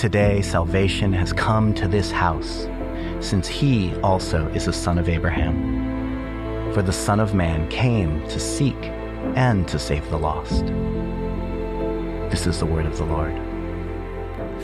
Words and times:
Today, 0.00 0.40
salvation 0.40 1.12
has 1.12 1.30
come 1.30 1.74
to 1.74 1.86
this 1.86 2.10
house, 2.10 2.66
since 3.20 3.46
he 3.46 3.94
also 3.96 4.48
is 4.54 4.66
a 4.66 4.72
son 4.72 4.96
of 4.98 5.10
Abraham. 5.10 6.72
For 6.72 6.80
the 6.80 6.90
Son 6.90 7.20
of 7.20 7.34
Man 7.34 7.68
came 7.68 8.26
to 8.28 8.40
seek 8.40 8.82
and 9.36 9.68
to 9.68 9.78
save 9.78 10.08
the 10.08 10.16
lost. 10.16 10.64
This 12.30 12.46
is 12.46 12.58
the 12.60 12.64
word 12.64 12.86
of 12.86 12.96
the 12.96 13.04
Lord. 13.04 13.38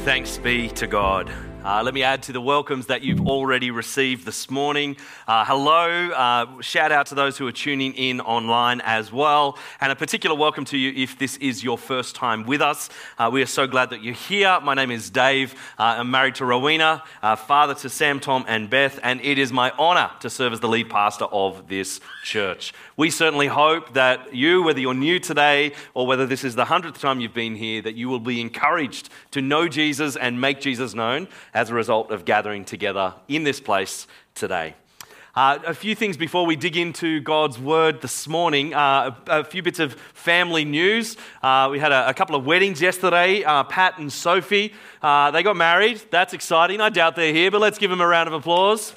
Thanks 0.07 0.39
be 0.39 0.71
to 0.71 0.87
God. 0.87 1.31
Uh, 1.67 1.83
let 1.83 1.95
me 1.95 2.05
add 2.05 2.23
to 2.23 2.31
the 2.31 2.41
welcomes 2.41 2.87
that 2.87 3.03
you've 3.03 3.27
already 3.27 3.73
received 3.73 4.25
this 4.25 4.49
morning. 4.49 4.97
Uh, 5.27 5.45
hello. 5.45 6.11
Uh, 6.11 6.63
shout 6.63 6.93
out 6.93 7.07
to 7.07 7.17
those 7.17 7.37
who 7.37 7.45
are 7.45 7.51
tuning 7.51 7.93
in 7.95 8.21
online 8.21 8.81
as 8.85 9.11
well. 9.11 9.59
And 9.81 9.91
a 9.91 9.97
particular 9.97 10.37
welcome 10.37 10.65
to 10.67 10.79
you 10.79 10.93
if 10.95 11.19
this 11.19 11.37
is 11.39 11.65
your 11.65 11.77
first 11.77 12.15
time 12.15 12.47
with 12.47 12.63
us. 12.63 12.89
Uh, 13.19 13.31
we 13.33 13.43
are 13.43 13.47
so 13.47 13.67
glad 13.67 13.91
that 13.91 14.05
you're 14.05 14.15
here. 14.15 14.61
My 14.63 14.75
name 14.75 14.93
is 14.93 15.11
Dave. 15.11 15.55
Uh, 15.77 15.97
I'm 15.99 16.09
married 16.09 16.37
to 16.37 16.45
Rowena, 16.45 17.03
uh, 17.21 17.35
father 17.35 17.75
to 17.75 17.89
Sam, 17.89 18.21
Tom, 18.21 18.45
and 18.47 18.71
Beth. 18.71 19.01
And 19.03 19.21
it 19.23 19.37
is 19.37 19.53
my 19.53 19.73
honor 19.73 20.13
to 20.21 20.31
serve 20.31 20.53
as 20.53 20.61
the 20.61 20.69
lead 20.69 20.89
pastor 20.89 21.25
of 21.25 21.67
this 21.67 22.01
church. 22.23 22.75
We 22.99 23.11
certainly 23.11 23.47
hope 23.47 23.93
that 23.93 24.35
you, 24.35 24.63
whether 24.63 24.81
you're 24.81 24.95
new 24.95 25.19
today 25.19 25.73
or 25.93 26.07
whether 26.07 26.27
this 26.27 26.45
is 26.45 26.55
the 26.55 26.65
hundredth 26.65 26.99
time 26.99 27.21
you've 27.21 27.35
been 27.35 27.55
here, 27.55 27.83
that 27.83 27.95
you 27.95 28.09
will 28.09 28.21
be 28.21 28.41
encouraged 28.41 29.11
to 29.33 29.43
know 29.43 29.69
Jesus 29.69 30.17
and 30.17 30.41
make 30.41 30.63
Jesus 30.63 30.95
known 30.95 31.29
as 31.53 31.69
a 31.69 31.75
result 31.75 32.11
of 32.11 32.25
gathering 32.25 32.65
together 32.65 33.13
in 33.29 33.45
this 33.45 33.61
place 33.61 34.07
today. 34.35 34.77
Uh, 35.35 35.59
a 35.67 35.75
few 35.75 35.95
things 35.95 36.17
before 36.17 36.47
we 36.47 36.57
dig 36.57 36.79
into 36.79 37.21
God's 37.21 37.59
word 37.59 38.01
this 38.01 38.27
morning. 38.27 38.73
Uh, 38.73 39.15
a, 39.27 39.41
a, 39.41 39.45
few 39.45 39.63
bits 39.63 39.79
of 39.79 39.93
family 40.15 40.65
news. 40.65 41.19
Uh, 41.43 41.69
we 41.71 41.79
had 41.79 41.93
a, 41.93 42.09
a, 42.09 42.15
couple 42.15 42.35
of 42.35 42.47
weddings 42.47 42.81
yesterday. 42.81 43.45
Uh, 43.45 43.63
Pat 43.65 43.99
and 43.99 44.11
Sophie, 44.11 44.73
uh, 45.03 45.31
they 45.33 45.43
got 45.43 45.55
married. 45.55 46.01
That's 46.11 46.33
exciting. 46.33 46.81
I 46.81 46.89
doubt 46.89 47.17
they're 47.17 47.35
here, 47.35 47.51
but 47.51 47.61
let's 47.61 47.77
give 47.77 47.91
them 47.91 48.01
a 48.01 48.07
round 48.07 48.29
of 48.29 48.33
applause. 48.33 48.95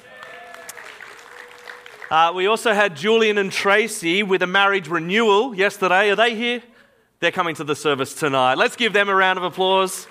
Uh, 2.10 2.32
we 2.34 2.48
also 2.48 2.72
had 2.72 2.96
Julian 2.96 3.38
and 3.38 3.52
Tracy 3.52 4.24
with 4.24 4.42
a 4.42 4.46
marriage 4.46 4.88
renewal 4.88 5.54
yesterday. 5.54 6.10
Are 6.10 6.16
they 6.16 6.34
here? 6.34 6.60
They're 7.20 7.30
coming 7.30 7.54
to 7.54 7.62
the 7.62 7.76
service 7.76 8.14
tonight. 8.14 8.54
Let's 8.54 8.74
give 8.74 8.92
them 8.92 9.08
a 9.08 9.14
round 9.14 9.38
of 9.38 9.44
applause. 9.44 10.08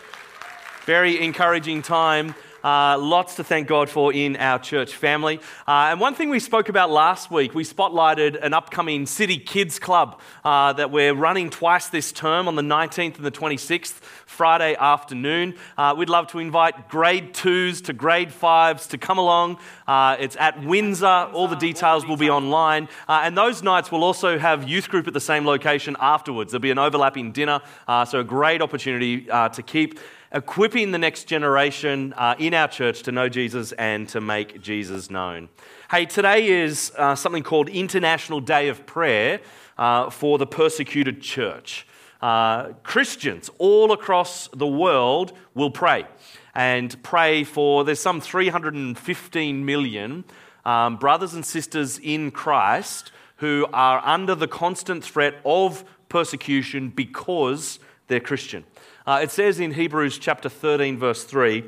Very 0.85 1.19
encouraging 1.19 1.81
time. 1.81 2.35
Uh, 2.63 2.97
lots 2.99 3.35
to 3.35 3.43
thank 3.43 3.67
God 3.67 3.89
for 3.89 4.11
in 4.11 4.35
our 4.35 4.59
church 4.59 4.95
family. 4.95 5.39
Uh, 5.67 5.89
and 5.91 5.99
one 5.99 6.13
thing 6.13 6.29
we 6.29 6.39
spoke 6.39 6.67
about 6.67 6.91
last 6.91 7.31
week, 7.31 7.55
we 7.55 7.63
spotlighted 7.63 8.43
an 8.43 8.53
upcoming 8.53 9.05
City 9.05 9.37
Kids 9.37 9.79
Club 9.79 10.19
uh, 10.43 10.73
that 10.73 10.91
we're 10.91 11.13
running 11.13 11.49
twice 11.49 11.87
this 11.87 12.11
term 12.11 12.47
on 12.47 12.55
the 12.55 12.61
19th 12.61 13.15
and 13.15 13.25
the 13.25 13.31
26th, 13.31 14.01
Friday 14.25 14.75
afternoon. 14.75 15.55
Uh, 15.77 15.95
we'd 15.97 16.09
love 16.09 16.27
to 16.27 16.39
invite 16.39 16.89
grade 16.89 17.33
twos 17.33 17.81
to 17.81 17.93
grade 17.93 18.33
fives 18.33 18.87
to 18.87 18.97
come 18.97 19.17
along. 19.17 19.57
Uh, 19.87 20.17
it's 20.19 20.35
at 20.35 20.61
Windsor. 20.63 21.05
All 21.05 21.47
the 21.47 21.55
details 21.55 22.05
will 22.05 22.17
be 22.17 22.29
online. 22.29 22.89
Uh, 23.07 23.21
and 23.23 23.37
those 23.37 23.63
nights 23.63 23.91
will 23.91 24.03
also 24.03 24.37
have 24.37 24.67
youth 24.67 24.89
group 24.89 25.07
at 25.07 25.13
the 25.13 25.21
same 25.21 25.45
location 25.45 25.95
afterwards. 25.99 26.51
There'll 26.51 26.61
be 26.61 26.71
an 26.71 26.77
overlapping 26.77 27.31
dinner. 27.31 27.61
so 27.87 28.19
a 28.19 28.23
great 28.23 28.61
opportunity 28.61 29.21
to 29.21 29.63
keep 29.65 29.99
equipping 30.31 30.91
the 30.91 30.97
next 30.97 31.23
generation 31.25 32.13
uh, 32.13 32.35
in 32.37 32.53
our 32.53 32.67
church 32.67 33.03
to 33.03 33.11
know 33.11 33.29
Jesus 33.29 33.71
and 33.73 34.07
to 34.09 34.21
make 34.21 34.61
Jesus 34.61 35.09
known. 35.09 35.49
Hey, 35.89 36.05
today 36.05 36.47
is 36.47 36.91
uh, 36.97 37.15
something 37.15 37.43
called 37.43 37.67
International 37.69 38.39
Day 38.39 38.67
of 38.67 38.85
Prayer 38.85 39.39
uh, 39.77 40.09
for 40.09 40.37
the 40.37 40.45
Persecuted 40.45 41.21
Church. 41.21 41.87
Uh, 42.21 42.73
Christians 42.83 43.49
all 43.57 43.91
across 43.91 44.49
the 44.49 44.67
world 44.67 45.33
will 45.55 45.71
pray 45.71 46.05
and 46.53 47.01
pray 47.01 47.43
for, 47.43 47.83
there's 47.83 47.99
some 47.99 48.21
315 48.21 49.65
million 49.65 50.25
um, 50.65 50.97
brothers 50.97 51.33
and 51.33 51.45
sisters 51.45 51.97
in 51.97 52.29
Christ 52.29 53.11
who 53.37 53.65
are 53.71 54.01
under 54.05 54.35
the 54.35 54.47
constant 54.47 55.03
threat 55.03 55.35
of 55.45 55.85
persecution 56.09 56.89
because 56.89 57.79
they're 58.07 58.19
Christian. 58.19 58.65
Uh, 59.05 59.19
it 59.23 59.31
says 59.31 59.59
in 59.59 59.73
Hebrews 59.73 60.17
chapter 60.17 60.49
13, 60.49 60.97
verse 60.97 61.23
3 61.23 61.63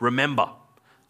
Remember 0.00 0.50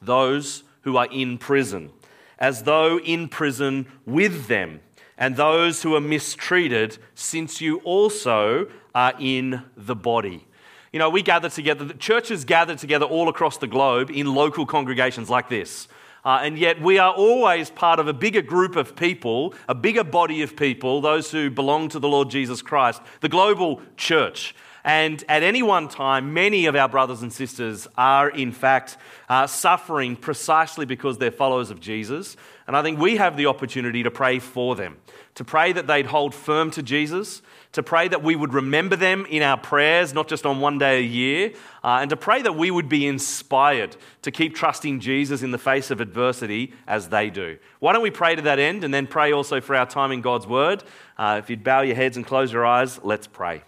those 0.00 0.64
who 0.82 0.96
are 0.96 1.08
in 1.10 1.38
prison, 1.38 1.90
as 2.38 2.64
though 2.64 2.98
in 2.98 3.28
prison 3.28 3.86
with 4.04 4.46
them, 4.48 4.80
and 5.16 5.36
those 5.36 5.82
who 5.82 5.94
are 5.94 6.00
mistreated, 6.00 6.98
since 7.14 7.60
you 7.60 7.78
also 7.80 8.68
are 8.94 9.14
in 9.18 9.62
the 9.76 9.94
body. 9.94 10.46
You 10.92 10.98
know, 10.98 11.08
we 11.08 11.22
gather 11.22 11.48
together, 11.48 11.84
the 11.84 11.94
churches 11.94 12.44
gather 12.44 12.76
together 12.76 13.06
all 13.06 13.28
across 13.28 13.56
the 13.56 13.66
globe 13.66 14.10
in 14.10 14.34
local 14.34 14.66
congregations 14.66 15.30
like 15.30 15.48
this. 15.48 15.88
Uh, 16.24 16.40
and 16.42 16.56
yet, 16.58 16.80
we 16.80 16.98
are 16.98 17.12
always 17.12 17.70
part 17.70 17.98
of 17.98 18.06
a 18.06 18.12
bigger 18.12 18.42
group 18.42 18.76
of 18.76 18.94
people, 18.94 19.54
a 19.68 19.74
bigger 19.74 20.04
body 20.04 20.42
of 20.42 20.54
people, 20.54 21.00
those 21.00 21.30
who 21.30 21.50
belong 21.50 21.88
to 21.88 21.98
the 21.98 22.08
Lord 22.08 22.30
Jesus 22.30 22.62
Christ, 22.62 23.00
the 23.20 23.28
global 23.28 23.80
church. 23.96 24.54
And 24.84 25.22
at 25.28 25.42
any 25.42 25.62
one 25.62 25.88
time, 25.88 26.34
many 26.34 26.66
of 26.66 26.74
our 26.74 26.88
brothers 26.88 27.22
and 27.22 27.32
sisters 27.32 27.86
are, 27.96 28.28
in 28.28 28.50
fact, 28.50 28.96
uh, 29.28 29.46
suffering 29.46 30.16
precisely 30.16 30.86
because 30.86 31.18
they're 31.18 31.30
followers 31.30 31.70
of 31.70 31.80
Jesus. 31.80 32.36
And 32.66 32.76
I 32.76 32.82
think 32.82 32.98
we 32.98 33.16
have 33.16 33.36
the 33.36 33.46
opportunity 33.46 34.02
to 34.02 34.10
pray 34.10 34.38
for 34.38 34.74
them, 34.74 34.96
to 35.36 35.44
pray 35.44 35.72
that 35.72 35.86
they'd 35.86 36.06
hold 36.06 36.34
firm 36.34 36.70
to 36.72 36.82
Jesus, 36.82 37.42
to 37.72 37.82
pray 37.82 38.08
that 38.08 38.22
we 38.22 38.36
would 38.36 38.52
remember 38.52 38.96
them 38.96 39.24
in 39.26 39.42
our 39.42 39.56
prayers, 39.56 40.12
not 40.12 40.28
just 40.28 40.44
on 40.44 40.60
one 40.60 40.78
day 40.78 40.98
a 40.98 41.02
year, 41.02 41.52
uh, 41.82 41.98
and 42.00 42.10
to 42.10 42.16
pray 42.16 42.42
that 42.42 42.54
we 42.54 42.70
would 42.70 42.88
be 42.88 43.06
inspired 43.06 43.96
to 44.22 44.30
keep 44.30 44.54
trusting 44.54 45.00
Jesus 45.00 45.42
in 45.42 45.52
the 45.52 45.58
face 45.58 45.90
of 45.90 46.00
adversity 46.00 46.72
as 46.86 47.08
they 47.08 47.30
do. 47.30 47.56
Why 47.78 47.92
don't 47.92 48.02
we 48.02 48.10
pray 48.10 48.34
to 48.34 48.42
that 48.42 48.58
end 48.58 48.84
and 48.84 48.92
then 48.92 49.06
pray 49.06 49.32
also 49.32 49.60
for 49.60 49.74
our 49.74 49.86
time 49.86 50.12
in 50.12 50.20
God's 50.20 50.46
Word? 50.46 50.84
Uh, 51.16 51.40
if 51.42 51.48
you'd 51.48 51.64
bow 51.64 51.82
your 51.82 51.96
heads 51.96 52.16
and 52.16 52.26
close 52.26 52.52
your 52.52 52.66
eyes, 52.66 53.00
let's 53.02 53.26
pray. 53.26 53.62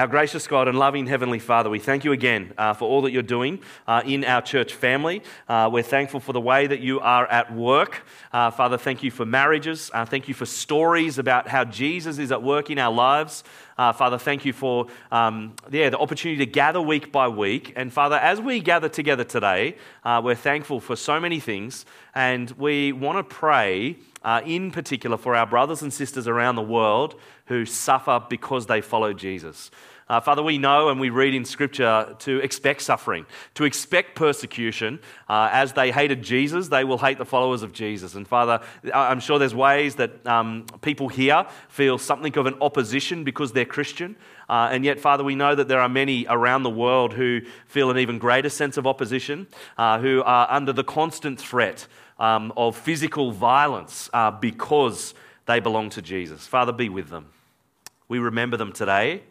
Our 0.00 0.06
gracious 0.06 0.46
God 0.46 0.66
and 0.66 0.78
loving 0.78 1.06
Heavenly 1.06 1.38
Father, 1.38 1.68
we 1.68 1.78
thank 1.78 2.06
you 2.06 2.12
again 2.12 2.54
uh, 2.56 2.72
for 2.72 2.88
all 2.88 3.02
that 3.02 3.12
you're 3.12 3.20
doing 3.20 3.58
uh, 3.86 4.00
in 4.06 4.24
our 4.24 4.40
church 4.40 4.72
family. 4.72 5.22
Uh, 5.46 5.68
we're 5.70 5.82
thankful 5.82 6.20
for 6.20 6.32
the 6.32 6.40
way 6.40 6.66
that 6.66 6.80
you 6.80 7.00
are 7.00 7.26
at 7.26 7.52
work. 7.54 8.06
Uh, 8.32 8.50
Father, 8.50 8.78
thank 8.78 9.02
you 9.02 9.10
for 9.10 9.26
marriages. 9.26 9.90
Uh, 9.92 10.06
thank 10.06 10.26
you 10.26 10.32
for 10.32 10.46
stories 10.46 11.18
about 11.18 11.48
how 11.48 11.64
Jesus 11.64 12.16
is 12.16 12.32
at 12.32 12.42
work 12.42 12.70
in 12.70 12.78
our 12.78 12.90
lives. 12.90 13.44
Uh, 13.76 13.92
Father, 13.92 14.16
thank 14.16 14.46
you 14.46 14.54
for 14.54 14.86
um, 15.12 15.54
yeah, 15.70 15.90
the 15.90 15.98
opportunity 15.98 16.38
to 16.38 16.50
gather 16.50 16.80
week 16.80 17.12
by 17.12 17.28
week. 17.28 17.74
And 17.76 17.92
Father, 17.92 18.16
as 18.16 18.40
we 18.40 18.60
gather 18.60 18.88
together 18.88 19.24
today, 19.24 19.76
we're 20.22 20.34
thankful 20.34 20.80
for 20.80 20.96
so 20.96 21.20
many 21.20 21.40
things. 21.40 21.84
And 22.14 22.50
we 22.52 22.92
want 22.92 23.18
to 23.18 23.34
pray 23.34 23.96
in 24.46 24.70
particular 24.70 25.18
for 25.18 25.34
our 25.34 25.46
brothers 25.46 25.82
and 25.82 25.92
sisters 25.92 26.26
around 26.26 26.56
the 26.56 26.62
world 26.62 27.20
who 27.46 27.66
suffer 27.66 28.22
because 28.28 28.66
they 28.66 28.80
follow 28.80 29.12
Jesus. 29.12 29.70
Uh, 30.10 30.18
Father, 30.18 30.42
we 30.42 30.58
know 30.58 30.88
and 30.88 30.98
we 30.98 31.08
read 31.08 31.34
in 31.34 31.44
Scripture 31.44 32.16
to 32.18 32.38
expect 32.40 32.82
suffering, 32.82 33.24
to 33.54 33.62
expect 33.62 34.16
persecution. 34.16 34.98
Uh, 35.28 35.48
as 35.52 35.72
they 35.74 35.92
hated 35.92 36.20
Jesus, 36.20 36.66
they 36.66 36.82
will 36.82 36.98
hate 36.98 37.16
the 37.16 37.24
followers 37.24 37.62
of 37.62 37.72
Jesus. 37.72 38.16
And 38.16 38.26
Father, 38.26 38.60
I'm 38.92 39.20
sure 39.20 39.38
there's 39.38 39.54
ways 39.54 39.94
that 39.94 40.26
um, 40.26 40.66
people 40.82 41.06
here 41.06 41.46
feel 41.68 41.96
something 41.96 42.36
of 42.36 42.46
an 42.46 42.56
opposition 42.60 43.22
because 43.22 43.52
they're 43.52 43.64
Christian. 43.64 44.16
Uh, 44.48 44.70
and 44.72 44.84
yet, 44.84 44.98
Father, 44.98 45.22
we 45.22 45.36
know 45.36 45.54
that 45.54 45.68
there 45.68 45.78
are 45.78 45.88
many 45.88 46.26
around 46.28 46.64
the 46.64 46.70
world 46.70 47.12
who 47.12 47.42
feel 47.66 47.88
an 47.88 47.96
even 47.96 48.18
greater 48.18 48.48
sense 48.48 48.76
of 48.76 48.88
opposition, 48.88 49.46
uh, 49.78 50.00
who 50.00 50.24
are 50.24 50.50
under 50.50 50.72
the 50.72 50.82
constant 50.82 51.40
threat 51.40 51.86
um, 52.18 52.52
of 52.56 52.76
physical 52.76 53.30
violence 53.30 54.10
uh, 54.12 54.32
because 54.32 55.14
they 55.46 55.60
belong 55.60 55.88
to 55.90 56.02
Jesus. 56.02 56.48
Father, 56.48 56.72
be 56.72 56.88
with 56.88 57.10
them. 57.10 57.28
We 58.08 58.18
remember 58.18 58.56
them 58.56 58.72
today. 58.72 59.22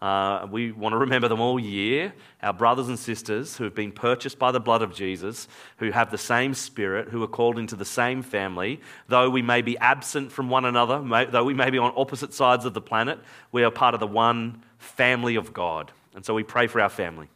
Uh, 0.00 0.46
we 0.48 0.70
want 0.70 0.92
to 0.92 0.96
remember 0.96 1.26
them 1.26 1.40
all 1.40 1.58
year. 1.58 2.12
Our 2.40 2.52
brothers 2.52 2.88
and 2.88 2.98
sisters 2.98 3.56
who 3.56 3.64
have 3.64 3.74
been 3.74 3.90
purchased 3.90 4.38
by 4.38 4.52
the 4.52 4.60
blood 4.60 4.80
of 4.80 4.94
Jesus, 4.94 5.48
who 5.78 5.90
have 5.90 6.12
the 6.12 6.18
same 6.18 6.54
spirit, 6.54 7.08
who 7.08 7.22
are 7.24 7.28
called 7.28 7.58
into 7.58 7.74
the 7.74 7.84
same 7.84 8.22
family. 8.22 8.80
Though 9.08 9.28
we 9.28 9.42
may 9.42 9.60
be 9.60 9.76
absent 9.78 10.30
from 10.30 10.50
one 10.50 10.64
another, 10.64 11.02
may, 11.02 11.24
though 11.24 11.44
we 11.44 11.54
may 11.54 11.70
be 11.70 11.78
on 11.78 11.92
opposite 11.96 12.32
sides 12.32 12.64
of 12.64 12.74
the 12.74 12.80
planet, 12.80 13.18
we 13.50 13.64
are 13.64 13.72
part 13.72 13.94
of 13.94 14.00
the 14.00 14.06
one 14.06 14.62
family 14.78 15.34
of 15.34 15.52
God. 15.52 15.90
And 16.14 16.24
so 16.24 16.32
we 16.32 16.44
pray 16.44 16.68
for 16.68 16.80
our 16.80 16.88
family. 16.88 17.28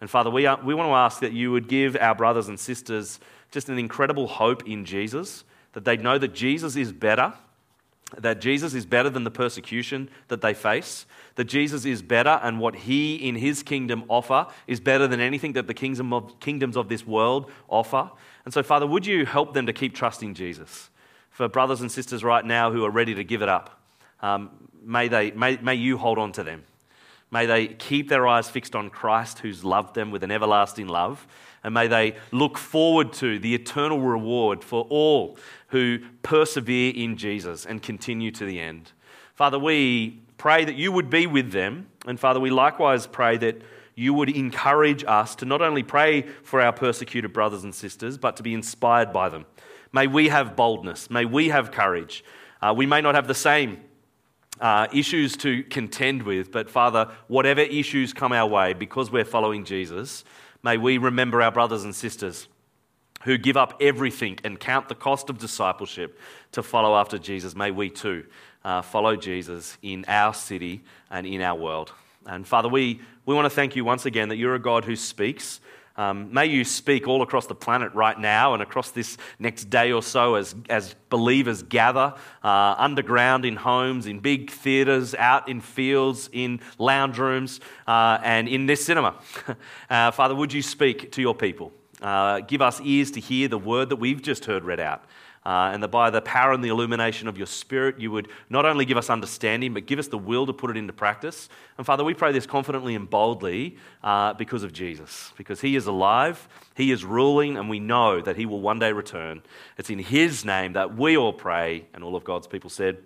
And 0.00 0.10
Father, 0.10 0.30
we, 0.30 0.46
are, 0.46 0.60
we 0.62 0.74
want 0.74 0.88
to 0.88 0.94
ask 0.94 1.20
that 1.20 1.32
you 1.32 1.52
would 1.52 1.68
give 1.68 1.96
our 1.96 2.14
brothers 2.16 2.48
and 2.48 2.58
sisters 2.58 3.20
just 3.52 3.68
an 3.68 3.78
incredible 3.78 4.26
hope 4.26 4.66
in 4.68 4.84
Jesus, 4.84 5.44
that 5.74 5.84
they 5.84 5.96
know 5.96 6.18
that 6.18 6.34
Jesus 6.34 6.74
is 6.74 6.90
better 6.90 7.34
that 8.18 8.40
Jesus 8.40 8.74
is 8.74 8.86
better 8.86 9.10
than 9.10 9.24
the 9.24 9.30
persecution 9.30 10.08
that 10.28 10.40
they 10.40 10.54
face, 10.54 11.06
that 11.36 11.44
Jesus 11.44 11.84
is 11.84 12.02
better 12.02 12.40
and 12.42 12.60
what 12.60 12.74
he 12.76 13.16
in 13.16 13.36
his 13.36 13.62
kingdom 13.62 14.04
offer 14.08 14.46
is 14.66 14.80
better 14.80 15.06
than 15.06 15.20
anything 15.20 15.54
that 15.54 15.66
the 15.66 15.74
kingdom 15.74 16.12
of, 16.12 16.38
kingdoms 16.40 16.76
of 16.76 16.88
this 16.88 17.06
world 17.06 17.50
offer. 17.68 18.10
And 18.44 18.54
so, 18.54 18.62
Father, 18.62 18.86
would 18.86 19.06
you 19.06 19.26
help 19.26 19.54
them 19.54 19.66
to 19.66 19.72
keep 19.72 19.94
trusting 19.94 20.34
Jesus? 20.34 20.90
For 21.30 21.48
brothers 21.48 21.80
and 21.80 21.90
sisters 21.90 22.22
right 22.22 22.44
now 22.44 22.70
who 22.70 22.84
are 22.84 22.90
ready 22.90 23.14
to 23.14 23.24
give 23.24 23.42
it 23.42 23.48
up, 23.48 23.80
um, 24.22 24.50
may, 24.84 25.08
they, 25.08 25.32
may, 25.32 25.56
may 25.56 25.74
you 25.74 25.98
hold 25.98 26.18
on 26.18 26.32
to 26.32 26.44
them. 26.44 26.62
May 27.30 27.46
they 27.46 27.66
keep 27.66 28.08
their 28.08 28.28
eyes 28.28 28.48
fixed 28.48 28.76
on 28.76 28.90
Christ, 28.90 29.40
who's 29.40 29.64
loved 29.64 29.94
them 29.96 30.12
with 30.12 30.22
an 30.22 30.30
everlasting 30.30 30.86
love. 30.86 31.26
And 31.64 31.74
may 31.74 31.88
they 31.88 32.14
look 32.30 32.58
forward 32.58 33.12
to 33.14 33.40
the 33.40 33.54
eternal 33.54 34.00
reward 34.00 34.62
for 34.62 34.86
all 34.90 35.36
who 35.74 35.98
persevere 36.22 36.92
in 36.94 37.16
Jesus 37.16 37.66
and 37.66 37.82
continue 37.82 38.30
to 38.30 38.44
the 38.44 38.60
end. 38.60 38.92
Father, 39.34 39.58
we 39.58 40.22
pray 40.38 40.64
that 40.64 40.76
you 40.76 40.92
would 40.92 41.10
be 41.10 41.26
with 41.26 41.50
them. 41.50 41.88
And 42.06 42.18
Father, 42.20 42.38
we 42.38 42.50
likewise 42.50 43.08
pray 43.08 43.38
that 43.38 43.60
you 43.96 44.14
would 44.14 44.28
encourage 44.28 45.02
us 45.02 45.34
to 45.34 45.44
not 45.44 45.62
only 45.62 45.82
pray 45.82 46.22
for 46.44 46.60
our 46.60 46.72
persecuted 46.72 47.32
brothers 47.32 47.64
and 47.64 47.74
sisters, 47.74 48.16
but 48.16 48.36
to 48.36 48.44
be 48.44 48.54
inspired 48.54 49.12
by 49.12 49.28
them. 49.28 49.46
May 49.92 50.06
we 50.06 50.28
have 50.28 50.54
boldness. 50.54 51.10
May 51.10 51.24
we 51.24 51.48
have 51.48 51.72
courage. 51.72 52.24
Uh, 52.62 52.72
we 52.76 52.86
may 52.86 53.00
not 53.00 53.16
have 53.16 53.26
the 53.26 53.34
same 53.34 53.80
uh, 54.60 54.86
issues 54.92 55.36
to 55.38 55.64
contend 55.64 56.22
with, 56.22 56.52
but 56.52 56.70
Father, 56.70 57.10
whatever 57.26 57.62
issues 57.62 58.12
come 58.12 58.30
our 58.30 58.46
way, 58.48 58.74
because 58.74 59.10
we're 59.10 59.24
following 59.24 59.64
Jesus, 59.64 60.22
may 60.62 60.76
we 60.76 60.98
remember 60.98 61.42
our 61.42 61.50
brothers 61.50 61.82
and 61.82 61.92
sisters 61.92 62.46
who 63.24 63.38
give 63.38 63.56
up 63.56 63.76
everything 63.80 64.38
and 64.44 64.60
count 64.60 64.88
the 64.88 64.94
cost 64.94 65.30
of 65.30 65.38
discipleship 65.38 66.18
to 66.52 66.62
follow 66.62 66.96
after 66.96 67.18
Jesus, 67.18 67.56
may 67.56 67.70
we 67.70 67.90
too 67.90 68.24
uh, 68.64 68.82
follow 68.82 69.16
Jesus 69.16 69.76
in 69.82 70.04
our 70.08 70.32
city 70.32 70.84
and 71.10 71.26
in 71.26 71.40
our 71.40 71.58
world. 71.58 71.92
And 72.26 72.46
Father, 72.46 72.68
we, 72.68 73.00
we 73.26 73.34
want 73.34 73.46
to 73.46 73.50
thank 73.50 73.76
you 73.76 73.84
once 73.84 74.06
again 74.06 74.28
that 74.28 74.36
you're 74.36 74.54
a 74.54 74.60
God 74.60 74.84
who 74.84 74.96
speaks. 74.96 75.60
Um, 75.96 76.34
may 76.34 76.46
you 76.46 76.64
speak 76.64 77.06
all 77.06 77.22
across 77.22 77.46
the 77.46 77.54
planet 77.54 77.94
right 77.94 78.18
now 78.18 78.52
and 78.52 78.62
across 78.62 78.90
this 78.90 79.16
next 79.38 79.70
day 79.70 79.92
or 79.92 80.02
so 80.02 80.34
as, 80.34 80.54
as 80.68 80.94
believers 81.08 81.62
gather 81.62 82.14
uh, 82.42 82.74
underground 82.76 83.44
in 83.44 83.56
homes, 83.56 84.06
in 84.06 84.18
big 84.18 84.50
theatres, 84.50 85.14
out 85.14 85.48
in 85.48 85.60
fields, 85.60 86.28
in 86.32 86.60
lounge 86.78 87.18
rooms, 87.18 87.60
uh, 87.86 88.18
and 88.22 88.48
in 88.48 88.66
this 88.66 88.84
cinema. 88.84 89.14
uh, 89.90 90.10
Father, 90.10 90.34
would 90.34 90.52
you 90.52 90.62
speak 90.62 91.12
to 91.12 91.22
your 91.22 91.34
people? 91.34 91.72
Uh, 92.04 92.40
give 92.40 92.60
us 92.60 92.82
ears 92.82 93.10
to 93.12 93.18
hear 93.18 93.48
the 93.48 93.56
word 93.56 93.88
that 93.88 93.96
we've 93.96 94.20
just 94.20 94.44
heard 94.44 94.62
read 94.62 94.78
out. 94.78 95.02
Uh, 95.46 95.70
and 95.72 95.82
that 95.82 95.88
by 95.88 96.10
the 96.10 96.20
power 96.20 96.52
and 96.52 96.62
the 96.62 96.68
illumination 96.68 97.28
of 97.28 97.36
your 97.36 97.46
Spirit, 97.46 97.98
you 97.98 98.10
would 98.10 98.28
not 98.50 98.66
only 98.66 98.84
give 98.84 98.96
us 98.96 99.08
understanding, 99.08 99.72
but 99.72 99.86
give 99.86 99.98
us 99.98 100.08
the 100.08 100.18
will 100.18 100.46
to 100.46 100.52
put 100.52 100.70
it 100.70 100.76
into 100.76 100.92
practice. 100.92 101.48
And 101.76 101.86
Father, 101.86 102.04
we 102.04 102.14
pray 102.14 102.32
this 102.32 102.46
confidently 102.46 102.94
and 102.94 103.08
boldly 103.08 103.76
uh, 104.02 104.34
because 104.34 104.62
of 104.62 104.72
Jesus, 104.72 105.32
because 105.36 105.60
He 105.60 105.76
is 105.76 105.86
alive, 105.86 106.46
He 106.74 106.90
is 106.90 107.04
ruling, 107.04 107.56
and 107.56 107.68
we 107.68 107.80
know 107.80 108.20
that 108.20 108.36
He 108.36 108.46
will 108.46 108.60
one 108.60 108.78
day 108.78 108.92
return. 108.92 109.42
It's 109.76 109.90
in 109.90 109.98
His 109.98 110.44
name 110.44 110.74
that 110.74 110.96
we 110.96 111.16
all 111.16 111.32
pray, 111.32 111.86
and 111.94 112.04
all 112.04 112.16
of 112.16 112.24
God's 112.24 112.46
people 112.46 112.70
said, 112.70 112.98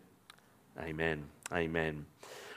Amen. 0.81 1.25
Amen. 1.53 2.07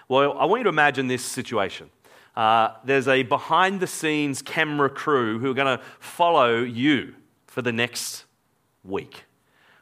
Well, 0.07 0.37
I 0.37 0.45
want 0.45 0.59
you 0.59 0.63
to 0.65 0.69
imagine 0.69 1.07
this 1.07 1.23
situation. 1.23 1.89
Uh, 2.35 2.69
there's 2.85 3.07
a 3.07 3.23
behind 3.23 3.79
the 3.79 3.87
scenes 3.87 4.41
camera 4.41 4.89
crew 4.89 5.39
who 5.39 5.51
are 5.51 5.53
going 5.53 5.77
to 5.77 5.83
follow 5.99 6.61
you 6.61 7.13
for 7.47 7.61
the 7.61 7.71
next 7.71 8.25
week. 8.83 9.25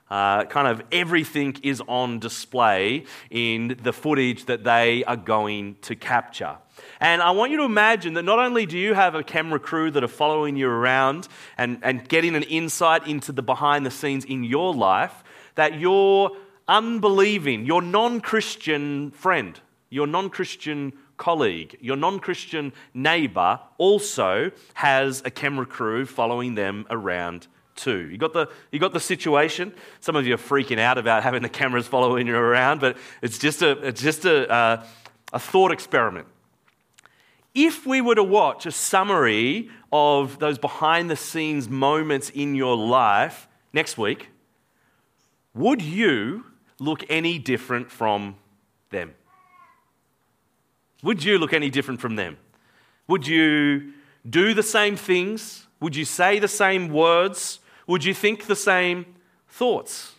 Uh, 0.10 0.44
kind 0.46 0.68
of 0.68 0.82
everything 0.92 1.56
is 1.62 1.84
on 1.88 2.18
display 2.18 3.06
in 3.30 3.78
the 3.84 3.94
footage 3.94 4.46
that 4.46 4.64
they 4.64 5.04
are 5.04 5.16
going 5.16 5.76
to 5.82 5.96
capture. 5.96 6.58
And 7.00 7.22
I 7.22 7.30
want 7.32 7.52
you 7.52 7.58
to 7.58 7.64
imagine 7.64 8.16
that 8.16 8.24
not 8.24 8.40
only 8.40 8.66
do 8.66 8.78
you 8.78 8.96
have 8.96 9.14
a 9.14 9.24
camera 9.24 9.60
crew 9.60 9.92
that 9.92 10.04
are 10.04 10.08
following 10.08 10.56
you 10.56 10.68
around 10.68 11.28
and, 11.60 11.80
and 11.84 12.08
getting 12.10 12.36
an 12.36 12.44
insight 12.44 13.06
into 13.08 13.32
the 13.32 13.44
behind 13.44 13.86
the 13.86 13.92
scenes 13.92 14.26
in 14.26 14.44
your 14.44 14.74
life, 14.74 15.24
that 15.54 15.80
your 15.80 16.32
unbelieving, 16.68 17.66
your 17.66 17.84
non 17.84 18.20
Christian 18.20 19.12
friend, 19.12 19.60
your 19.92 20.08
non 20.08 20.32
Christian 20.32 20.94
colleague, 21.20 21.78
your 21.80 21.96
non 21.96 22.20
Christian 22.20 22.74
neighbor, 22.96 23.60
also 23.78 24.52
has 24.74 25.22
a 25.24 25.30
camera 25.30 25.68
crew 25.68 26.08
following 26.08 26.56
them 26.56 26.88
around 26.90 27.46
too. 27.76 28.10
You 28.10 28.18
got, 28.18 28.34
the, 28.34 28.50
you 28.72 28.80
got 28.80 28.94
the 28.94 29.00
situation. 29.00 29.74
Some 30.00 30.16
of 30.16 30.26
you 30.26 30.34
are 30.34 30.38
freaking 30.38 30.80
out 30.80 30.98
about 30.98 31.22
having 31.22 31.44
the 31.44 31.50
cameras 31.50 31.86
following 31.86 32.26
you 32.26 32.36
around, 32.36 32.82
but 32.82 32.98
it's 33.22 33.38
just 33.38 33.62
a, 33.62 33.72
it's 33.88 34.02
just 34.02 34.26
a, 34.26 34.52
uh, 34.52 34.86
a 35.32 35.40
thought 35.40 35.72
experiment. 35.72 36.28
If 37.54 37.86
we 37.86 38.02
were 38.02 38.16
to 38.16 38.24
watch 38.24 38.66
a 38.66 38.72
summary 38.72 39.70
of 39.92 40.40
those 40.40 40.58
behind 40.58 41.10
the 41.10 41.16
scenes 41.16 41.68
moments 41.70 42.30
in 42.30 42.56
your 42.56 42.76
life 42.76 43.48
next 43.74 43.98
week, 43.98 44.30
would 45.54 45.82
you 45.82 46.46
look 46.80 47.04
any 47.10 47.40
different 47.40 47.92
from 47.92 48.36
them? 48.92 49.14
Would 51.04 51.24
you 51.24 51.38
look 51.38 51.54
any 51.54 51.70
different 51.70 52.02
from 52.02 52.16
them? 52.16 52.38
Would 53.08 53.28
you 53.28 53.94
do 54.30 54.54
the 54.54 54.64
same 54.64 54.96
things? 54.96 55.68
Would 55.80 55.96
you 55.96 56.06
say 56.06 56.40
the 56.40 56.48
same 56.48 56.90
words? 56.90 57.60
Would 57.88 58.04
you 58.04 58.14
think 58.14 58.46
the 58.46 58.56
same 58.56 59.06
thoughts? 59.48 60.14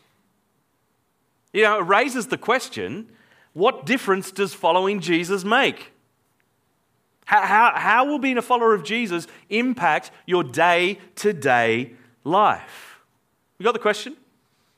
You 1.53 1.63
know, 1.63 1.79
it 1.79 1.83
raises 1.83 2.29
the 2.29 2.39
question 2.39 3.11
what 3.53 3.85
difference 3.85 4.31
does 4.31 4.55
following 4.55 5.01
Jesus 5.01 5.45
make? 5.45 5.93
How, 7.25 7.43
how, 7.43 7.73
how 7.77 8.05
will 8.07 8.19
being 8.19 8.39
a 8.39 8.43
follower 8.43 8.75
of 8.75 8.83
Jesus 8.83 9.27
impact 9.49 10.11
your 10.27 10.45
day 10.45 10.99
to 11.17 11.33
day 11.33 11.93
life? 12.25 13.01
You 13.59 13.65
got 13.65 13.73
the 13.73 13.79
question? 13.79 14.17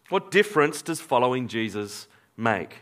What 0.08 0.30
difference 0.30 0.82
does 0.82 1.00
following 1.00 1.48
Jesus 1.48 2.08
make? 2.36 2.81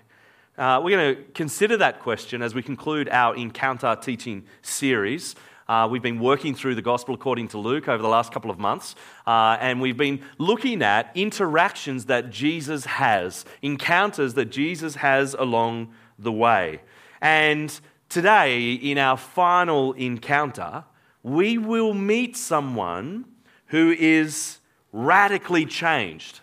Uh, 0.60 0.78
we're 0.78 0.94
going 0.94 1.16
to 1.16 1.22
consider 1.32 1.74
that 1.78 2.00
question 2.00 2.42
as 2.42 2.54
we 2.54 2.62
conclude 2.62 3.08
our 3.08 3.34
encounter 3.34 3.96
teaching 3.98 4.44
series. 4.60 5.34
Uh, 5.66 5.88
we've 5.90 6.02
been 6.02 6.20
working 6.20 6.54
through 6.54 6.74
the 6.74 6.82
Gospel 6.82 7.14
according 7.14 7.48
to 7.48 7.56
Luke 7.56 7.88
over 7.88 8.02
the 8.02 8.08
last 8.10 8.30
couple 8.30 8.50
of 8.50 8.58
months, 8.58 8.94
uh, 9.26 9.56
and 9.58 9.80
we've 9.80 9.96
been 9.96 10.20
looking 10.36 10.82
at 10.82 11.10
interactions 11.14 12.04
that 12.04 12.28
Jesus 12.28 12.84
has, 12.84 13.46
encounters 13.62 14.34
that 14.34 14.50
Jesus 14.50 14.96
has 14.96 15.32
along 15.32 15.94
the 16.18 16.30
way. 16.30 16.82
And 17.22 17.80
today, 18.10 18.74
in 18.74 18.98
our 18.98 19.16
final 19.16 19.94
encounter, 19.94 20.84
we 21.22 21.56
will 21.56 21.94
meet 21.94 22.36
someone 22.36 23.24
who 23.68 23.96
is 23.98 24.58
radically 24.92 25.64
changed 25.64 26.40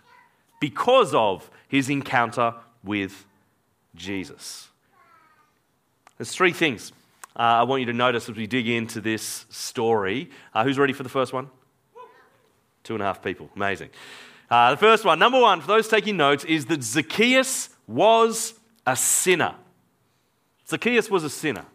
because 0.59 1.13
of 1.13 1.51
his 1.67 1.87
encounter 1.87 2.55
with 2.83 3.26
Jesus. 3.97 4.69
There's 6.17 6.31
three 6.31 6.53
things 6.53 6.91
uh, 7.37 7.61
I 7.61 7.63
want 7.63 7.81
you 7.81 7.85
to 7.87 7.93
notice 7.93 8.27
as 8.29 8.35
we 8.35 8.47
dig 8.47 8.67
into 8.67 8.99
this 8.99 9.45
story. 9.49 10.31
Uh, 10.55 10.63
who's 10.63 10.79
ready 10.79 10.93
for 10.93 11.03
the 11.03 11.09
first 11.09 11.33
one? 11.33 11.49
Two 12.83 12.95
and 12.95 13.03
a 13.03 13.05
half 13.05 13.21
people. 13.21 13.49
Amazing. 13.55 13.89
Uh, 14.49 14.71
the 14.71 14.77
first 14.77 15.05
one, 15.05 15.19
number 15.19 15.39
one, 15.39 15.61
for 15.61 15.67
those 15.67 15.87
taking 15.87 16.17
notes, 16.17 16.43
is 16.45 16.65
that 16.65 16.81
Zacchaeus 16.81 17.69
was 17.85 18.55
a 18.87 18.95
sinner. 18.95 19.53
Zacchaeus 20.67 21.11
was 21.11 21.23
a 21.23 21.29
sinner. 21.29 21.65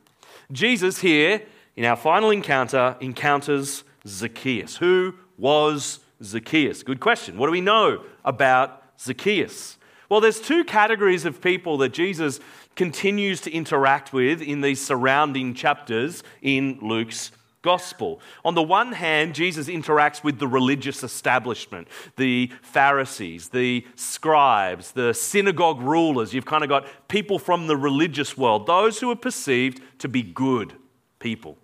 Jesus 0.51 0.99
here, 0.99 1.43
in 1.77 1.85
our 1.85 1.97
final 1.97 2.31
encounter, 2.31 2.97
encounters 3.01 3.85
Zacchaeus. 4.07 4.77
Who 4.79 5.15
was 5.39 6.01
Zacchaeus? 6.25 6.83
Good 6.83 6.99
question. 6.99 7.37
What 7.37 7.47
do 7.47 7.53
we 7.53 7.61
know 7.61 8.05
about 8.25 8.83
Zacchaeus? 8.99 9.77
Well, 10.13 10.21
there's 10.21 10.43
two 10.43 10.63
categories 10.65 11.25
of 11.25 11.41
people 11.41 11.79
that 11.79 11.95
Jesus 11.95 12.39
continues 12.77 13.41
to 13.41 13.51
interact 13.51 14.13
with 14.13 14.43
in 14.43 14.61
these 14.61 14.79
surrounding 14.79 15.55
chapters 15.55 16.23
in 16.43 16.79
Luke's 16.83 17.33
gospel. 17.63 18.21
On 18.45 18.55
the 18.55 18.63
one 18.63 18.93
hand, 18.93 19.35
Jesus 19.35 19.69
interacts 19.69 20.23
with 20.23 20.39
the 20.39 20.47
religious 20.47 21.03
establishment, 21.03 21.89
the 22.17 22.53
Pharisees, 22.61 23.49
the 23.49 23.87
scribes, 23.95 24.93
the 24.93 25.15
synagogue 25.15 25.81
rulers. 25.81 26.35
You've 26.35 26.45
kind 26.45 26.63
of 26.63 26.69
got 26.69 26.87
people 27.09 27.39
from 27.39 27.67
the 27.67 27.79
religious 27.79 28.37
world, 28.37 28.67
those 28.67 29.01
who 29.01 29.11
are 29.11 29.17
perceived 29.17 29.81
to 30.01 30.09
be 30.09 30.23
good 30.23 30.75
people. 31.21 31.57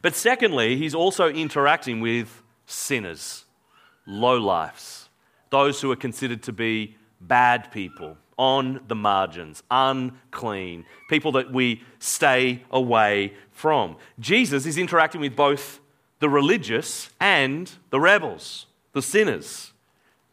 But 0.00 0.14
secondly, 0.14 0.78
he's 0.78 0.94
also 0.94 1.28
interacting 1.28 2.00
with 2.00 2.42
sinners, 2.64 3.44
lowlifes, 4.08 5.08
those 5.50 5.82
who 5.82 5.92
are 5.92 5.96
considered 5.96 6.42
to 6.44 6.54
be 6.54 6.96
bad 7.20 7.70
people, 7.70 8.16
on 8.40 8.80
the 8.88 8.94
margins, 8.94 9.62
unclean, 9.70 10.86
people 11.10 11.30
that 11.32 11.52
we 11.52 11.82
stay 11.98 12.62
away 12.70 13.34
from. 13.50 13.94
Jesus 14.18 14.64
is 14.64 14.78
interacting 14.78 15.20
with 15.20 15.36
both 15.36 15.78
the 16.20 16.28
religious 16.28 17.10
and 17.20 17.70
the 17.90 18.00
rebels, 18.00 18.64
the 18.94 19.02
sinners. 19.02 19.72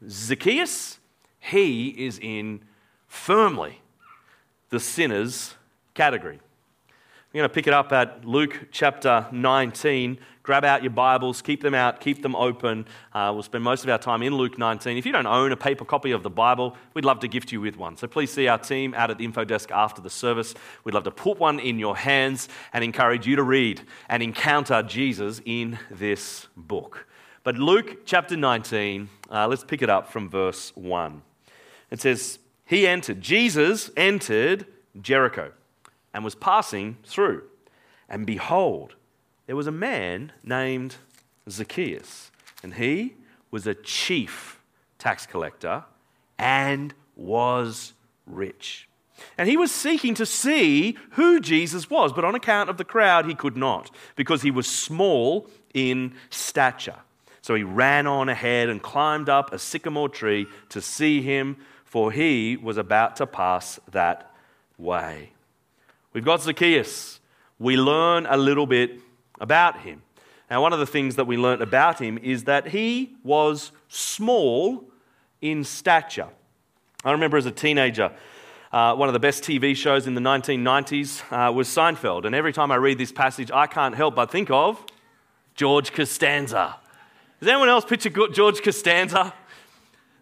Zacchaeus, 0.08 1.00
he 1.42 1.90
is 1.90 2.18
in 2.22 2.62
firmly 3.08 3.82
the 4.70 4.80
sinners 4.80 5.56
category. 5.94 6.40
I'm 7.38 7.42
going 7.42 7.50
to 7.52 7.54
pick 7.54 7.68
it 7.68 7.74
up 7.74 7.92
at 7.92 8.26
Luke 8.26 8.70
chapter 8.72 9.28
19. 9.32 10.18
Grab 10.42 10.66
out 10.66 10.82
your 10.82 10.90
Bibles, 10.90 11.44
keep 11.44 11.62
them 11.62 11.76
out, 11.76 12.02
keep 12.02 12.24
them 12.24 12.36
open. 12.36 12.88
Uh, 13.14 13.30
we'll 13.32 13.44
spend 13.44 13.64
most 13.64 13.84
of 13.84 13.92
our 13.92 14.00
time 14.00 14.24
in 14.24 14.34
Luke 14.34 14.58
19. 14.58 14.98
If 14.98 15.06
you 15.06 15.12
don't 15.12 15.28
own 15.28 15.52
a 15.52 15.56
paper 15.56 15.86
copy 15.86 16.10
of 16.10 16.24
the 16.24 16.32
Bible, 16.32 16.76
we'd 16.96 17.06
love 17.06 17.20
to 17.20 17.28
gift 17.28 17.52
you 17.52 17.62
with 17.62 17.78
one. 17.78 17.96
So 17.96 18.08
please 18.08 18.34
see 18.34 18.48
our 18.48 18.58
team 18.58 18.96
out 18.96 19.12
at 19.12 19.20
the 19.20 19.24
info 19.24 19.46
desk 19.46 19.70
after 19.70 20.02
the 20.02 20.10
service. 20.10 20.56
We'd 20.84 20.96
love 20.96 21.04
to 21.04 21.12
put 21.12 21.38
one 21.38 21.60
in 21.60 21.78
your 21.78 21.96
hands 21.96 22.50
and 22.74 22.84
encourage 22.84 23.28
you 23.28 23.36
to 23.36 23.44
read 23.44 23.84
and 24.10 24.24
encounter 24.24 24.82
Jesus 24.82 25.40
in 25.46 25.78
this 25.92 26.48
book. 26.58 27.06
But 27.44 27.58
Luke 27.58 28.00
chapter 28.08 28.36
19, 28.36 29.10
uh, 29.30 29.48
let's 29.48 29.64
pick 29.64 29.84
it 29.84 29.92
up 29.92 30.12
from 30.12 30.28
verse 30.28 30.72
1. 30.74 31.22
It 31.92 32.02
says, 32.02 32.40
He 32.66 32.88
entered, 32.88 33.22
Jesus 33.22 33.92
entered 33.96 34.66
Jericho 35.00 35.52
and 36.18 36.24
was 36.24 36.34
passing 36.34 36.98
through. 37.06 37.44
And 38.10 38.26
behold, 38.26 38.96
there 39.46 39.56
was 39.56 39.68
a 39.68 39.72
man 39.72 40.32
named 40.44 40.96
Zacchaeus, 41.48 42.32
and 42.64 42.74
he 42.74 43.14
was 43.52 43.68
a 43.68 43.76
chief 43.76 44.60
tax 44.98 45.28
collector 45.28 45.84
and 46.40 46.96
was 47.16 47.94
rich. 48.26 48.90
And 49.38 49.48
he 49.48 49.58
was 49.58 49.72
seeking 49.72 50.16
to 50.16 50.26
see 50.26 50.98
who 51.12 51.40
Jesus 51.40 51.88
was, 51.88 52.12
but 52.12 52.26
on 52.26 52.34
account 52.34 52.72
of 52.72 52.78
the 52.78 52.84
crowd, 52.84 53.28
he 53.28 53.36
could 53.36 53.56
not, 53.56 53.92
because 54.16 54.42
he 54.42 54.50
was 54.50 54.66
small 54.66 55.48
in 55.76 56.16
stature. 56.32 56.98
So 57.44 57.54
he 57.54 57.62
ran 57.62 58.08
on 58.08 58.28
ahead 58.28 58.70
and 58.70 58.82
climbed 58.82 59.30
up 59.30 59.54
a 59.54 59.60
sycamore 59.60 60.10
tree 60.10 60.48
to 60.70 60.82
see 60.82 61.22
him, 61.22 61.58
for 61.86 62.12
he 62.12 62.58
was 62.58 62.78
about 62.78 63.18
to 63.18 63.28
pass 63.28 63.80
that 63.92 64.34
way. 64.80 65.34
We've 66.14 66.26
got 66.26 66.42
Zacchaeus. 66.42 67.20
We 67.60 67.78
learn 67.78 68.26
a 68.28 68.38
little 68.38 68.66
bit 68.66 69.00
about 69.40 69.82
him. 69.82 70.02
Now, 70.50 70.62
one 70.62 70.74
of 70.74 70.80
the 70.80 70.86
things 70.86 71.16
that 71.18 71.28
we 71.28 71.38
learnt 71.38 71.62
about 71.62 72.00
him 72.00 72.18
is 72.20 72.46
that 72.46 72.70
he 72.70 73.16
was 73.24 73.72
small 73.90 74.86
in 75.42 75.64
stature. 75.64 76.30
I 77.04 77.12
remember 77.12 77.38
as 77.38 77.46
a 77.46 77.52
teenager, 77.52 78.12
uh, 78.72 78.96
one 78.96 79.10
of 79.10 79.14
the 79.14 79.20
best 79.20 79.44
TV 79.44 79.76
shows 79.76 80.08
in 80.08 80.14
the 80.14 80.22
1990s 80.22 81.22
uh, 81.32 81.52
was 81.52 81.68
Seinfeld. 81.68 82.26
And 82.26 82.34
every 82.34 82.54
time 82.54 82.72
I 82.72 82.76
read 82.76 82.98
this 82.98 83.12
passage, 83.12 83.52
I 83.52 83.68
can't 83.68 83.96
help 83.96 84.16
but 84.16 84.32
think 84.32 84.50
of 84.50 84.84
George 85.56 85.92
Costanza. 85.92 86.78
Does 87.40 87.50
anyone 87.50 87.70
else 87.70 87.86
picture 87.86 88.10
George 88.10 88.62
Costanza? 88.62 89.34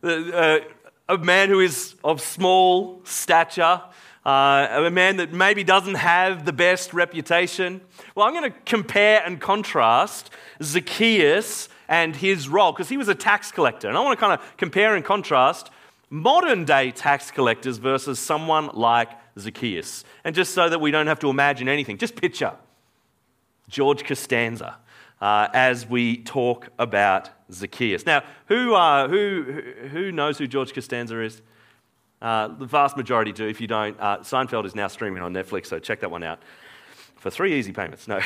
Uh, 0.03 0.59
a 1.07 1.17
man 1.17 1.49
who 1.49 1.59
is 1.59 1.95
of 2.03 2.19
small 2.19 3.01
stature, 3.03 3.81
uh, 4.25 4.83
a 4.85 4.89
man 4.89 5.17
that 5.17 5.31
maybe 5.31 5.63
doesn't 5.63 5.95
have 5.95 6.45
the 6.45 6.53
best 6.53 6.93
reputation. 6.93 7.81
Well, 8.15 8.25
I'm 8.25 8.33
going 8.33 8.51
to 8.51 8.57
compare 8.65 9.23
and 9.23 9.39
contrast 9.39 10.31
Zacchaeus 10.63 11.69
and 11.87 12.15
his 12.15 12.49
role, 12.49 12.71
because 12.71 12.89
he 12.89 12.97
was 12.97 13.07
a 13.07 13.15
tax 13.15 13.51
collector. 13.51 13.87
And 13.87 13.95
I 13.97 14.01
want 14.01 14.17
to 14.17 14.25
kind 14.25 14.33
of 14.33 14.57
compare 14.57 14.95
and 14.95 15.05
contrast 15.05 15.69
modern 16.09 16.65
day 16.65 16.91
tax 16.91 17.29
collectors 17.29 17.77
versus 17.77 18.17
someone 18.19 18.69
like 18.73 19.09
Zacchaeus. 19.37 20.03
And 20.23 20.35
just 20.35 20.53
so 20.53 20.69
that 20.69 20.79
we 20.79 20.91
don't 20.91 21.07
have 21.07 21.19
to 21.19 21.29
imagine 21.29 21.67
anything, 21.69 21.97
just 21.97 22.15
picture 22.15 22.53
George 23.69 24.03
Costanza 24.03 24.77
uh, 25.21 25.47
as 25.53 25.87
we 25.87 26.17
talk 26.17 26.69
about 26.79 27.29
Zacchaeus. 27.51 28.05
Now, 28.05 28.23
who, 28.47 28.73
uh, 28.73 29.07
who, 29.07 29.43
who 29.91 30.11
knows 30.11 30.37
who 30.37 30.47
George 30.47 30.73
Costanza 30.73 31.21
is? 31.21 31.41
Uh, 32.21 32.47
the 32.47 32.65
vast 32.65 32.97
majority 32.97 33.31
do. 33.31 33.47
If 33.47 33.59
you 33.61 33.67
don't, 33.67 33.99
uh, 33.99 34.19
Seinfeld 34.19 34.65
is 34.65 34.75
now 34.75 34.87
streaming 34.87 35.21
on 35.21 35.33
Netflix, 35.33 35.67
so 35.67 35.79
check 35.79 35.99
that 35.99 36.11
one 36.11 36.23
out 36.23 36.39
for 37.17 37.29
three 37.29 37.53
easy 37.53 37.71
payments. 37.71 38.07
No. 38.07 38.19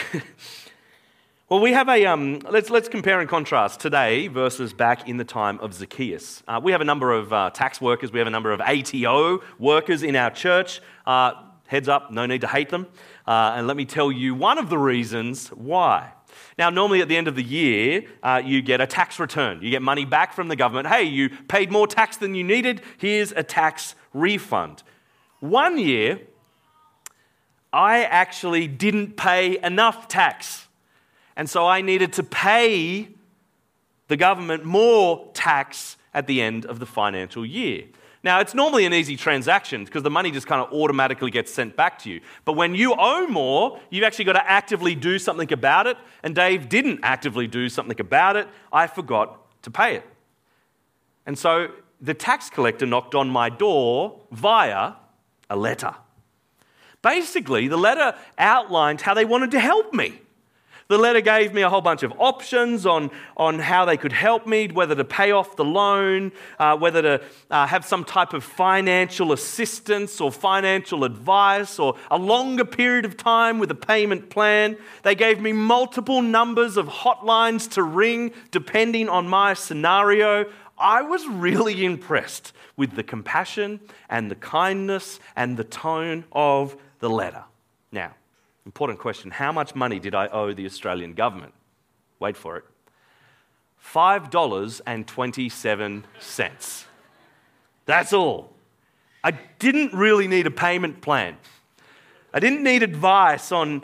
well, 1.49 1.59
we 1.59 1.71
have 1.73 1.89
a, 1.89 2.05
um, 2.05 2.39
let's, 2.49 2.69
let's 2.69 2.87
compare 2.87 3.19
and 3.19 3.29
contrast 3.29 3.79
today 3.79 4.27
versus 4.27 4.73
back 4.73 5.07
in 5.07 5.17
the 5.17 5.23
time 5.23 5.59
of 5.59 5.73
Zacchaeus. 5.73 6.43
Uh, 6.47 6.59
we 6.61 6.71
have 6.71 6.81
a 6.81 6.85
number 6.85 7.11
of 7.13 7.31
uh, 7.33 7.49
tax 7.51 7.81
workers, 7.81 8.11
we 8.11 8.19
have 8.19 8.27
a 8.27 8.31
number 8.31 8.51
of 8.51 8.61
ATO 8.61 9.41
workers 9.57 10.03
in 10.03 10.15
our 10.15 10.31
church. 10.31 10.81
Uh, 11.05 11.31
heads 11.67 11.87
up, 11.87 12.11
no 12.11 12.25
need 12.25 12.41
to 12.41 12.47
hate 12.47 12.69
them. 12.69 12.87
Uh, 13.27 13.53
and 13.55 13.67
let 13.67 13.77
me 13.77 13.85
tell 13.85 14.11
you 14.11 14.35
one 14.35 14.57
of 14.57 14.69
the 14.69 14.77
reasons 14.77 15.47
why. 15.49 16.11
Now, 16.59 16.69
normally 16.69 16.99
at 17.01 17.07
the 17.07 17.15
end 17.15 17.29
of 17.29 17.35
the 17.35 17.43
year, 17.43 18.03
uh, 18.21 18.41
you 18.43 18.61
get 18.61 18.81
a 18.81 18.85
tax 18.85 19.17
return. 19.17 19.61
You 19.61 19.69
get 19.69 19.81
money 19.81 20.03
back 20.03 20.33
from 20.33 20.49
the 20.49 20.57
government. 20.57 20.87
Hey, 20.87 21.03
you 21.03 21.29
paid 21.47 21.71
more 21.71 21.87
tax 21.87 22.17
than 22.17 22.35
you 22.35 22.43
needed. 22.43 22.81
Here's 22.97 23.31
a 23.31 23.43
tax 23.43 23.95
refund. 24.13 24.83
One 25.39 25.79
year, 25.79 26.19
I 27.71 28.03
actually 28.03 28.67
didn't 28.67 29.15
pay 29.15 29.57
enough 29.63 30.09
tax. 30.09 30.67
And 31.37 31.49
so 31.49 31.65
I 31.65 31.79
needed 31.79 32.11
to 32.13 32.23
pay 32.23 33.07
the 34.09 34.17
government 34.17 34.65
more 34.65 35.29
tax 35.33 35.95
at 36.13 36.27
the 36.27 36.41
end 36.41 36.65
of 36.65 36.79
the 36.79 36.85
financial 36.85 37.45
year. 37.45 37.85
Now, 38.21 38.41
it's 38.41 38.53
normally 38.53 38.85
an 38.85 38.93
easy 38.93 39.15
transaction 39.15 39.85
because 39.85 40.03
the 40.03 40.09
money 40.09 40.29
just 40.29 40.45
kind 40.45 40.61
of 40.61 40.73
automatically 40.73 41.31
gets 41.31 41.53
sent 41.53 41.77
back 41.77 41.99
to 41.99 42.09
you. 42.09 42.19
But 42.43 42.53
when 42.53 42.75
you 42.75 42.93
owe 42.97 43.27
more, 43.27 43.79
you've 43.89 44.03
actually 44.03 44.25
got 44.25 44.33
to 44.33 44.49
actively 44.49 44.93
do 44.93 45.17
something 45.17 45.51
about 45.53 45.87
it. 45.87 45.97
And 46.21 46.35
Dave 46.35 46.67
didn't 46.67 46.99
actively 47.01 47.47
do 47.47 47.69
something 47.69 47.99
about 47.99 48.35
it. 48.35 48.47
I 48.73 48.87
forgot 48.87 49.61
to 49.61 49.71
pay 49.71 49.95
it. 49.95 50.03
And 51.25 51.39
so 51.39 51.69
the 52.01 52.13
tax 52.13 52.49
collector 52.49 52.85
knocked 52.85 53.15
on 53.15 53.29
my 53.29 53.49
door 53.49 54.19
via 54.31 54.93
a 55.49 55.55
letter. 55.55 55.95
Basically, 57.01 57.69
the 57.69 57.77
letter 57.77 58.15
outlined 58.37 59.01
how 59.01 59.13
they 59.13 59.25
wanted 59.25 59.51
to 59.51 59.59
help 59.61 59.93
me. 59.93 60.21
The 60.89 60.97
letter 60.97 61.21
gave 61.21 61.53
me 61.53 61.61
a 61.61 61.69
whole 61.69 61.81
bunch 61.81 62.01
of 62.01 62.11
options 62.17 62.87
on, 62.87 63.11
on 63.37 63.59
how 63.59 63.85
they 63.85 63.95
could 63.95 64.11
help 64.11 64.47
me, 64.47 64.67
whether 64.69 64.95
to 64.95 65.05
pay 65.05 65.31
off 65.31 65.55
the 65.55 65.63
loan, 65.63 66.31
uh, 66.57 66.75
whether 66.77 67.03
to 67.03 67.21
uh, 67.51 67.67
have 67.67 67.85
some 67.85 68.03
type 68.03 68.33
of 68.33 68.43
financial 68.43 69.31
assistance 69.31 70.19
or 70.19 70.31
financial 70.31 71.03
advice, 71.03 71.77
or 71.77 71.95
a 72.09 72.17
longer 72.17 72.65
period 72.65 73.05
of 73.05 73.17
time 73.17 73.59
with 73.59 73.69
a 73.69 73.75
payment 73.75 74.31
plan. 74.31 74.77
They 75.03 75.13
gave 75.13 75.39
me 75.39 75.53
multiple 75.53 76.23
numbers 76.23 76.75
of 76.75 76.87
hotlines 76.87 77.69
to 77.73 77.83
ring 77.83 78.31
depending 78.49 79.09
on 79.09 79.27
my 79.27 79.53
scenario. 79.53 80.51
I 80.75 81.03
was 81.03 81.27
really 81.27 81.85
impressed 81.85 82.51
with 82.77 82.95
the 82.95 83.03
compassion 83.03 83.79
and 84.09 84.31
the 84.31 84.35
kindness 84.35 85.19
and 85.35 85.55
the 85.55 85.65
tone 85.65 86.25
of 86.31 86.75
the 86.97 87.11
letter. 87.11 87.43
Now, 87.91 88.15
Important 88.69 88.99
question. 88.99 89.31
How 89.31 89.51
much 89.51 89.73
money 89.73 89.97
did 89.97 90.13
I 90.13 90.27
owe 90.27 90.53
the 90.53 90.67
Australian 90.67 91.15
government? 91.15 91.55
Wait 92.19 92.37
for 92.37 92.57
it. 92.57 92.65
$5.27. 93.83 96.83
That's 97.87 98.13
all. 98.13 98.53
I 99.23 99.31
didn't 99.57 99.95
really 99.95 100.27
need 100.27 100.45
a 100.45 100.51
payment 100.51 101.01
plan. 101.01 101.37
I 102.31 102.39
didn't 102.39 102.61
need 102.61 102.83
advice 102.83 103.51
on, 103.51 103.81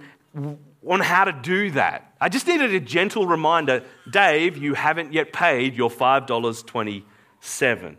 on 0.87 0.99
how 0.99 1.25
to 1.25 1.31
do 1.31 1.71
that. 1.71 2.13
I 2.21 2.29
just 2.29 2.45
needed 2.45 2.75
a 2.75 2.79
gentle 2.79 3.25
reminder 3.25 3.83
Dave, 4.11 4.55
you 4.55 4.75
haven't 4.75 5.13
yet 5.13 5.33
paid 5.33 5.73
your 5.73 5.89
$5.27. 5.89 7.95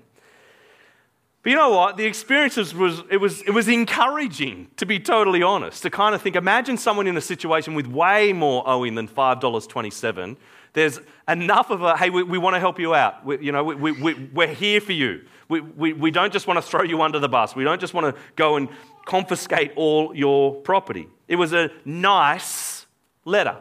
But 1.46 1.50
you 1.50 1.58
know 1.58 1.70
what? 1.70 1.96
The 1.96 2.06
experience 2.06 2.56
was, 2.56 3.04
it 3.08 3.18
was, 3.18 3.40
it 3.42 3.52
was 3.52 3.68
encouraging, 3.68 4.66
to 4.78 4.84
be 4.84 4.98
totally 4.98 5.44
honest, 5.44 5.84
to 5.84 5.90
kind 5.90 6.12
of 6.12 6.20
think 6.20 6.34
imagine 6.34 6.76
someone 6.76 7.06
in 7.06 7.16
a 7.16 7.20
situation 7.20 7.76
with 7.76 7.86
way 7.86 8.32
more 8.32 8.68
owing 8.68 8.96
than 8.96 9.06
$5.27. 9.06 10.38
There's 10.72 10.98
enough 11.28 11.70
of 11.70 11.82
a, 11.82 11.96
hey, 11.96 12.10
we, 12.10 12.24
we 12.24 12.36
want 12.36 12.54
to 12.54 12.58
help 12.58 12.80
you 12.80 12.96
out. 12.96 13.24
We, 13.24 13.38
you 13.38 13.52
know, 13.52 13.62
we, 13.62 13.92
we, 13.92 14.14
we're 14.34 14.52
here 14.52 14.80
for 14.80 14.90
you. 14.90 15.24
We, 15.48 15.60
we, 15.60 15.92
we 15.92 16.10
don't 16.10 16.32
just 16.32 16.48
want 16.48 16.58
to 16.58 16.62
throw 16.62 16.82
you 16.82 17.00
under 17.00 17.20
the 17.20 17.28
bus. 17.28 17.54
We 17.54 17.62
don't 17.62 17.80
just 17.80 17.94
want 17.94 18.12
to 18.12 18.20
go 18.34 18.56
and 18.56 18.68
confiscate 19.04 19.70
all 19.76 20.16
your 20.16 20.52
property. 20.52 21.06
It 21.28 21.36
was 21.36 21.52
a 21.52 21.70
nice 21.84 22.86
letter. 23.24 23.58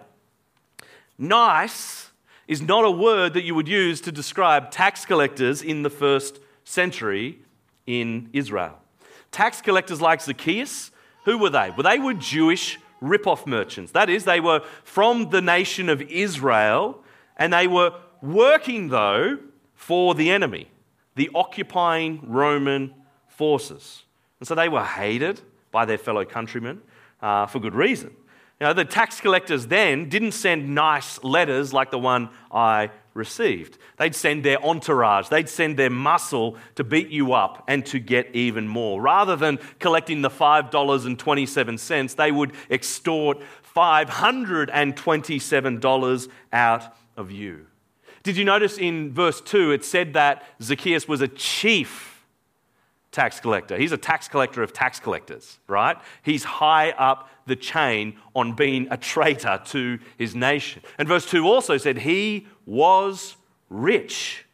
Nice 1.19 2.09
is 2.47 2.63
not 2.63 2.83
a 2.83 2.89
word 2.89 3.35
that 3.35 3.43
you 3.43 3.53
would 3.53 3.67
use 3.67 4.01
to 4.01 4.11
describe 4.11 4.71
tax 4.71 5.05
collectors 5.05 5.61
in 5.61 5.83
the 5.83 5.91
first 5.91 6.39
century 6.63 7.44
in 7.87 8.29
Israel. 8.33 8.79
Tax 9.31 9.61
collectors 9.61 10.01
like 10.01 10.21
Zacchaeus, 10.21 10.91
who 11.25 11.37
were 11.37 11.49
they? 11.49 11.71
Well, 11.75 11.83
they 11.83 11.99
were 11.99 12.13
Jewish 12.13 12.79
rip-off 13.01 13.45
merchants. 13.45 13.91
That 13.91 14.09
is, 14.09 14.23
they 14.23 14.39
were 14.39 14.61
from 14.83 15.29
the 15.29 15.41
nation 15.41 15.89
of 15.89 16.01
Israel, 16.01 17.03
and 17.37 17.51
they 17.51 17.67
were 17.67 17.93
working, 18.21 18.89
though, 18.89 19.37
for 19.73 20.15
the 20.15 20.31
enemy 20.31 20.69
the 21.15 21.29
occupying 21.33 22.19
Roman 22.23 22.93
forces. 23.27 24.03
And 24.39 24.47
so 24.47 24.53
they 24.53 24.69
were 24.69 24.83
hated 24.83 25.41
by 25.71 25.85
their 25.85 25.97
fellow 25.97 26.25
countrymen 26.25 26.81
uh, 27.21 27.45
for 27.45 27.59
good 27.59 27.73
reason. 27.73 28.11
You 28.59 28.67
know, 28.67 28.73
the 28.73 28.85
tax 28.85 29.19
collectors 29.19 29.67
then 29.67 30.09
didn't 30.09 30.33
send 30.33 30.73
nice 30.73 31.23
letters 31.23 31.73
like 31.73 31.91
the 31.91 31.99
one 31.99 32.29
I 32.51 32.91
received. 33.15 33.79
They'd 33.97 34.13
send 34.13 34.43
their 34.43 34.63
entourage, 34.63 35.29
they'd 35.29 35.49
send 35.49 35.77
their 35.77 35.89
muscle 35.89 36.57
to 36.75 36.83
beat 36.83 37.09
you 37.09 37.33
up 37.33 37.63
and 37.67 37.83
to 37.87 37.97
get 37.97 38.29
even 38.35 38.67
more. 38.67 39.01
Rather 39.01 39.35
than 39.35 39.57
collecting 39.79 40.21
the 40.21 40.29
$5.27, 40.29 42.15
they 42.15 42.31
would 42.31 42.51
extort 42.69 43.41
$527 43.75 46.29
out 46.53 46.95
of 47.17 47.31
you. 47.31 47.65
Did 48.23 48.37
you 48.37 48.45
notice 48.45 48.77
in 48.77 49.13
verse 49.13 49.41
2 49.41 49.71
it 49.71 49.83
said 49.85 50.13
that 50.13 50.43
Zacchaeus 50.61 51.07
was 51.07 51.21
a 51.21 51.27
chief 51.27 52.23
tax 53.11 53.39
collector? 53.39 53.77
He's 53.77 53.91
a 53.91 53.97
tax 53.97 54.27
collector 54.27 54.63
of 54.63 54.73
tax 54.73 54.99
collectors, 54.99 55.59
right? 55.67 55.97
He's 56.23 56.43
high 56.43 56.89
up 56.91 57.29
the 57.45 57.55
chain 57.55 58.17
on 58.35 58.53
being 58.53 58.87
a 58.89 58.97
traitor 58.97 59.61
to 59.65 59.99
his 60.17 60.35
nation. 60.35 60.81
And 60.97 61.07
verse 61.07 61.25
2 61.29 61.45
also 61.45 61.77
said 61.77 61.99
he 61.99 62.47
was 62.65 63.35
rich. 63.69 64.45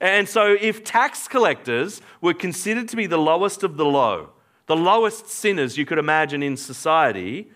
And 0.00 0.28
so, 0.28 0.56
if 0.60 0.82
tax 0.82 1.28
collectors 1.28 2.02
were 2.20 2.34
considered 2.34 2.88
to 2.88 2.96
be 2.96 3.06
the 3.06 3.18
lowest 3.18 3.62
of 3.62 3.76
the 3.76 3.84
low, 3.84 4.30
the 4.66 4.76
lowest 4.76 5.28
sinners 5.28 5.78
you 5.78 5.86
could 5.86 5.98
imagine 5.98 6.42
in 6.42 6.56
society, 6.56 7.50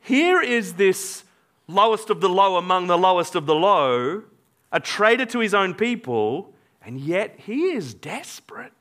here 0.00 0.42
is 0.42 0.74
this 0.74 1.24
lowest 1.68 2.10
of 2.10 2.20
the 2.20 2.28
low 2.28 2.56
among 2.56 2.88
the 2.88 2.98
lowest 2.98 3.34
of 3.34 3.46
the 3.46 3.54
low 3.54 4.24
a 4.72 4.80
traitor 4.80 5.26
to 5.26 5.38
his 5.38 5.52
own 5.52 5.74
people, 5.74 6.54
and 6.80 6.98
yet 6.98 7.38
he 7.40 7.72
is 7.72 7.92
desperate 7.92 8.72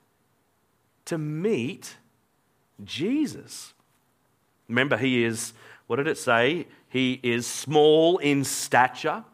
to 1.05 1.17
meet 1.17 1.97
Jesus. 2.83 3.73
Remember, 4.71 4.95
he 4.95 5.23
is, 5.25 5.51
what 5.87 5.97
did 5.97 6.07
it 6.07 6.17
say? 6.17 6.65
He 6.87 7.19
is 7.23 7.45
small 7.45 8.17
in 8.19 8.45
stature. 8.45 9.25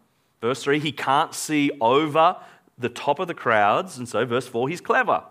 Verse 0.42 0.64
3, 0.64 0.80
he 0.80 0.92
can't 0.92 1.34
see 1.34 1.72
over 1.80 2.38
the 2.78 2.90
top 2.90 3.20
of 3.20 3.28
the 3.28 3.36
crowds. 3.36 4.00
And 4.00 4.10
so, 4.10 4.26
verse 4.26 4.48
4, 4.48 4.68
he's 4.68 4.82
clever. 4.82 5.24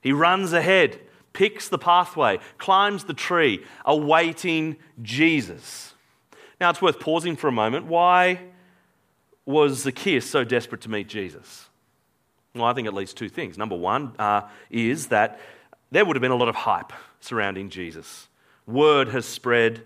He 0.00 0.12
runs 0.12 0.52
ahead, 0.52 1.00
picks 1.32 1.68
the 1.68 1.78
pathway, 1.78 2.38
climbs 2.58 3.04
the 3.04 3.14
tree, 3.14 3.64
awaiting 3.84 4.76
Jesus. 5.02 5.94
Now, 6.60 6.70
it's 6.70 6.80
worth 6.80 7.00
pausing 7.00 7.34
for 7.34 7.48
a 7.48 7.52
moment. 7.52 7.86
Why 7.86 8.40
was 9.44 9.82
Zacchaeus 9.82 10.30
so 10.30 10.44
desperate 10.44 10.82
to 10.82 10.90
meet 10.90 11.08
Jesus? 11.08 11.68
Well, 12.54 12.64
I 12.64 12.74
think 12.74 12.86
at 12.86 12.94
least 12.94 13.16
two 13.16 13.28
things. 13.28 13.58
Number 13.58 13.76
one 13.76 14.14
uh, 14.20 14.42
is 14.70 15.08
that 15.08 15.40
there 15.90 16.04
would 16.04 16.14
have 16.14 16.22
been 16.22 16.30
a 16.30 16.36
lot 16.36 16.48
of 16.48 16.54
hype 16.54 16.92
surrounding 17.18 17.70
Jesus. 17.70 18.27
Word 18.68 19.08
has 19.08 19.24
spread 19.24 19.82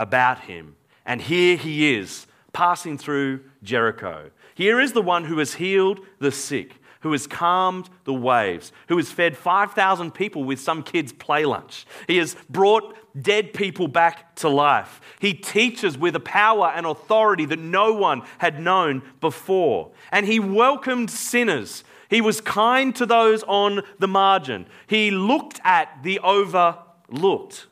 about 0.00 0.40
him, 0.40 0.76
and 1.04 1.20
here 1.20 1.56
he 1.56 1.94
is 1.94 2.26
passing 2.52 2.96
through 2.96 3.40
Jericho. 3.62 4.30
Here 4.54 4.80
is 4.80 4.92
the 4.92 5.02
one 5.02 5.24
who 5.24 5.38
has 5.38 5.54
healed 5.54 6.00
the 6.20 6.32
sick, 6.32 6.76
who 7.00 7.12
has 7.12 7.26
calmed 7.26 7.90
the 8.04 8.14
waves, 8.14 8.72
who 8.88 8.96
has 8.96 9.12
fed 9.12 9.36
5,000 9.36 10.14
people 10.14 10.42
with 10.42 10.58
some 10.58 10.82
kid's 10.82 11.12
play 11.12 11.44
lunch. 11.44 11.84
He 12.06 12.16
has 12.16 12.34
brought 12.48 12.96
dead 13.20 13.52
people 13.52 13.88
back 13.88 14.34
to 14.36 14.48
life. 14.48 15.02
He 15.20 15.34
teaches 15.34 15.98
with 15.98 16.16
a 16.16 16.20
power 16.20 16.72
and 16.74 16.86
authority 16.86 17.44
that 17.44 17.58
no 17.58 17.92
one 17.92 18.22
had 18.38 18.58
known 18.58 19.02
before. 19.20 19.90
And 20.10 20.26
he 20.26 20.40
welcomed 20.40 21.10
sinners. 21.10 21.84
He 22.08 22.20
was 22.20 22.40
kind 22.40 22.96
to 22.96 23.04
those 23.04 23.42
on 23.42 23.82
the 23.98 24.08
margin. 24.08 24.66
He 24.86 25.10
looked 25.10 25.60
at 25.62 26.02
the 26.02 26.20
overlooked. 26.20 27.66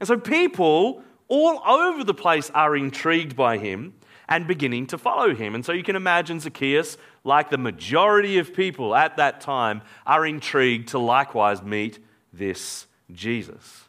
And 0.00 0.06
so 0.06 0.18
people 0.18 1.02
all 1.28 1.60
over 1.64 2.02
the 2.02 2.14
place 2.14 2.50
are 2.50 2.76
intrigued 2.76 3.36
by 3.36 3.58
him 3.58 3.94
and 4.28 4.46
beginning 4.46 4.86
to 4.88 4.98
follow 4.98 5.34
him. 5.34 5.54
And 5.54 5.64
so 5.64 5.72
you 5.72 5.82
can 5.82 5.96
imagine 5.96 6.40
Zacchaeus, 6.40 6.96
like 7.24 7.50
the 7.50 7.58
majority 7.58 8.38
of 8.38 8.54
people 8.54 8.94
at 8.94 9.16
that 9.18 9.40
time, 9.40 9.82
are 10.06 10.26
intrigued 10.26 10.88
to 10.88 10.98
likewise 10.98 11.62
meet 11.62 11.98
this 12.32 12.86
Jesus. 13.12 13.88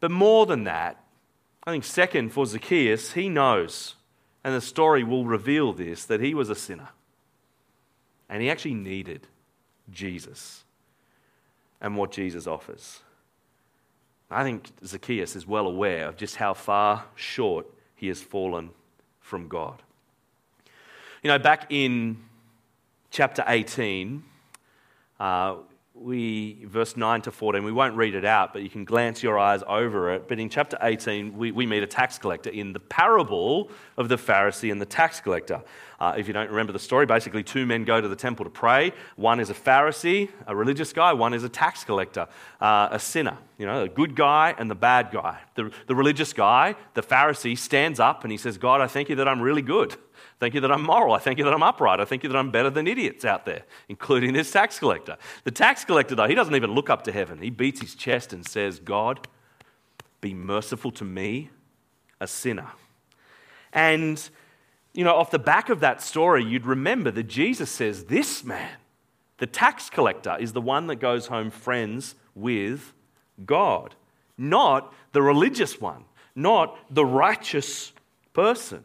But 0.00 0.10
more 0.10 0.46
than 0.46 0.64
that, 0.64 1.04
I 1.64 1.70
think, 1.70 1.84
second, 1.84 2.30
for 2.30 2.46
Zacchaeus, 2.46 3.12
he 3.12 3.28
knows, 3.28 3.94
and 4.42 4.54
the 4.54 4.60
story 4.60 5.04
will 5.04 5.24
reveal 5.24 5.72
this, 5.72 6.04
that 6.06 6.20
he 6.20 6.34
was 6.34 6.48
a 6.48 6.56
sinner. 6.56 6.88
And 8.28 8.42
he 8.42 8.50
actually 8.50 8.74
needed 8.74 9.28
Jesus 9.90 10.64
and 11.80 11.96
what 11.96 12.10
Jesus 12.10 12.46
offers. 12.46 13.00
I 14.32 14.42
think 14.42 14.68
Zacchaeus 14.84 15.36
is 15.36 15.46
well 15.46 15.66
aware 15.66 16.08
of 16.08 16.16
just 16.16 16.36
how 16.36 16.54
far 16.54 17.04
short 17.14 17.66
he 17.94 18.08
has 18.08 18.20
fallen 18.20 18.70
from 19.20 19.48
God. 19.48 19.82
You 21.22 21.28
know, 21.28 21.38
back 21.38 21.66
in 21.70 22.18
chapter 23.10 23.44
18, 23.46 24.24
uh, 25.20 25.56
we, 26.02 26.64
verse 26.64 26.96
9 26.96 27.22
to 27.22 27.30
14, 27.30 27.64
we 27.64 27.72
won't 27.72 27.96
read 27.96 28.14
it 28.14 28.24
out, 28.24 28.52
but 28.52 28.62
you 28.62 28.68
can 28.68 28.84
glance 28.84 29.22
your 29.22 29.38
eyes 29.38 29.62
over 29.66 30.12
it. 30.12 30.28
But 30.28 30.38
in 30.38 30.48
chapter 30.48 30.76
18, 30.80 31.36
we, 31.36 31.52
we 31.52 31.66
meet 31.66 31.82
a 31.82 31.86
tax 31.86 32.18
collector 32.18 32.50
in 32.50 32.72
the 32.72 32.80
parable 32.80 33.70
of 33.96 34.08
the 34.08 34.16
Pharisee 34.16 34.72
and 34.72 34.80
the 34.80 34.86
tax 34.86 35.20
collector. 35.20 35.62
Uh, 36.00 36.14
if 36.16 36.26
you 36.26 36.32
don't 36.32 36.50
remember 36.50 36.72
the 36.72 36.78
story, 36.78 37.06
basically 37.06 37.42
two 37.42 37.64
men 37.64 37.84
go 37.84 38.00
to 38.00 38.08
the 38.08 38.16
temple 38.16 38.44
to 38.44 38.50
pray. 38.50 38.92
One 39.16 39.38
is 39.38 39.50
a 39.50 39.54
Pharisee, 39.54 40.28
a 40.46 40.56
religious 40.56 40.92
guy, 40.92 41.12
one 41.12 41.32
is 41.32 41.44
a 41.44 41.48
tax 41.48 41.84
collector, 41.84 42.26
uh, 42.60 42.88
a 42.90 42.98
sinner, 42.98 43.38
you 43.56 43.66
know, 43.66 43.82
the 43.82 43.88
good 43.88 44.16
guy 44.16 44.54
and 44.58 44.70
the 44.70 44.74
bad 44.74 45.10
guy. 45.12 45.38
The, 45.54 45.70
the 45.86 45.94
religious 45.94 46.32
guy, 46.32 46.74
the 46.94 47.02
Pharisee, 47.02 47.56
stands 47.56 48.00
up 48.00 48.24
and 48.24 48.32
he 48.32 48.38
says, 48.38 48.58
God, 48.58 48.80
I 48.80 48.88
thank 48.88 49.08
you 49.08 49.16
that 49.16 49.28
I'm 49.28 49.40
really 49.40 49.62
good. 49.62 49.96
Thank 50.42 50.54
you 50.54 50.60
that 50.62 50.72
I'm 50.72 50.82
moral. 50.82 51.14
I 51.14 51.20
thank 51.20 51.38
you 51.38 51.44
that 51.44 51.54
I'm 51.54 51.62
upright. 51.62 52.00
I 52.00 52.04
thank 52.04 52.24
you 52.24 52.28
that 52.28 52.36
I'm 52.36 52.50
better 52.50 52.68
than 52.68 52.88
idiots 52.88 53.24
out 53.24 53.46
there, 53.46 53.62
including 53.88 54.32
this 54.32 54.50
tax 54.50 54.76
collector. 54.76 55.16
The 55.44 55.52
tax 55.52 55.84
collector, 55.84 56.16
though, 56.16 56.26
he 56.26 56.34
doesn't 56.34 56.56
even 56.56 56.72
look 56.72 56.90
up 56.90 57.04
to 57.04 57.12
heaven. 57.12 57.38
He 57.40 57.48
beats 57.48 57.80
his 57.80 57.94
chest 57.94 58.32
and 58.32 58.44
says, 58.44 58.80
God, 58.80 59.28
be 60.20 60.34
merciful 60.34 60.90
to 60.90 61.04
me, 61.04 61.50
a 62.20 62.26
sinner. 62.26 62.66
And, 63.72 64.28
you 64.92 65.04
know, 65.04 65.14
off 65.14 65.30
the 65.30 65.38
back 65.38 65.68
of 65.68 65.78
that 65.78 66.02
story, 66.02 66.42
you'd 66.42 66.66
remember 66.66 67.12
that 67.12 67.28
Jesus 67.28 67.70
says, 67.70 68.06
This 68.06 68.42
man, 68.42 68.78
the 69.38 69.46
tax 69.46 69.90
collector, 69.90 70.36
is 70.40 70.54
the 70.54 70.60
one 70.60 70.88
that 70.88 70.96
goes 70.96 71.28
home 71.28 71.52
friends 71.52 72.16
with 72.34 72.92
God, 73.46 73.94
not 74.36 74.92
the 75.12 75.22
religious 75.22 75.80
one, 75.80 76.02
not 76.34 76.76
the 76.92 77.06
righteous 77.06 77.92
person. 78.32 78.82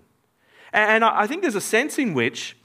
And 0.78 1.04
I 1.04 1.26
think 1.26 1.42
there's 1.42 1.56
a 1.56 1.62
sense 1.62 1.98
in 1.98 2.14
which 2.14 2.56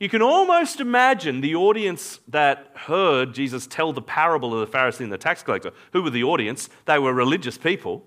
you 0.00 0.08
can 0.08 0.22
almost 0.22 0.80
imagine 0.80 1.40
the 1.40 1.54
audience 1.54 2.18
that 2.26 2.72
heard 2.74 3.32
Jesus 3.32 3.68
tell 3.68 3.92
the 3.92 4.02
parable 4.02 4.60
of 4.60 4.68
the 4.68 4.76
Pharisee 4.76 5.00
and 5.00 5.12
the 5.12 5.18
tax 5.18 5.44
collector. 5.44 5.70
Who 5.92 6.02
were 6.02 6.10
the 6.10 6.24
audience? 6.24 6.68
They 6.86 6.98
were 6.98 7.14
religious 7.14 7.56
people. 7.56 8.02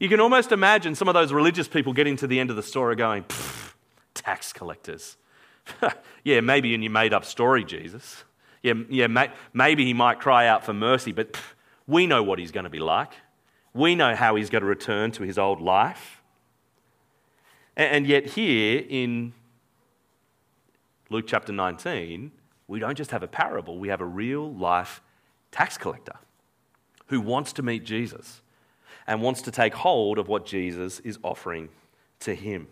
You 0.00 0.08
can 0.08 0.18
almost 0.18 0.50
imagine 0.50 0.96
some 0.96 1.06
of 1.06 1.14
those 1.14 1.32
religious 1.32 1.68
people 1.68 1.92
getting 1.92 2.16
to 2.16 2.26
the 2.26 2.40
end 2.40 2.50
of 2.50 2.56
the 2.56 2.62
story 2.62 2.96
going, 2.96 3.24
tax 4.14 4.52
collectors. 4.52 5.16
yeah, 6.24 6.40
maybe 6.40 6.74
in 6.74 6.82
your 6.82 6.90
made 6.90 7.14
up 7.14 7.24
story, 7.24 7.62
Jesus. 7.62 8.24
Yeah, 8.64 8.74
yeah 8.88 9.06
may, 9.06 9.30
maybe 9.52 9.84
he 9.84 9.94
might 9.94 10.18
cry 10.18 10.48
out 10.48 10.64
for 10.64 10.74
mercy, 10.74 11.12
but 11.12 11.34
pff, 11.34 11.52
we 11.86 12.08
know 12.08 12.24
what 12.24 12.40
he's 12.40 12.50
going 12.50 12.64
to 12.64 12.70
be 12.70 12.80
like. 12.80 13.12
We 13.72 13.94
know 13.94 14.16
how 14.16 14.34
he's 14.34 14.50
going 14.50 14.62
to 14.62 14.68
return 14.68 15.12
to 15.12 15.22
his 15.22 15.38
old 15.38 15.60
life. 15.60 16.20
And, 17.76 18.06
yet, 18.06 18.26
here 18.26 18.84
in 18.88 19.32
Luke 21.10 21.24
chapter 21.26 21.52
19, 21.52 22.30
we 22.68 22.78
don't 22.78 22.96
just 22.96 23.10
have 23.10 23.22
a 23.22 23.28
parable, 23.28 23.78
we 23.78 23.88
have 23.88 24.00
a 24.00 24.06
real 24.06 24.52
life 24.52 25.00
tax 25.50 25.76
collector 25.76 26.16
who 27.06 27.20
wants 27.20 27.52
to 27.54 27.62
meet 27.62 27.84
Jesus 27.84 28.40
and 29.06 29.20
wants 29.20 29.42
to 29.42 29.50
take 29.50 29.74
hold 29.74 30.18
of 30.18 30.28
what 30.28 30.46
Jesus 30.46 31.00
is 31.00 31.18
offering 31.22 31.68
to 32.20 32.34
him. 32.34 32.68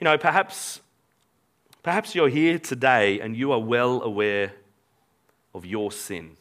You 0.00 0.04
know, 0.04 0.16
perhaps, 0.16 0.80
perhaps 1.82 2.14
you're 2.14 2.28
here 2.28 2.58
today 2.58 3.20
and 3.20 3.36
you 3.36 3.52
are 3.52 3.60
well 3.60 4.02
aware 4.02 4.52
of 5.54 5.66
your 5.66 5.92
sin. 5.92 6.36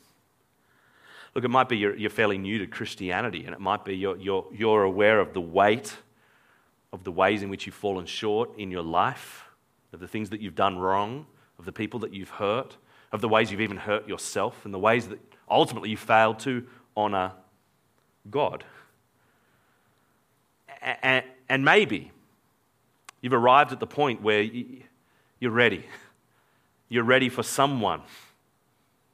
Look, 1.36 1.44
it 1.44 1.50
might 1.50 1.70
be 1.70 1.78
you're, 1.78 1.96
you're 1.96 2.10
fairly 2.10 2.38
new 2.38 2.60
to 2.60 2.68
Christianity, 2.68 3.46
and 3.46 3.54
it 3.54 3.60
might 3.60 3.86
be 3.86 3.96
you're, 3.96 4.18
you're, 4.18 4.48
you're 4.52 4.84
aware 4.84 5.20
of 5.20 5.34
the 5.34 5.42
weight 5.42 5.96
of 6.94 7.04
the 7.04 7.12
ways 7.12 7.44
in 7.44 7.50
which 7.50 7.66
you've 7.66 7.76
fallen 7.76 8.06
short 8.06 8.58
in 8.58 8.72
your 8.72 8.84
life, 8.84 9.44
of 9.94 10.00
the 10.00 10.08
things 10.08 10.30
that 10.30 10.42
you've 10.42 10.56
done 10.56 10.78
wrong, 10.78 11.26
of 11.60 11.66
the 11.66 11.72
people 11.72 12.00
that 12.02 12.14
you've 12.14 12.30
hurt, 12.30 12.78
of 13.12 13.22
the 13.22 13.30
ways 13.30 13.52
you've 13.52 13.62
even 13.62 13.78
hurt 13.78 14.08
yourself, 14.08 14.66
and 14.66 14.74
the 14.74 14.80
ways 14.80 15.08
that 15.08 15.20
ultimately 15.50 15.90
you 15.90 15.98
failed 15.98 16.40
to 16.40 16.66
honor 16.96 17.32
God. 18.30 18.64
And, 21.02 21.66
maybe 21.66 22.12
you've 23.22 23.34
arrived 23.34 23.72
at 23.72 23.80
the 23.80 23.88
point 23.88 24.22
where 24.22 24.42
you're 25.40 25.52
ready. 25.52 25.86
You're 26.90 27.04
ready 27.04 27.30
for 27.30 27.44
someone, 27.44 28.02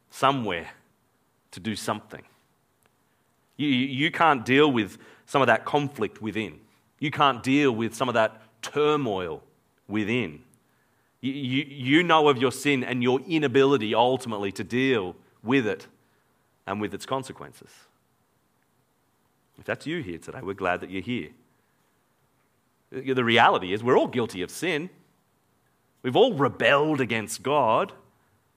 somewhere, 0.09 0.69
to 1.51 1.59
do 1.59 1.75
something. 1.75 2.23
You 3.57 4.11
can't 4.11 4.43
deal 4.45 4.71
with 4.71 4.97
some 5.25 5.41
of 5.41 5.47
that 5.47 5.65
conflict 5.65 6.21
within. 6.21 6.59
You 7.03 7.11
can't 7.11 7.43
deal 7.43 7.73
with 7.73 7.93
some 7.93 8.07
of 8.07 8.13
that 8.13 8.41
turmoil 8.61 9.43
within. 9.89 10.41
You, 11.19 11.33
you, 11.33 11.65
you 11.67 12.01
know 12.01 12.29
of 12.29 12.37
your 12.37 12.53
sin 12.53 12.81
and 12.81 13.03
your 13.03 13.19
inability 13.27 13.93
ultimately 13.93 14.53
to 14.53 14.63
deal 14.63 15.17
with 15.43 15.67
it 15.67 15.87
and 16.65 16.79
with 16.79 16.93
its 16.93 17.05
consequences. 17.05 17.69
If 19.59 19.65
that's 19.65 19.85
you 19.85 20.01
here 20.01 20.17
today, 20.17 20.39
we're 20.41 20.53
glad 20.53 20.79
that 20.79 20.89
you're 20.91 21.01
here. 21.01 21.31
The 22.89 23.21
reality 23.21 23.73
is, 23.73 23.83
we're 23.83 23.97
all 23.97 24.07
guilty 24.07 24.41
of 24.41 24.49
sin. 24.49 24.89
We've 26.03 26.15
all 26.15 26.33
rebelled 26.33 27.01
against 27.01 27.43
God. 27.43 27.91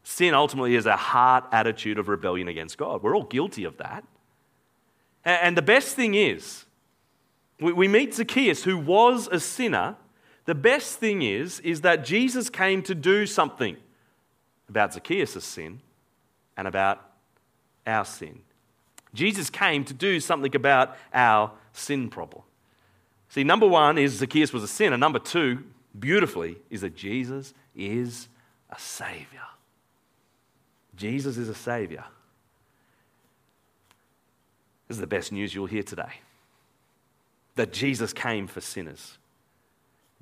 Sin 0.05 0.35
ultimately 0.35 0.77
is 0.77 0.87
a 0.87 0.97
heart 0.97 1.47
attitude 1.51 1.99
of 1.99 2.07
rebellion 2.07 2.47
against 2.47 2.79
God. 2.79 3.03
We're 3.03 3.17
all 3.17 3.25
guilty 3.25 3.65
of 3.65 3.77
that. 3.79 4.05
And 5.25 5.57
the 5.57 5.63
best 5.63 5.97
thing 5.97 6.15
is, 6.15 6.66
we 7.61 7.89
meet 7.89 8.15
Zacchaeus, 8.15 8.65
who 8.65 8.77
was 8.77 9.29
a 9.29 9.41
sinner. 9.41 9.97
The 10.45 10.55
best 10.55 10.99
thing 10.99 11.23
is, 11.23 11.61
is 11.61 11.81
that 11.81 12.05
Jesus 12.05 12.51
came 12.51 12.83
to 12.83 12.95
do 12.95 13.27
something 13.27 13.77
about 14.69 14.93
Zacchaeus' 14.93 15.43
sin 15.45 15.81
and 16.57 16.69
about 16.69 17.01
our 17.87 18.05
sin. 18.05 18.41
Jesus 19.15 19.49
came 19.49 19.85
to 19.85 19.95
do 19.95 20.21
something 20.21 20.55
about 20.55 20.97
our 21.15 21.53
sin 21.73 22.11
problem. 22.11 22.43
See, 23.31 23.45
number 23.45 23.67
one 23.67 23.97
is 23.97 24.15
Zacchaeus 24.15 24.53
was 24.53 24.63
a 24.63 24.69
sinner. 24.69 24.99
Number 24.99 25.19
two, 25.19 25.65
beautifully, 25.99 26.59
is 26.69 26.83
that 26.83 26.95
Jesus 26.95 27.55
is 27.75 28.29
a 28.69 28.79
Savior. 28.79 29.41
Jesus 30.95 31.39
is 31.39 31.49
a 31.49 31.55
Savior. 31.55 32.05
This 34.89 34.97
is 34.97 35.01
the 35.01 35.07
best 35.07 35.33
news 35.33 35.55
you'll 35.55 35.67
hear 35.67 35.83
today 35.83 36.21
that 37.57 37.73
Jesus 37.73 38.13
came 38.13 38.47
for 38.47 38.61
sinners. 38.61 39.19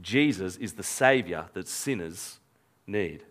Jesus 0.01 0.57
is 0.57 0.73
the 0.73 0.83
Savior 0.83 1.47
that 1.53 1.69
sinners 1.69 2.41
need. 2.87 3.23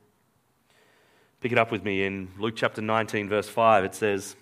Pick 1.42 1.52
it 1.52 1.58
up 1.58 1.72
with 1.72 1.84
me 1.84 2.06
in 2.06 2.30
Luke 2.38 2.56
chapter 2.56 2.82
19, 2.82 3.28
verse 3.28 3.50
5. 3.50 3.84
It 3.84 3.96
says, 3.96 4.36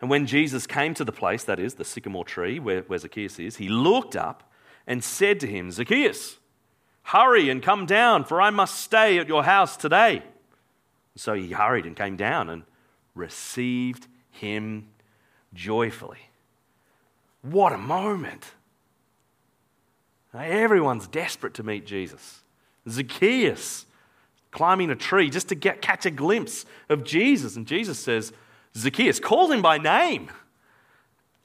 and 0.00 0.10
when 0.10 0.26
Jesus 0.26 0.66
came 0.66 0.94
to 0.94 1.04
the 1.04 1.12
place, 1.12 1.44
that 1.44 1.60
is, 1.60 1.74
the 1.74 1.84
sycamore 1.84 2.24
tree 2.24 2.58
where, 2.58 2.82
where 2.82 2.98
Zacchaeus 2.98 3.38
is, 3.38 3.56
he 3.56 3.68
looked 3.68 4.16
up 4.16 4.52
and 4.86 5.02
said 5.02 5.38
to 5.40 5.46
him, 5.46 5.70
Zacchaeus, 5.70 6.38
hurry 7.04 7.48
and 7.48 7.62
come 7.62 7.86
down, 7.86 8.24
for 8.24 8.42
I 8.42 8.50
must 8.50 8.80
stay 8.80 9.18
at 9.18 9.28
your 9.28 9.44
house 9.44 9.76
today. 9.76 10.24
So 11.14 11.34
he 11.34 11.52
hurried 11.52 11.86
and 11.86 11.96
came 11.96 12.16
down 12.16 12.48
and 12.48 12.64
received 13.14 14.08
him 14.30 14.88
joyfully. 15.54 16.18
What 17.42 17.72
a 17.72 17.78
moment! 17.78 18.52
Everyone's 20.34 21.06
desperate 21.06 21.54
to 21.54 21.62
meet 21.62 21.84
Jesus. 21.84 22.42
Zacchaeus 22.88 23.86
climbing 24.50 24.90
a 24.90 24.96
tree 24.96 25.28
just 25.28 25.48
to 25.48 25.54
get, 25.54 25.82
catch 25.82 26.06
a 26.06 26.10
glimpse 26.10 26.64
of 26.88 27.04
Jesus. 27.04 27.56
And 27.56 27.66
Jesus 27.66 27.98
says, 27.98 28.32
Zacchaeus, 28.76 29.18
call 29.18 29.50
him 29.50 29.60
by 29.60 29.78
name. 29.78 30.30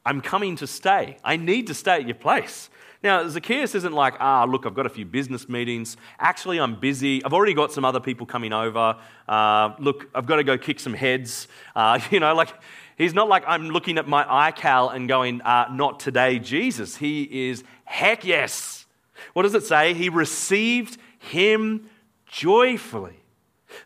I'm 0.06 0.22
coming 0.22 0.56
to 0.58 0.68
stay. 0.68 1.18
I 1.24 1.36
need 1.36 1.68
to 1.68 1.74
stay 1.74 1.96
at 1.96 2.06
your 2.06 2.16
place. 2.16 2.70
Now, 3.04 3.28
Zacchaeus 3.28 3.76
isn't 3.76 3.94
like, 3.94 4.16
ah, 4.20 4.46
look, 4.46 4.66
I've 4.66 4.74
got 4.74 4.86
a 4.86 4.90
few 4.90 5.06
business 5.06 5.48
meetings. 5.48 5.98
Actually, 6.20 6.60
I'm 6.60 6.80
busy. 6.80 7.24
I've 7.24 7.34
already 7.34 7.54
got 7.54 7.72
some 7.72 7.86
other 7.86 8.00
people 8.00 8.26
coming 8.26 8.54
over. 8.54 8.98
Uh, 9.28 9.74
look, 9.80 10.08
I've 10.16 10.26
got 10.26 10.38
to 10.38 10.44
go 10.44 10.58
kick 10.58 10.80
some 10.80 10.94
heads. 10.94 11.48
Uh, 11.76 12.00
you 12.12 12.20
know, 12.20 12.34
like, 12.34 12.54
he's 12.98 13.14
not 13.14 13.30
like 13.30 13.44
I'm 13.48 13.70
looking 13.70 13.98
at 13.98 14.08
my 14.08 14.52
iCal 14.52 14.94
and 14.94 15.08
going, 15.08 15.42
uh, 15.42 15.68
not 15.72 16.00
today, 16.00 16.40
Jesus. 16.40 16.98
He 16.98 17.50
is, 17.50 17.64
heck 17.86 18.26
yes. 18.26 18.86
What 19.34 19.44
does 19.44 19.56
it 19.56 19.64
say? 19.64 19.94
He 19.94 20.10
received 20.10 20.98
him 21.20 21.90
joyfully. 22.26 23.20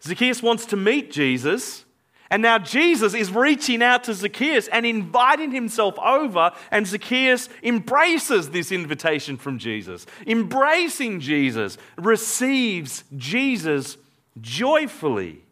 Zacchaeus 0.01 0.41
wants 0.41 0.65
to 0.67 0.77
meet 0.77 1.11
Jesus. 1.11 1.85
And 2.31 2.41
now 2.41 2.57
Jesus 2.57 3.13
is 3.13 3.29
reaching 3.29 3.83
out 3.83 4.05
to 4.05 4.13
Zacchaeus 4.13 4.69
and 4.69 4.85
inviting 4.85 5.51
himself 5.51 5.99
over, 5.99 6.51
and 6.71 6.87
Zacchaeus 6.87 7.49
embraces 7.61 8.51
this 8.51 8.71
invitation 8.71 9.35
from 9.35 9.59
Jesus. 9.59 10.05
Embracing 10.25 11.19
Jesus, 11.19 11.77
receives 11.97 13.03
Jesus 13.17 13.97
joyfully. 14.39 15.43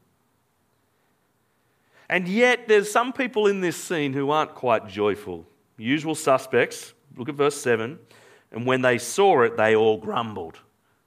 And 2.10 2.28
yet, 2.28 2.68
there's 2.68 2.92
some 2.92 3.14
people 3.14 3.46
in 3.46 3.62
this 3.62 3.78
scene 3.78 4.14
who 4.14 4.32
aren't 4.32 4.56
quite 4.56 4.88
joyful. 4.88 5.46
Usual 5.78 6.16
suspects. 6.16 6.94
Look 7.16 7.30
at 7.30 7.36
verse 7.36 7.62
7. 7.62 8.00
And 8.52 8.66
when 8.66 8.82
they 8.82 8.98
saw 8.98 9.44
it, 9.44 9.58
they 9.58 9.76
all 9.76 9.98
grumbled. 9.98 10.60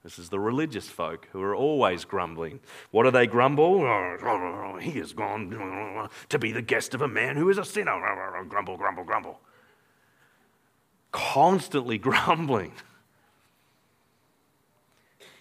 This 0.05 0.19
is 0.19 0.31
the 0.31 0.39
religious 0.39 0.89
folk 0.89 1.29
who 1.33 1.43
are 1.43 1.55
always 1.55 2.05
grumbling. 2.05 2.61
What 2.91 3.05
do 3.05 3.11
they 3.11 3.27
grumble? 3.27 3.81
He 4.81 4.99
has 4.99 5.13
gone 5.13 6.09
to 6.29 6.39
be 6.39 6.51
the 6.51 6.63
guest 6.63 6.95
of 6.95 7.03
a 7.03 7.09
man 7.09 7.37
who 7.37 7.49
is 7.51 7.59
a 7.59 7.65
sinner. 7.65 7.93
Grumble, 8.49 8.77
grumble, 8.77 9.05
grumble. 9.05 9.41
Constantly 11.13 11.99
grumbling. 11.99 12.73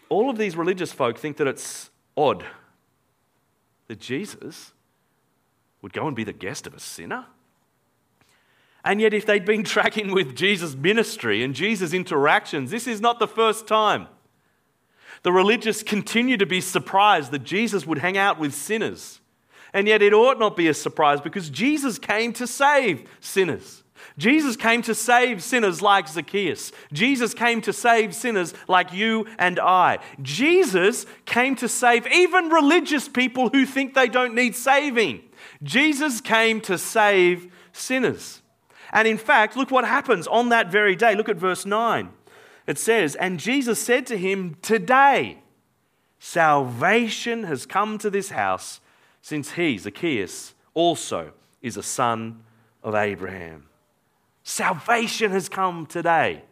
All 0.10 0.30
of 0.30 0.38
these 0.38 0.56
religious 0.56 0.92
folk 0.92 1.18
think 1.18 1.38
that 1.38 1.48
it's 1.48 1.90
odd 2.16 2.46
that 3.88 4.00
Jesus 4.00 4.74
would 5.82 5.94
go 5.94 6.08
and 6.08 6.16
be 6.16 6.24
the 6.24 6.34
guest 6.34 6.68
of 6.68 6.74
a 6.74 6.80
sinner. 6.80 7.26
And 8.84 9.00
yet, 9.00 9.14
if 9.14 9.26
they'd 9.26 9.46
been 9.46 9.64
tracking 9.76 10.12
with 10.12 10.36
Jesus' 10.36 10.76
ministry 10.76 11.44
and 11.44 11.54
Jesus' 11.54 11.94
interactions, 11.94 12.72
this 12.72 12.88
is 12.88 13.02
not 13.02 13.20
the 13.20 13.28
first 13.28 13.68
time 13.68 14.08
the 15.24 15.32
religious 15.32 15.84
continue 15.84 16.38
to 16.38 16.46
be 16.46 16.62
surprised 16.62 17.32
that 17.32 17.44
Jesus 17.44 17.86
would 17.86 18.00
hang 18.00 18.18
out 18.18 18.40
with 18.40 18.54
sinners. 18.54 19.20
And 19.74 19.88
yet 19.88 20.02
it 20.02 20.14
ought 20.14 20.40
not 20.40 20.58
be 20.58 20.68
a 20.68 20.74
surprise 20.74 21.22
because 21.22 21.50
Jesus 21.50 22.00
came 22.00 22.34
to 22.34 22.48
save 22.48 23.08
sinners. 23.20 23.84
Jesus 24.18 24.58
came 24.58 24.82
to 24.82 24.96
save 24.96 25.44
sinners 25.44 25.82
like 25.82 26.08
Zacchaeus. 26.08 26.72
Jesus 26.92 27.34
came 27.34 27.62
to 27.62 27.72
save 27.72 28.16
sinners 28.16 28.54
like 28.68 28.92
you 28.92 29.28
and 29.38 29.60
I. 29.60 30.00
Jesus 30.22 31.06
came 31.26 31.56
to 31.58 31.70
save 31.70 32.08
even 32.08 32.50
religious 32.50 33.08
people 33.08 33.50
who 33.50 33.66
think 33.66 33.94
they 33.94 34.08
don't 34.08 34.34
need 34.34 34.56
saving. 34.56 35.22
Jesus 35.64 36.22
came 36.22 36.62
to 36.62 36.78
save 36.78 37.52
sinners. 37.72 38.42
And 38.92 39.08
in 39.08 39.18
fact, 39.18 39.56
look 39.56 39.72
what 39.72 39.86
happens 39.86 40.28
on 40.28 40.50
that 40.50 40.72
very 40.72 40.96
day. 40.96 41.16
Look 41.16 41.30
at 41.30 41.38
verse 41.38 41.66
9. 41.66 42.10
It 42.68 42.78
says, 42.78 43.16
And 43.16 43.40
Jesus 43.40 43.82
said 43.82 44.06
to 44.08 44.18
him, 44.18 44.58
Today 44.62 45.40
salvation 46.20 47.44
has 47.44 47.66
come 47.66 47.98
to 48.00 48.10
this 48.10 48.30
house, 48.30 48.82
since 49.22 49.52
he, 49.52 49.78
Zacchaeus, 49.78 50.54
also 50.74 51.32
is 51.62 51.78
a 51.78 51.84
son 51.84 52.44
of 52.84 52.96
Abraham. 52.96 53.68
Salvation 54.44 55.32
has 55.32 55.48
come 55.48 55.86
today. 55.86 56.44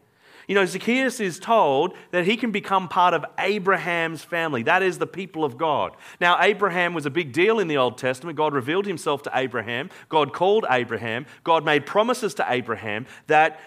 You 0.50 0.56
know, 0.56 0.66
Zacchaeus 0.66 1.20
is 1.20 1.38
told 1.38 1.94
that 2.10 2.24
he 2.24 2.36
can 2.36 2.50
become 2.50 2.88
part 2.88 3.14
of 3.14 3.24
Abraham's 3.38 4.24
family. 4.24 4.64
That 4.64 4.82
is 4.82 4.98
the 4.98 5.06
people 5.06 5.44
of 5.44 5.56
God. 5.56 5.96
Now, 6.20 6.42
Abraham 6.42 6.92
was 6.92 7.06
a 7.06 7.10
big 7.10 7.32
deal 7.32 7.60
in 7.60 7.68
the 7.68 7.76
Old 7.76 7.96
Testament. 7.98 8.36
God 8.36 8.52
revealed 8.52 8.84
himself 8.84 9.22
to 9.22 9.30
Abraham. 9.32 9.90
God 10.08 10.32
called 10.32 10.66
Abraham. 10.68 11.26
God 11.44 11.64
made 11.64 11.86
promises 11.86 12.34
to 12.34 12.46
Abraham 12.48 13.06
that 13.28 13.60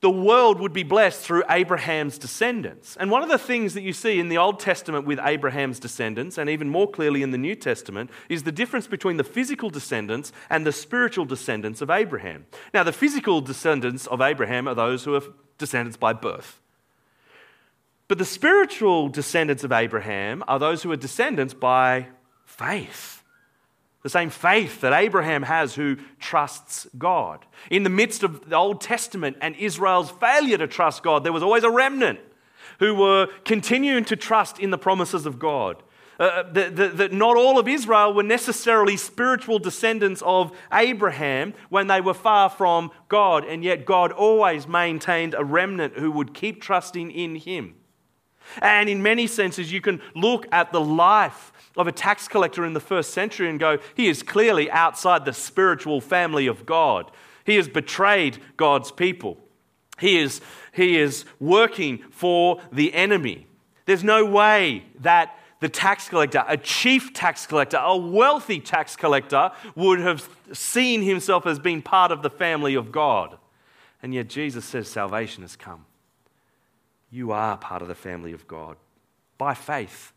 the 0.00 0.08
world 0.08 0.58
would 0.58 0.72
be 0.72 0.84
blessed 0.84 1.20
through 1.20 1.42
Abraham's 1.50 2.16
descendants. 2.16 2.96
And 2.96 3.10
one 3.10 3.22
of 3.22 3.28
the 3.28 3.36
things 3.36 3.74
that 3.74 3.82
you 3.82 3.92
see 3.92 4.18
in 4.18 4.30
the 4.30 4.38
Old 4.38 4.58
Testament 4.58 5.04
with 5.04 5.20
Abraham's 5.22 5.78
descendants, 5.78 6.38
and 6.38 6.48
even 6.48 6.70
more 6.70 6.90
clearly 6.90 7.22
in 7.22 7.30
the 7.30 7.36
New 7.36 7.54
Testament, 7.54 8.10
is 8.30 8.44
the 8.44 8.52
difference 8.52 8.86
between 8.86 9.18
the 9.18 9.24
physical 9.24 9.68
descendants 9.68 10.32
and 10.48 10.64
the 10.64 10.72
spiritual 10.72 11.26
descendants 11.26 11.82
of 11.82 11.90
Abraham. 11.90 12.46
Now, 12.72 12.84
the 12.84 12.92
physical 12.92 13.42
descendants 13.42 14.06
of 14.06 14.22
Abraham 14.22 14.66
are 14.66 14.74
those 14.74 15.04
who 15.04 15.14
are 15.14 15.22
descendants 15.58 15.96
by 15.96 16.12
birth. 16.12 16.60
But 18.08 18.18
the 18.18 18.24
spiritual 18.24 19.08
descendants 19.08 19.64
of 19.64 19.72
Abraham 19.72 20.44
are 20.46 20.58
those 20.58 20.82
who 20.82 20.92
are 20.92 20.96
descendants 20.96 21.54
by 21.54 22.06
faith. 22.44 23.22
The 24.02 24.10
same 24.10 24.30
faith 24.30 24.82
that 24.82 24.92
Abraham 24.92 25.42
has 25.42 25.74
who 25.74 25.96
trusts 26.20 26.86
God. 26.96 27.44
In 27.70 27.82
the 27.82 27.90
midst 27.90 28.22
of 28.22 28.48
the 28.48 28.54
Old 28.54 28.80
Testament 28.80 29.36
and 29.40 29.56
Israel's 29.56 30.12
failure 30.12 30.58
to 30.58 30.68
trust 30.68 31.02
God, 31.02 31.24
there 31.24 31.32
was 31.32 31.42
always 31.42 31.64
a 31.64 31.70
remnant 31.70 32.20
who 32.78 32.94
were 32.94 33.28
continuing 33.44 34.04
to 34.04 34.14
trust 34.14 34.60
in 34.60 34.70
the 34.70 34.78
promises 34.78 35.26
of 35.26 35.40
God. 35.40 35.82
Uh, 36.18 36.44
that, 36.50 36.76
that, 36.76 36.96
that 36.96 37.12
not 37.12 37.36
all 37.36 37.58
of 37.58 37.68
Israel 37.68 38.14
were 38.14 38.22
necessarily 38.22 38.96
spiritual 38.96 39.58
descendants 39.58 40.22
of 40.24 40.50
Abraham 40.72 41.52
when 41.68 41.88
they 41.88 42.00
were 42.00 42.14
far 42.14 42.48
from 42.48 42.90
God, 43.08 43.44
and 43.44 43.62
yet 43.62 43.84
God 43.84 44.12
always 44.12 44.66
maintained 44.66 45.34
a 45.34 45.44
remnant 45.44 45.98
who 45.98 46.10
would 46.12 46.32
keep 46.32 46.62
trusting 46.62 47.10
in 47.10 47.36
him. 47.36 47.74
And 48.62 48.88
in 48.88 49.02
many 49.02 49.26
senses, 49.26 49.72
you 49.72 49.80
can 49.80 50.00
look 50.14 50.46
at 50.52 50.72
the 50.72 50.80
life 50.80 51.52
of 51.76 51.86
a 51.86 51.92
tax 51.92 52.28
collector 52.28 52.64
in 52.64 52.72
the 52.72 52.80
first 52.80 53.10
century 53.10 53.50
and 53.50 53.60
go, 53.60 53.78
he 53.94 54.08
is 54.08 54.22
clearly 54.22 54.70
outside 54.70 55.24
the 55.24 55.32
spiritual 55.32 56.00
family 56.00 56.46
of 56.46 56.64
God. 56.64 57.10
He 57.44 57.56
has 57.56 57.68
betrayed 57.68 58.38
God's 58.56 58.90
people. 58.90 59.38
He 59.98 60.18
is, 60.18 60.40
he 60.72 60.96
is 60.96 61.24
working 61.38 61.98
for 62.10 62.60
the 62.72 62.94
enemy. 62.94 63.46
There's 63.84 64.04
no 64.04 64.24
way 64.24 64.84
that 65.00 65.38
the 65.60 65.68
tax 65.68 66.08
collector, 66.08 66.44
a 66.46 66.56
chief 66.56 67.14
tax 67.14 67.46
collector, 67.46 67.78
a 67.78 67.96
wealthy 67.96 68.60
tax 68.60 68.94
collector, 68.94 69.50
would 69.74 70.00
have 70.00 70.28
seen 70.52 71.02
himself 71.02 71.46
as 71.46 71.58
being 71.58 71.82
part 71.82 72.12
of 72.12 72.22
the 72.22 72.30
family 72.30 72.74
of 72.74 72.92
God. 72.92 73.38
And 74.02 74.12
yet 74.12 74.28
Jesus 74.28 74.64
says 74.64 74.88
salvation 74.88 75.42
has 75.42 75.56
come. 75.56 75.86
You 77.10 77.32
are 77.32 77.56
part 77.56 77.82
of 77.82 77.88
the 77.88 77.94
family 77.94 78.32
of 78.32 78.46
God 78.46 78.76
by 79.38 79.54
faith. 79.54 80.12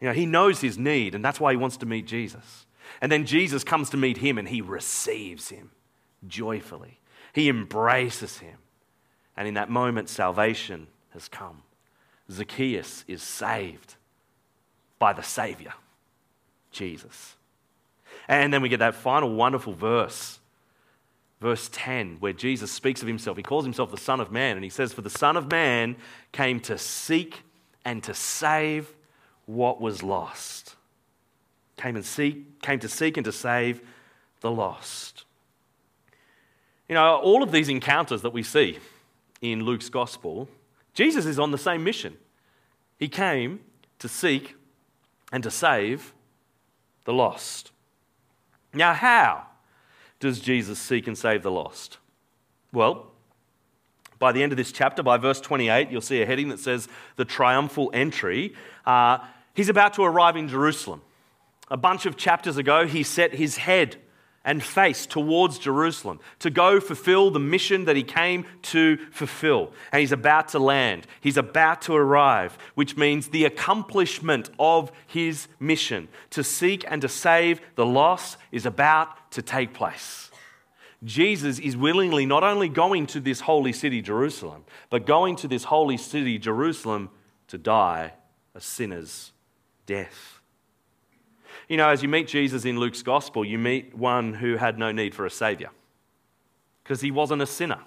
You 0.00 0.08
know, 0.08 0.14
he 0.14 0.26
knows 0.26 0.60
his 0.60 0.78
need, 0.78 1.14
and 1.14 1.24
that's 1.24 1.40
why 1.40 1.52
he 1.52 1.56
wants 1.56 1.76
to 1.78 1.86
meet 1.86 2.06
Jesus. 2.06 2.66
And 3.00 3.10
then 3.10 3.24
Jesus 3.24 3.64
comes 3.64 3.90
to 3.90 3.96
meet 3.96 4.18
him, 4.18 4.38
and 4.38 4.48
he 4.48 4.60
receives 4.60 5.48
him 5.48 5.70
joyfully. 6.26 7.00
He 7.32 7.48
embraces 7.48 8.38
him. 8.38 8.58
And 9.36 9.48
in 9.48 9.54
that 9.54 9.70
moment, 9.70 10.08
salvation 10.08 10.86
has 11.10 11.28
come. 11.28 11.62
Zacchaeus 12.30 13.04
is 13.08 13.22
saved 13.22 13.96
by 15.02 15.12
the 15.12 15.20
Savior, 15.20 15.74
Jesus. 16.70 17.34
And 18.28 18.54
then 18.54 18.62
we 18.62 18.68
get 18.68 18.78
that 18.78 18.94
final 18.94 19.34
wonderful 19.34 19.72
verse, 19.72 20.38
verse 21.40 21.68
10, 21.72 22.18
where 22.20 22.32
Jesus 22.32 22.70
speaks 22.70 23.02
of 23.02 23.08
himself. 23.08 23.36
He 23.36 23.42
calls 23.42 23.64
himself 23.64 23.90
the 23.90 23.96
Son 23.96 24.20
of 24.20 24.30
Man, 24.30 24.54
and 24.54 24.62
he 24.62 24.70
says, 24.70 24.92
For 24.92 25.00
the 25.00 25.10
Son 25.10 25.36
of 25.36 25.50
Man 25.50 25.96
came 26.30 26.60
to 26.60 26.78
seek 26.78 27.42
and 27.84 28.00
to 28.04 28.14
save 28.14 28.94
what 29.46 29.80
was 29.80 30.04
lost. 30.04 30.76
Came 31.76 31.96
and 31.96 32.04
seek, 32.04 32.62
came 32.62 32.78
to 32.78 32.88
seek 32.88 33.16
and 33.16 33.24
to 33.24 33.32
save 33.32 33.80
the 34.40 34.52
lost. 34.52 35.24
You 36.88 36.94
know, 36.94 37.16
all 37.16 37.42
of 37.42 37.50
these 37.50 37.68
encounters 37.68 38.22
that 38.22 38.32
we 38.32 38.44
see 38.44 38.78
in 39.40 39.64
Luke's 39.64 39.88
gospel, 39.88 40.48
Jesus 40.94 41.26
is 41.26 41.40
on 41.40 41.50
the 41.50 41.58
same 41.58 41.82
mission. 41.82 42.18
He 43.00 43.08
came 43.08 43.58
to 43.98 44.08
seek 44.08 44.54
and 45.32 45.42
to 45.42 45.50
save 45.50 46.12
the 47.04 47.12
lost. 47.12 47.72
Now, 48.74 48.92
how 48.92 49.46
does 50.20 50.38
Jesus 50.38 50.78
seek 50.78 51.06
and 51.06 51.18
save 51.18 51.42
the 51.42 51.50
lost? 51.50 51.98
Well, 52.72 53.08
by 54.18 54.30
the 54.30 54.42
end 54.42 54.52
of 54.52 54.56
this 54.56 54.70
chapter, 54.70 55.02
by 55.02 55.16
verse 55.16 55.40
28, 55.40 55.90
you'll 55.90 56.00
see 56.00 56.22
a 56.22 56.26
heading 56.26 56.48
that 56.50 56.60
says 56.60 56.86
the 57.16 57.24
triumphal 57.24 57.90
entry. 57.92 58.54
Uh, 58.86 59.18
he's 59.54 59.68
about 59.68 59.94
to 59.94 60.04
arrive 60.04 60.36
in 60.36 60.46
Jerusalem. 60.46 61.02
A 61.70 61.76
bunch 61.76 62.06
of 62.06 62.16
chapters 62.16 62.56
ago, 62.56 62.86
he 62.86 63.02
set 63.02 63.34
his 63.34 63.56
head 63.56 63.96
and 64.44 64.62
face 64.62 65.06
towards 65.06 65.58
Jerusalem 65.58 66.20
to 66.40 66.50
go 66.50 66.80
fulfill 66.80 67.30
the 67.30 67.38
mission 67.38 67.84
that 67.84 67.96
he 67.96 68.02
came 68.02 68.44
to 68.62 68.96
fulfill. 69.10 69.72
And 69.92 70.00
he's 70.00 70.12
about 70.12 70.48
to 70.48 70.58
land, 70.58 71.06
he's 71.20 71.36
about 71.36 71.82
to 71.82 71.94
arrive, 71.94 72.58
which 72.74 72.96
means 72.96 73.28
the 73.28 73.44
accomplishment 73.44 74.50
of 74.58 74.90
his 75.06 75.48
mission 75.60 76.08
to 76.30 76.42
seek 76.42 76.84
and 76.88 77.00
to 77.02 77.08
save 77.08 77.60
the 77.76 77.86
lost 77.86 78.36
is 78.50 78.66
about 78.66 79.30
to 79.32 79.42
take 79.42 79.74
place. 79.74 80.30
Jesus 81.04 81.58
is 81.58 81.76
willingly 81.76 82.26
not 82.26 82.44
only 82.44 82.68
going 82.68 83.06
to 83.08 83.20
this 83.20 83.40
holy 83.40 83.72
city, 83.72 84.00
Jerusalem, 84.00 84.64
but 84.88 85.06
going 85.06 85.34
to 85.36 85.48
this 85.48 85.64
holy 85.64 85.96
city, 85.96 86.38
Jerusalem, 86.38 87.10
to 87.48 87.58
die 87.58 88.12
a 88.54 88.60
sinner's 88.60 89.32
death. 89.86 90.31
You 91.72 91.78
know, 91.78 91.88
as 91.88 92.02
you 92.02 92.08
meet 92.10 92.28
Jesus 92.28 92.66
in 92.66 92.78
Luke's 92.78 93.02
gospel, 93.02 93.46
you 93.46 93.56
meet 93.56 93.94
one 93.94 94.34
who 94.34 94.56
had 94.56 94.78
no 94.78 94.92
need 94.92 95.14
for 95.14 95.24
a 95.24 95.30
savior 95.30 95.70
because 96.84 97.00
he 97.00 97.10
wasn't 97.10 97.40
a 97.40 97.46
sinner. 97.46 97.78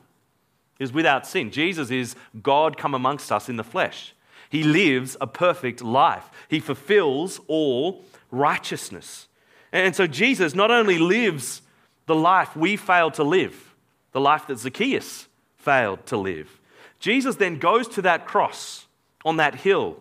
He 0.79 0.83
was 0.83 0.91
without 0.91 1.27
sin. 1.27 1.51
Jesus 1.51 1.91
is 1.91 2.15
God 2.41 2.79
come 2.79 2.95
amongst 2.95 3.31
us 3.31 3.47
in 3.47 3.57
the 3.57 3.63
flesh. 3.63 4.15
He 4.49 4.63
lives 4.63 5.15
a 5.21 5.27
perfect 5.27 5.83
life, 5.83 6.27
he 6.47 6.59
fulfills 6.59 7.39
all 7.47 8.03
righteousness. 8.31 9.27
And 9.71 9.95
so 9.95 10.07
Jesus 10.07 10.55
not 10.55 10.71
only 10.71 10.97
lives 10.97 11.61
the 12.07 12.15
life 12.15 12.55
we 12.55 12.77
failed 12.77 13.13
to 13.13 13.23
live, 13.23 13.75
the 14.13 14.19
life 14.19 14.47
that 14.47 14.57
Zacchaeus 14.57 15.27
failed 15.57 16.07
to 16.07 16.17
live, 16.17 16.59
Jesus 16.97 17.35
then 17.35 17.59
goes 17.59 17.87
to 17.89 18.01
that 18.01 18.25
cross 18.25 18.87
on 19.23 19.37
that 19.37 19.53
hill 19.53 19.97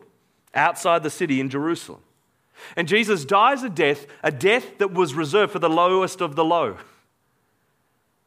outside 0.54 1.02
the 1.02 1.10
city 1.10 1.38
in 1.38 1.50
Jerusalem. 1.50 2.00
And 2.76 2.88
Jesus 2.88 3.24
dies 3.24 3.62
a 3.62 3.68
death, 3.68 4.06
a 4.22 4.30
death 4.30 4.78
that 4.78 4.92
was 4.92 5.14
reserved 5.14 5.52
for 5.52 5.58
the 5.58 5.68
lowest 5.68 6.20
of 6.20 6.36
the 6.36 6.44
low. 6.44 6.76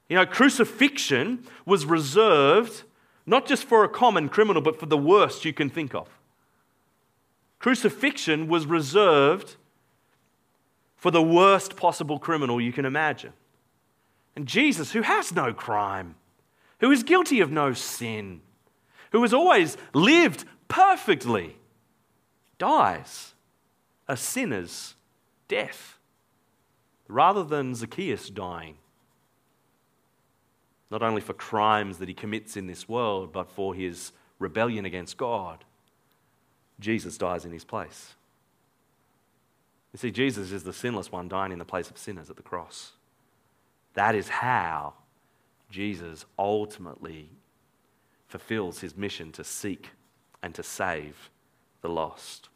You 0.09 0.15
know, 0.15 0.25
crucifixion 0.25 1.43
was 1.65 1.85
reserved 1.85 2.83
not 3.25 3.45
just 3.45 3.65
for 3.65 3.83
a 3.83 3.89
common 3.89 4.29
criminal, 4.29 4.61
but 4.61 4.79
for 4.79 4.85
the 4.85 4.97
worst 4.97 5.43
you 5.43 5.51
can 5.51 5.69
think 5.69 5.93
of. 5.93 6.07
Crucifixion 7.59 8.47
was 8.47 8.65
reserved 8.65 9.57
for 10.95 11.11
the 11.11 11.21
worst 11.21 11.75
possible 11.75 12.19
criminal 12.19 12.61
you 12.61 12.71
can 12.71 12.85
imagine. 12.85 13.33
And 14.35 14.47
Jesus, 14.47 14.93
who 14.93 15.01
has 15.01 15.33
no 15.33 15.53
crime, 15.53 16.15
who 16.79 16.89
is 16.89 17.03
guilty 17.03 17.41
of 17.41 17.51
no 17.51 17.73
sin, 17.73 18.39
who 19.11 19.21
has 19.23 19.33
always 19.33 19.75
lived 19.93 20.45
perfectly, 20.69 21.57
dies 22.57 23.33
a 24.07 24.17
sinner's 24.17 24.95
death 25.47 25.97
rather 27.07 27.43
than 27.43 27.75
Zacchaeus 27.75 28.29
dying. 28.29 28.75
Not 30.89 31.03
only 31.03 31.21
for 31.21 31.33
crimes 31.33 31.97
that 31.97 32.07
he 32.07 32.13
commits 32.13 32.55
in 32.55 32.67
this 32.67 32.87
world, 32.87 33.33
but 33.33 33.49
for 33.49 33.73
his 33.73 34.11
rebellion 34.39 34.85
against 34.85 35.17
God. 35.17 35.65
Jesus 36.79 37.17
dies 37.17 37.43
in 37.43 37.51
his 37.51 37.65
place. 37.65 38.15
You 39.93 39.99
see, 39.99 40.11
Jesus 40.11 40.51
is 40.51 40.63
the 40.63 40.73
sinless 40.73 41.11
one 41.11 41.27
dying 41.27 41.51
in 41.51 41.59
the 41.59 41.65
place 41.65 41.89
of 41.89 41.97
sinners 41.97 42.29
at 42.29 42.35
the 42.35 42.43
cross. 42.43 42.91
That 43.95 44.15
is 44.15 44.29
how 44.29 44.93
Jesus 45.71 46.25
ultimately 46.37 47.29
fulfills 48.27 48.79
his 48.79 48.95
mission 48.95 49.31
to 49.33 49.43
seek 49.43 49.89
and 50.43 50.53
to 50.55 50.63
save 50.63 51.29
the 51.81 51.89
lost. 51.89 52.49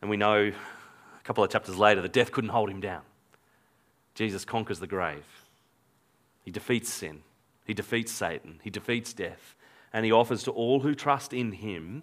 And 0.00 0.10
we 0.10 0.16
know 0.16 0.48
a 0.48 1.24
couple 1.24 1.44
of 1.44 1.50
chapters 1.50 1.76
later 1.76 2.00
that 2.02 2.12
death 2.12 2.32
couldn't 2.32 2.50
hold 2.50 2.70
him 2.70 2.80
down. 2.80 3.02
Jesus 4.14 4.44
conquers 4.44 4.80
the 4.80 4.86
grave. 4.86 5.26
He 6.44 6.50
defeats 6.50 6.90
sin. 6.90 7.22
He 7.64 7.74
defeats 7.74 8.10
Satan. 8.10 8.60
He 8.62 8.70
defeats 8.70 9.12
death. 9.12 9.54
And 9.92 10.04
he 10.04 10.12
offers 10.12 10.42
to 10.44 10.50
all 10.50 10.80
who 10.80 10.94
trust 10.94 11.32
in 11.32 11.52
him 11.52 12.02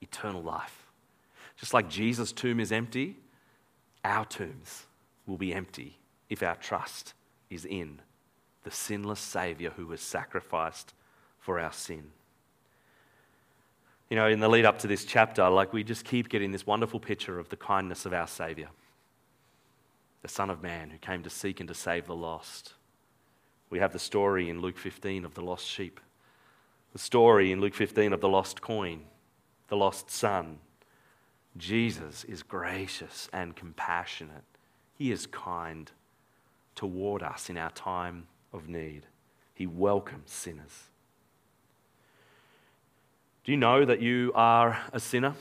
eternal 0.00 0.42
life. 0.42 0.86
Just 1.56 1.72
like 1.72 1.88
Jesus' 1.88 2.32
tomb 2.32 2.60
is 2.60 2.72
empty, 2.72 3.16
our 4.04 4.24
tombs 4.24 4.86
will 5.26 5.38
be 5.38 5.54
empty 5.54 5.98
if 6.28 6.42
our 6.42 6.56
trust 6.56 7.14
is 7.50 7.64
in 7.64 8.00
the 8.64 8.70
sinless 8.70 9.20
Savior 9.20 9.70
who 9.76 9.86
was 9.86 10.00
sacrificed 10.00 10.92
for 11.38 11.60
our 11.60 11.72
sin. 11.72 12.10
You 14.08 14.16
know, 14.16 14.28
in 14.28 14.38
the 14.38 14.48
lead 14.48 14.64
up 14.64 14.78
to 14.80 14.86
this 14.86 15.04
chapter, 15.04 15.48
like 15.48 15.72
we 15.72 15.82
just 15.82 16.04
keep 16.04 16.28
getting 16.28 16.52
this 16.52 16.66
wonderful 16.66 17.00
picture 17.00 17.40
of 17.40 17.48
the 17.48 17.56
kindness 17.56 18.06
of 18.06 18.12
our 18.12 18.28
Savior, 18.28 18.68
the 20.22 20.28
Son 20.28 20.48
of 20.48 20.62
Man 20.62 20.90
who 20.90 20.98
came 20.98 21.24
to 21.24 21.30
seek 21.30 21.58
and 21.58 21.68
to 21.68 21.74
save 21.74 22.06
the 22.06 22.14
lost. 22.14 22.74
We 23.68 23.80
have 23.80 23.92
the 23.92 23.98
story 23.98 24.48
in 24.48 24.60
Luke 24.60 24.78
15 24.78 25.24
of 25.24 25.34
the 25.34 25.40
lost 25.40 25.66
sheep, 25.66 25.98
the 26.92 27.00
story 27.00 27.50
in 27.50 27.60
Luke 27.60 27.74
15 27.74 28.12
of 28.12 28.20
the 28.20 28.28
lost 28.28 28.60
coin, 28.62 29.02
the 29.68 29.76
lost 29.76 30.08
son. 30.08 30.60
Jesus 31.56 32.22
is 32.24 32.44
gracious 32.44 33.28
and 33.32 33.56
compassionate. 33.56 34.44
He 34.94 35.10
is 35.10 35.26
kind 35.26 35.90
toward 36.76 37.24
us 37.24 37.50
in 37.50 37.58
our 37.58 37.70
time 37.70 38.28
of 38.52 38.68
need. 38.68 39.06
He 39.52 39.66
welcomes 39.66 40.30
sinners. 40.30 40.90
Do 43.46 43.52
you 43.52 43.58
know 43.58 43.84
that 43.84 44.02
you 44.02 44.32
are 44.34 44.76
a 44.92 44.98
sinner 44.98 45.32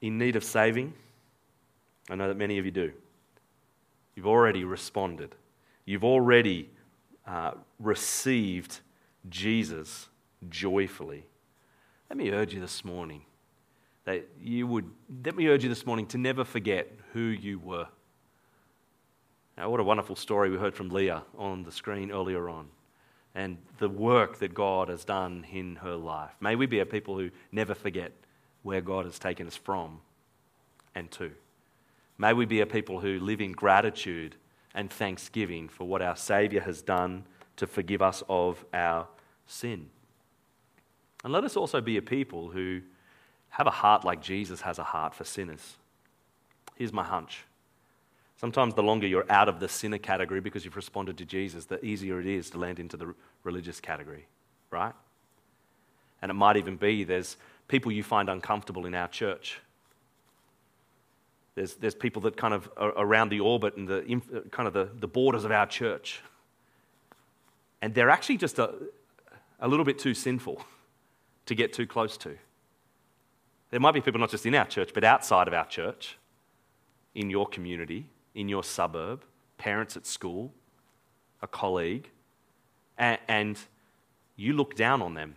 in 0.00 0.18
need 0.18 0.34
of 0.34 0.42
saving? 0.42 0.92
I 2.10 2.16
know 2.16 2.26
that 2.26 2.36
many 2.36 2.58
of 2.58 2.64
you 2.64 2.72
do. 2.72 2.90
You've 4.16 4.26
already 4.26 4.64
responded. 4.64 5.36
You've 5.84 6.02
already 6.02 6.68
uh, 7.28 7.52
received 7.78 8.80
Jesus 9.28 10.08
joyfully. 10.48 11.26
Let 12.10 12.16
me 12.16 12.32
urge 12.32 12.54
you 12.54 12.60
this 12.60 12.84
morning 12.84 13.22
that 14.04 14.26
you 14.42 14.66
would, 14.66 14.90
let 15.24 15.36
me 15.36 15.46
urge 15.46 15.62
you 15.62 15.68
this 15.68 15.86
morning 15.86 16.06
to 16.06 16.18
never 16.18 16.42
forget 16.42 16.90
who 17.12 17.20
you 17.20 17.60
were. 17.60 17.86
Now, 19.56 19.70
what 19.70 19.78
a 19.78 19.84
wonderful 19.84 20.16
story 20.16 20.50
we 20.50 20.56
heard 20.56 20.74
from 20.74 20.88
Leah 20.88 21.22
on 21.38 21.62
the 21.62 21.70
screen 21.70 22.10
earlier 22.10 22.48
on 22.48 22.66
and 23.34 23.58
the 23.78 23.88
work 23.88 24.38
that 24.38 24.54
God 24.54 24.88
has 24.88 25.04
done 25.04 25.46
in 25.50 25.76
her 25.76 25.94
life. 25.94 26.32
May 26.40 26.56
we 26.56 26.66
be 26.66 26.80
a 26.80 26.86
people 26.86 27.16
who 27.16 27.30
never 27.52 27.74
forget 27.74 28.12
where 28.62 28.80
God 28.80 29.04
has 29.04 29.18
taken 29.18 29.46
us 29.46 29.56
from 29.56 30.00
and 30.94 31.10
to. 31.12 31.30
May 32.18 32.32
we 32.32 32.44
be 32.44 32.60
a 32.60 32.66
people 32.66 33.00
who 33.00 33.18
live 33.20 33.40
in 33.40 33.52
gratitude 33.52 34.36
and 34.74 34.90
thanksgiving 34.90 35.68
for 35.68 35.84
what 35.84 36.02
our 36.02 36.16
Saviour 36.16 36.62
has 36.62 36.82
done 36.82 37.24
to 37.56 37.66
forgive 37.66 38.02
us 38.02 38.22
of 38.28 38.64
our 38.74 39.06
sin. 39.46 39.88
And 41.24 41.32
let 41.32 41.44
us 41.44 41.56
also 41.56 41.80
be 41.80 41.96
a 41.96 42.02
people 42.02 42.50
who 42.50 42.80
have 43.50 43.66
a 43.66 43.70
heart 43.70 44.04
like 44.04 44.22
Jesus 44.22 44.60
has 44.62 44.78
a 44.78 44.84
heart 44.84 45.14
for 45.14 45.24
sinners. 45.24 45.76
Here's 46.76 46.92
my 46.92 47.04
hunch 47.04 47.44
Sometimes 48.40 48.72
the 48.72 48.82
longer 48.82 49.06
you're 49.06 49.30
out 49.30 49.50
of 49.50 49.60
the 49.60 49.68
sinner 49.68 49.98
category 49.98 50.40
because 50.40 50.64
you've 50.64 50.74
responded 50.74 51.18
to 51.18 51.26
Jesus, 51.26 51.66
the 51.66 51.84
easier 51.84 52.18
it 52.18 52.26
is 52.26 52.48
to 52.48 52.58
land 52.58 52.78
into 52.78 52.96
the 52.96 53.14
religious 53.44 53.80
category, 53.80 54.24
right? 54.70 54.94
And 56.22 56.30
it 56.30 56.32
might 56.32 56.56
even 56.56 56.76
be 56.76 57.04
there's 57.04 57.36
people 57.68 57.92
you 57.92 58.02
find 58.02 58.30
uncomfortable 58.30 58.86
in 58.86 58.94
our 58.94 59.08
church. 59.08 59.60
There's, 61.54 61.74
there's 61.74 61.94
people 61.94 62.22
that 62.22 62.38
kind 62.38 62.54
of 62.54 62.70
are 62.78 62.94
around 62.96 63.28
the 63.28 63.40
orbit 63.40 63.76
and 63.76 63.86
the 63.86 64.22
kind 64.50 64.66
of 64.66 64.72
the, 64.72 64.88
the 64.98 65.06
borders 65.06 65.44
of 65.44 65.50
our 65.50 65.66
church. 65.66 66.22
And 67.82 67.94
they're 67.94 68.08
actually 68.08 68.38
just 68.38 68.58
a, 68.58 68.72
a 69.60 69.68
little 69.68 69.84
bit 69.84 69.98
too 69.98 70.14
sinful 70.14 70.64
to 71.44 71.54
get 71.54 71.74
too 71.74 71.86
close 71.86 72.16
to. 72.16 72.38
There 73.70 73.80
might 73.80 73.92
be 73.92 74.00
people 74.00 74.18
not 74.18 74.30
just 74.30 74.46
in 74.46 74.54
our 74.54 74.64
church, 74.64 74.92
but 74.94 75.04
outside 75.04 75.46
of 75.46 75.52
our 75.52 75.66
church, 75.66 76.16
in 77.14 77.28
your 77.28 77.46
community, 77.46 78.06
in 78.34 78.48
your 78.48 78.62
suburb, 78.62 79.24
parents 79.58 79.96
at 79.96 80.06
school, 80.06 80.52
a 81.42 81.46
colleague, 81.46 82.08
and, 82.98 83.18
and 83.28 83.58
you 84.36 84.52
look 84.52 84.74
down 84.74 85.02
on 85.02 85.14
them. 85.14 85.36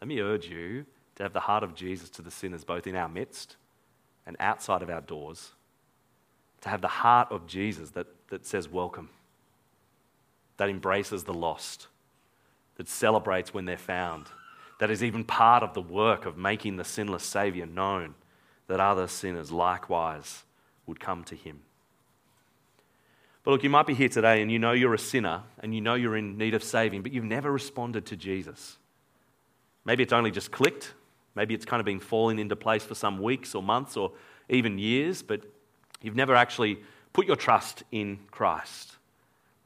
Let 0.00 0.08
me 0.08 0.20
urge 0.20 0.48
you 0.48 0.86
to 1.16 1.22
have 1.22 1.32
the 1.32 1.40
heart 1.40 1.62
of 1.62 1.74
Jesus 1.74 2.10
to 2.10 2.22
the 2.22 2.30
sinners, 2.30 2.64
both 2.64 2.86
in 2.86 2.96
our 2.96 3.08
midst 3.08 3.56
and 4.26 4.36
outside 4.40 4.82
of 4.82 4.90
our 4.90 5.00
doors. 5.00 5.52
To 6.62 6.68
have 6.68 6.80
the 6.80 6.88
heart 6.88 7.28
of 7.30 7.46
Jesus 7.46 7.90
that, 7.90 8.06
that 8.28 8.46
says, 8.46 8.68
Welcome, 8.68 9.10
that 10.56 10.68
embraces 10.68 11.24
the 11.24 11.34
lost, 11.34 11.88
that 12.76 12.88
celebrates 12.88 13.54
when 13.54 13.64
they're 13.64 13.76
found, 13.76 14.26
that 14.80 14.90
is 14.90 15.04
even 15.04 15.24
part 15.24 15.62
of 15.62 15.74
the 15.74 15.82
work 15.82 16.26
of 16.26 16.36
making 16.36 16.76
the 16.76 16.84
sinless 16.84 17.22
Savior 17.22 17.66
known, 17.66 18.14
that 18.66 18.80
other 18.80 19.06
sinners 19.06 19.52
likewise 19.52 20.44
would 20.86 21.00
come 21.00 21.24
to 21.24 21.34
him. 21.34 21.60
But 23.42 23.50
look, 23.50 23.62
you 23.62 23.70
might 23.70 23.86
be 23.86 23.94
here 23.94 24.08
today 24.08 24.40
and 24.40 24.50
you 24.50 24.58
know 24.58 24.72
you're 24.72 24.94
a 24.94 24.98
sinner 24.98 25.42
and 25.60 25.74
you 25.74 25.80
know 25.80 25.94
you're 25.94 26.16
in 26.16 26.38
need 26.38 26.54
of 26.54 26.64
saving, 26.64 27.02
but 27.02 27.12
you've 27.12 27.24
never 27.24 27.52
responded 27.52 28.06
to 28.06 28.16
Jesus. 28.16 28.78
Maybe 29.84 30.02
it's 30.02 30.12
only 30.12 30.30
just 30.30 30.50
clicked. 30.50 30.94
Maybe 31.34 31.54
it's 31.54 31.66
kind 31.66 31.80
of 31.80 31.84
been 31.84 32.00
falling 32.00 32.38
into 32.38 32.56
place 32.56 32.84
for 32.84 32.94
some 32.94 33.20
weeks 33.20 33.54
or 33.54 33.62
months 33.62 33.96
or 33.96 34.12
even 34.48 34.78
years, 34.78 35.22
but 35.22 35.42
you've 36.00 36.16
never 36.16 36.34
actually 36.34 36.78
put 37.12 37.26
your 37.26 37.36
trust 37.36 37.82
in 37.92 38.18
Christ. 38.30 38.96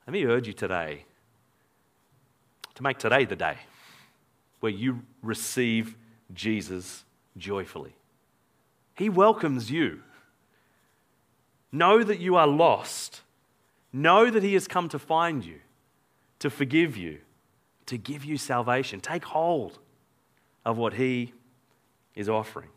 Let 0.07 0.13
me 0.13 0.25
urge 0.25 0.47
you 0.47 0.55
today 0.55 1.05
to 2.75 2.83
make 2.83 2.99
today 2.99 3.25
the 3.25 3.37
day 3.37 3.59
where 4.61 4.73
you 4.73 5.03
receive 5.23 5.95
Jesus 6.33 7.05
joyfully. 7.37 7.95
He 8.97 9.09
welcomes 9.09 9.71
you. 9.71 10.03
Know 11.71 12.03
that 12.03 12.19
you 12.19 12.37
are 12.37 12.47
lost. 12.47 13.23
Know 13.93 14.31
that 14.31 14.43
He 14.43 14.55
has 14.55 14.69
come 14.69 14.89
to 14.91 14.99
find 14.99 15.45
you, 15.45 15.61
to 16.39 16.51
forgive 16.51 16.97
you, 16.97 17.19
to 17.87 17.99
give 17.99 18.25
you 18.25 18.37
salvation. 18.37 19.01
Take 19.01 19.25
hold 19.25 19.79
of 20.65 20.77
what 20.77 20.95
He 20.95 21.33
is 22.15 22.29
offering. 22.29 22.69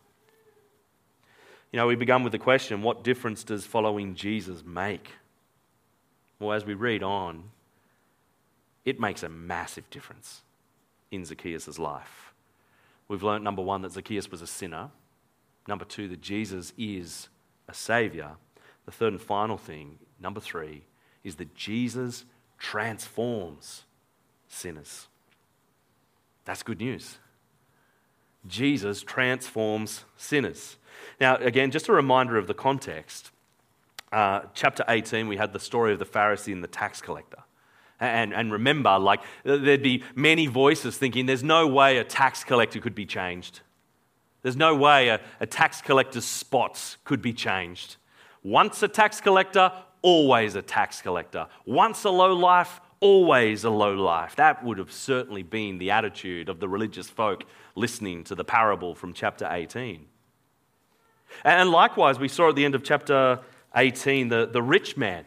You 1.71 1.77
know, 1.77 1.88
we 1.88 1.95
began 1.95 2.23
with 2.23 2.32
the 2.32 2.39
question 2.39 2.82
what 2.82 3.04
difference 3.04 3.43
does 3.43 3.65
following 3.65 4.15
Jesus 4.15 4.63
make? 4.65 5.12
Well, 6.39 6.54
as 6.54 6.65
we 6.65 6.73
read 6.73 7.04
on, 7.04 7.43
it 8.84 8.99
makes 8.99 9.23
a 9.23 9.30
massive 9.30 9.89
difference 9.89 10.41
in 11.12 11.23
Zacchaeus' 11.23 11.77
life. 11.77 12.34
We've 13.08 13.23
learned, 13.23 13.43
number 13.43 13.62
one, 13.62 13.82
that 13.84 13.91
Zacchaeus 13.91 14.32
was 14.32 14.41
a 14.41 14.47
sinner. 14.47 14.89
Number 15.67 15.86
two, 15.86 16.08
that 16.08 16.21
Jesus 16.21 16.73
is 16.77 17.30
a 17.67 17.73
savior. 17.73 18.32
The 18.91 18.97
third 18.97 19.13
and 19.13 19.21
final 19.21 19.58
thing, 19.58 19.99
number 20.19 20.41
three, 20.41 20.84
is 21.23 21.36
that 21.36 21.56
Jesus 21.56 22.25
transforms 22.60 23.86
sinners. 24.49 25.08
That's 26.43 26.62
good 26.62 26.80
news. 26.80 27.17
Jesus 28.45 29.01
transforms 29.01 30.04
sinners. 30.17 30.75
Now, 31.21 31.38
again, 31.38 31.71
just 31.71 31.88
a 31.88 31.93
reminder 31.93 32.38
of 32.38 32.47
the 32.47 32.54
context. 32.54 33.32
Uh, 34.12 34.41
chapter 34.54 34.84
18, 34.89 35.30
we 35.30 35.38
had 35.38 35.54
the 35.54 35.60
story 35.60 35.93
of 35.93 35.99
the 35.99 36.06
Pharisee 36.06 36.51
and 36.51 36.62
the 36.62 36.67
tax 36.67 36.99
collector. 36.99 37.43
And, 37.97 38.34
and 38.34 38.51
remember, 38.51 38.99
like, 38.99 39.21
there'd 39.45 39.82
be 39.82 40.04
many 40.15 40.47
voices 40.47 40.97
thinking 40.97 41.27
there's 41.27 41.45
no 41.45 41.65
way 41.65 41.97
a 41.97 42.04
tax 42.04 42.43
collector 42.43 42.82
could 42.82 42.95
be 42.95 43.06
changed. 43.06 43.62
There's 44.41 44.58
no 44.58 44.75
way 44.75 45.08
a, 45.08 45.21
a 45.39 45.45
tax 45.45 45.82
collector's 45.82 46.25
spots 46.25 46.97
could 47.06 47.21
be 47.21 47.32
changed. 47.32 47.95
Once 48.43 48.82
a 48.82 48.88
tax 48.88 49.21
collector, 49.21 49.71
always 50.01 50.56
a 50.56 50.62
tax 50.62 51.01
collector. 51.01 51.47
Once 51.65 52.04
a 52.04 52.10
low 52.10 52.34
life, 52.34 52.82
always 52.99 53.63
a 53.63 53.69
low 53.69 53.93
life. 53.93 54.36
That 54.36 54.63
would 54.63 54.77
have 54.77 54.91
certainly 54.91 55.43
been 55.43 55.77
the 55.77 55.91
attitude 55.91 56.49
of 56.49 56.60
the 56.60 56.67
religious 56.67 57.10
folk 57.10 57.43
listening 57.75 58.23
to 58.25 58.36
the 58.36 58.43
parable 58.43 58.95
from 58.95 59.13
chapter 59.13 59.47
18. 59.49 60.06
And 61.43 61.69
likewise, 61.69 62.19
we 62.19 62.27
saw 62.27 62.49
at 62.49 62.56
the 62.56 62.65
end 62.65 62.75
of 62.75 62.84
chapter 62.84 63.39
18 63.75 64.30
the, 64.30 64.45
the 64.45 64.62
rich 64.62 64.97
man 64.97 65.25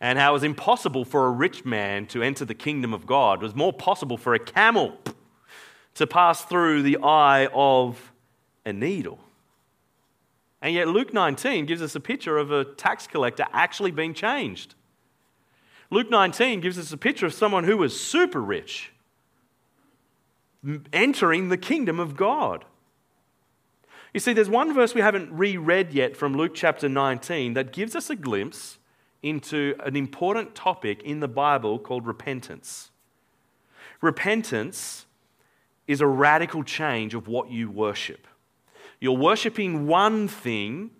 and 0.00 0.18
how 0.18 0.30
it 0.30 0.34
was 0.34 0.44
impossible 0.44 1.04
for 1.04 1.26
a 1.26 1.30
rich 1.30 1.64
man 1.64 2.06
to 2.06 2.22
enter 2.22 2.44
the 2.44 2.54
kingdom 2.54 2.94
of 2.94 3.06
God. 3.06 3.42
It 3.42 3.44
was 3.44 3.54
more 3.54 3.72
possible 3.72 4.16
for 4.16 4.34
a 4.34 4.38
camel 4.38 4.96
to 5.94 6.06
pass 6.06 6.44
through 6.44 6.82
the 6.82 6.98
eye 7.02 7.48
of 7.52 8.12
a 8.64 8.72
needle. 8.72 9.18
And 10.60 10.74
yet, 10.74 10.88
Luke 10.88 11.14
19 11.14 11.66
gives 11.66 11.82
us 11.82 11.94
a 11.94 12.00
picture 12.00 12.36
of 12.36 12.50
a 12.50 12.64
tax 12.64 13.06
collector 13.06 13.46
actually 13.52 13.92
being 13.92 14.14
changed. 14.14 14.74
Luke 15.90 16.10
19 16.10 16.60
gives 16.60 16.78
us 16.78 16.92
a 16.92 16.96
picture 16.96 17.26
of 17.26 17.32
someone 17.32 17.64
who 17.64 17.76
was 17.76 17.98
super 17.98 18.40
rich 18.40 18.92
entering 20.92 21.48
the 21.48 21.56
kingdom 21.56 22.00
of 22.00 22.16
God. 22.16 22.64
You 24.12 24.20
see, 24.20 24.32
there's 24.32 24.48
one 24.48 24.74
verse 24.74 24.94
we 24.94 25.00
haven't 25.00 25.30
reread 25.32 25.92
yet 25.92 26.16
from 26.16 26.36
Luke 26.36 26.52
chapter 26.54 26.88
19 26.88 27.54
that 27.54 27.72
gives 27.72 27.94
us 27.94 28.10
a 28.10 28.16
glimpse 28.16 28.78
into 29.22 29.74
an 29.84 29.96
important 29.96 30.54
topic 30.54 31.02
in 31.02 31.20
the 31.20 31.28
Bible 31.28 31.78
called 31.78 32.06
repentance. 32.06 32.90
Repentance 34.00 35.06
is 35.86 36.00
a 36.00 36.06
radical 36.06 36.62
change 36.62 37.14
of 37.14 37.28
what 37.28 37.50
you 37.50 37.70
worship. 37.70 38.27
You're 39.00 39.16
worshiping 39.16 39.86
one 39.86 40.28
thing 40.28 40.90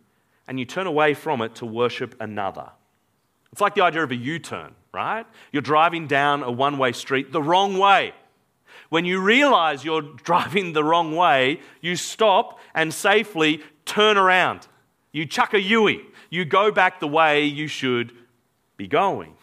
and 0.47 0.59
you 0.59 0.65
turn 0.65 0.87
away 0.87 1.15
from 1.15 1.43
it 1.43 1.57
to 1.57 1.67
worship 1.67 2.15
another. 2.21 2.71
It's 3.53 3.61
like 3.61 3.75
the 3.75 3.83
idea 3.83 4.03
of 4.03 4.11
a 4.11 4.17
U 4.17 4.39
turn, 4.39 4.75
right? 4.93 5.27
You're 5.53 5.63
driving 5.63 6.07
down 6.07 6.43
a 6.43 6.51
one 6.51 6.79
way 6.79 6.93
street 6.93 7.33
the 7.33 7.43
wrong 7.43 7.79
way. 7.79 8.13
When 8.89 9.05
you 9.05 9.21
realize 9.21 9.85
you're 9.85 10.03
driving 10.25 10.73
the 10.73 10.85
wrong 10.85 11.15
way, 11.15 11.61
you 11.81 11.97
stop 11.97 12.59
and 12.75 12.93
safely 12.93 13.63
turn 13.85 14.17
around. 14.17 14.67
You 15.13 15.27
chuck 15.27 15.55
a 15.55 15.61
Yui. 15.61 16.03
You 16.31 16.45
go 16.45 16.71
back 16.71 17.01
the 17.01 17.09
way 17.09 17.45
you 17.45 17.67
should 17.67 18.13
be 18.77 18.87
going. 18.87 19.35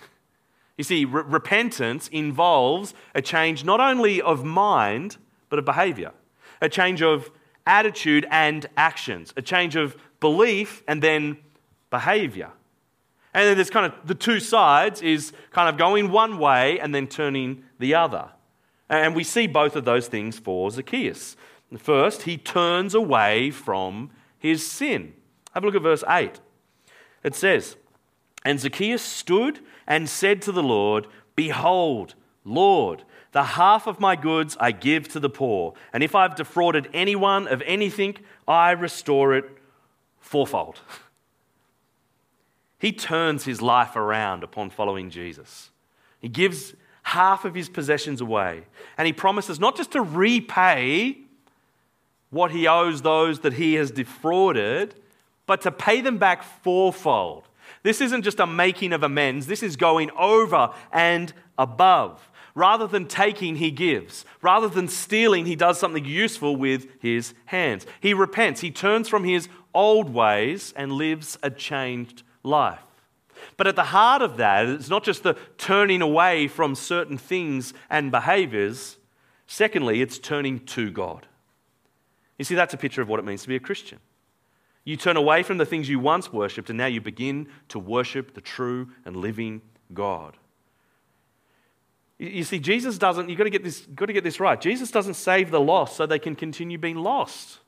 You 0.78 0.84
see, 0.84 1.06
re- 1.06 1.24
repentance 1.26 2.08
involves 2.10 2.94
a 3.14 3.22
change 3.22 3.64
not 3.64 3.80
only 3.80 4.22
of 4.22 4.44
mind, 4.44 5.18
but 5.50 5.60
of 5.60 5.66
behavior, 5.66 6.12
a 6.62 6.70
change 6.70 7.02
of 7.02 7.32
attitude 7.66 8.28
and 8.30 8.66
actions, 8.78 9.34
a 9.36 9.42
change 9.42 9.76
of 9.76 9.96
belief 10.20 10.84
and 10.88 11.02
then 11.02 11.38
behavior. 11.90 12.52
And 13.34 13.48
then 13.48 13.58
there's 13.58 13.70
kind 13.70 13.92
of 13.92 14.08
the 14.08 14.16
two 14.16 14.40
sides 14.40 15.02
is 15.02 15.34
kind 15.52 15.68
of 15.68 15.78
going 15.78 16.10
one 16.10 16.38
way 16.38 16.80
and 16.80 16.96
then 16.96 17.08
turning 17.08 17.64
the 17.80 17.96
other. 17.96 18.30
And 18.90 19.16
we 19.16 19.24
see 19.24 19.48
both 19.48 19.76
of 19.76 19.84
those 19.84 20.08
things 20.08 20.38
for 20.38 20.70
Zacchaeus. 20.72 21.36
First, 21.78 22.24
he 22.24 22.38
turns 22.38 22.94
away 22.94 23.52
from 23.52 24.12
his 24.38 24.66
sin. 24.66 25.14
Have 25.54 25.64
a 25.64 25.66
look 25.66 25.76
at 25.76 25.82
verse 25.82 26.04
8. 26.08 26.40
It 27.24 27.36
says, 27.36 27.76
And 28.46 28.60
Zacchaeus 28.60 29.02
stood 29.02 29.60
and 29.88 30.08
said 30.08 30.42
to 30.44 30.52
the 30.52 30.64
Lord, 30.64 31.08
Behold, 31.36 32.16
Lord, 32.46 33.04
the 33.36 33.44
half 33.44 33.86
of 33.86 34.00
my 34.00 34.16
goods 34.16 34.56
I 34.62 34.72
give 34.72 35.10
to 35.10 35.20
the 35.20 35.30
poor, 35.30 35.74
and 35.92 36.02
if 36.02 36.16
I've 36.16 36.36
defrauded 36.36 36.88
anyone 36.94 37.50
of 37.50 37.62
anything, 37.66 38.16
I 38.48 38.72
restore 38.72 39.36
it 39.36 39.44
fourfold. 40.22 40.80
He 42.80 42.94
turns 42.94 43.44
his 43.44 43.62
life 43.62 43.98
around 43.98 44.46
upon 44.46 44.70
following 44.70 45.10
Jesus. 45.10 45.72
He 46.22 46.30
gives 46.30 46.76
half 47.04 47.44
of 47.44 47.54
his 47.56 47.68
possessions 47.68 48.22
away. 48.22 48.64
And 48.98 49.06
he 49.06 49.12
promises 49.12 49.60
not 49.60 49.76
just 49.76 49.92
to 49.92 50.02
repay 50.02 51.18
what 52.30 52.52
he 52.52 52.68
owes 52.68 53.02
those 53.02 53.42
that 53.42 53.54
he 53.54 53.74
has 53.74 53.92
defrauded, 53.92 54.96
but 55.46 55.60
to 55.62 55.74
pay 55.74 56.00
them 56.00 56.18
back 56.18 56.42
fourfold. 56.42 57.50
This 57.84 58.00
isn't 58.00 58.22
just 58.22 58.40
a 58.40 58.48
making 58.48 58.94
of 58.94 59.04
amends, 59.04 59.48
this 59.48 59.62
is 59.62 59.76
going 59.76 60.10
over 60.12 60.72
and 60.94 61.34
above. 61.58 62.32
Rather 62.56 62.88
than 62.88 63.06
taking, 63.06 63.58
he 63.58 63.70
gives. 63.70 64.24
Rather 64.42 64.70
than 64.70 64.88
stealing, 64.88 65.46
he 65.46 65.58
does 65.58 65.78
something 65.78 66.06
useful 66.06 66.56
with 66.56 66.88
his 67.02 67.34
hands. 67.46 67.86
He 68.00 68.14
repents, 68.14 68.62
he 68.62 68.72
turns 68.72 69.10
from 69.10 69.26
his 69.26 69.50
old 69.74 70.14
ways 70.14 70.74
and 70.78 70.94
lives 70.94 71.38
a 71.44 71.52
changed 71.52 72.24
life. 72.44 72.80
But 73.58 73.68
at 73.68 73.76
the 73.76 73.84
heart 73.84 74.22
of 74.22 74.38
that, 74.38 74.66
it's 74.68 74.90
not 74.90 75.04
just 75.04 75.24
the 75.24 75.38
turning 75.58 76.02
away 76.02 76.48
from 76.48 76.76
certain 76.76 77.18
things 77.18 77.74
and 77.90 78.10
behaviors. 78.10 78.98
Secondly, 79.48 80.02
it's 80.02 80.18
turning 80.18 80.60
to 80.68 80.90
God. 80.90 81.28
You 82.38 82.46
see, 82.46 82.56
that's 82.56 82.74
a 82.74 82.78
picture 82.78 83.02
of 83.02 83.10
what 83.10 83.20
it 83.20 83.26
means 83.26 83.44
to 83.44 83.50
be 83.50 83.56
a 83.58 83.60
Christian. 83.60 84.00
You 84.86 84.96
turn 84.96 85.18
away 85.18 85.44
from 85.44 85.58
the 85.58 85.66
things 85.66 85.90
you 85.90 86.00
once 86.00 86.32
worshipped, 86.32 86.70
and 86.70 86.78
now 86.78 86.86
you 86.86 87.02
begin 87.02 87.48
to 87.70 87.80
worship 87.80 88.34
the 88.34 88.42
true 88.42 88.90
and 89.04 89.18
living 89.18 89.62
God. 89.94 90.38
You 92.18 92.44
see, 92.44 92.60
Jesus 92.60 92.98
doesn't, 92.98 93.30
you've 93.30 93.38
got 93.38 93.44
to 93.44 93.50
get 93.50 93.64
this, 93.64 93.82
got 93.94 94.06
to 94.06 94.14
get 94.14 94.24
this 94.24 94.40
right. 94.40 94.60
Jesus 94.60 94.90
doesn't 94.90 95.16
save 95.16 95.52
the 95.52 95.60
lost 95.60 95.98
so 95.98 96.06
they 96.06 96.20
can 96.20 96.36
continue 96.36 96.78
being 96.78 96.96
lost. 96.98 97.60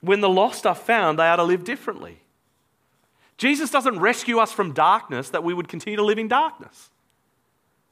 When 0.00 0.20
the 0.20 0.28
lost 0.28 0.66
are 0.66 0.74
found, 0.74 1.18
they 1.18 1.26
are 1.26 1.36
to 1.36 1.44
live 1.44 1.62
differently. 1.62 2.18
Jesus 3.36 3.70
doesn't 3.70 4.00
rescue 4.00 4.38
us 4.38 4.52
from 4.52 4.72
darkness 4.72 5.30
that 5.30 5.44
we 5.44 5.54
would 5.54 5.68
continue 5.68 5.96
to 5.96 6.04
live 6.04 6.18
in 6.18 6.28
darkness. 6.28 6.90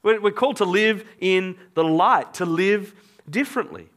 We're 0.03 0.31
called 0.31 0.57
to 0.57 0.65
live 0.65 1.07
in 1.19 1.57
the 1.73 1.83
light, 1.83 2.33
to 2.35 2.45
live 2.45 2.93
differently. 3.29 3.87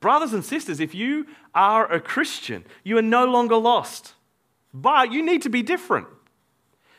Brothers 0.00 0.34
and 0.34 0.44
sisters, 0.44 0.80
if 0.80 0.94
you 0.94 1.26
are 1.54 1.90
a 1.90 1.98
Christian, 1.98 2.64
you 2.84 2.98
are 2.98 3.02
no 3.02 3.24
longer 3.24 3.56
lost, 3.56 4.12
but 4.72 5.10
you 5.10 5.24
need 5.24 5.42
to 5.42 5.48
be 5.48 5.62
different. 5.62 6.06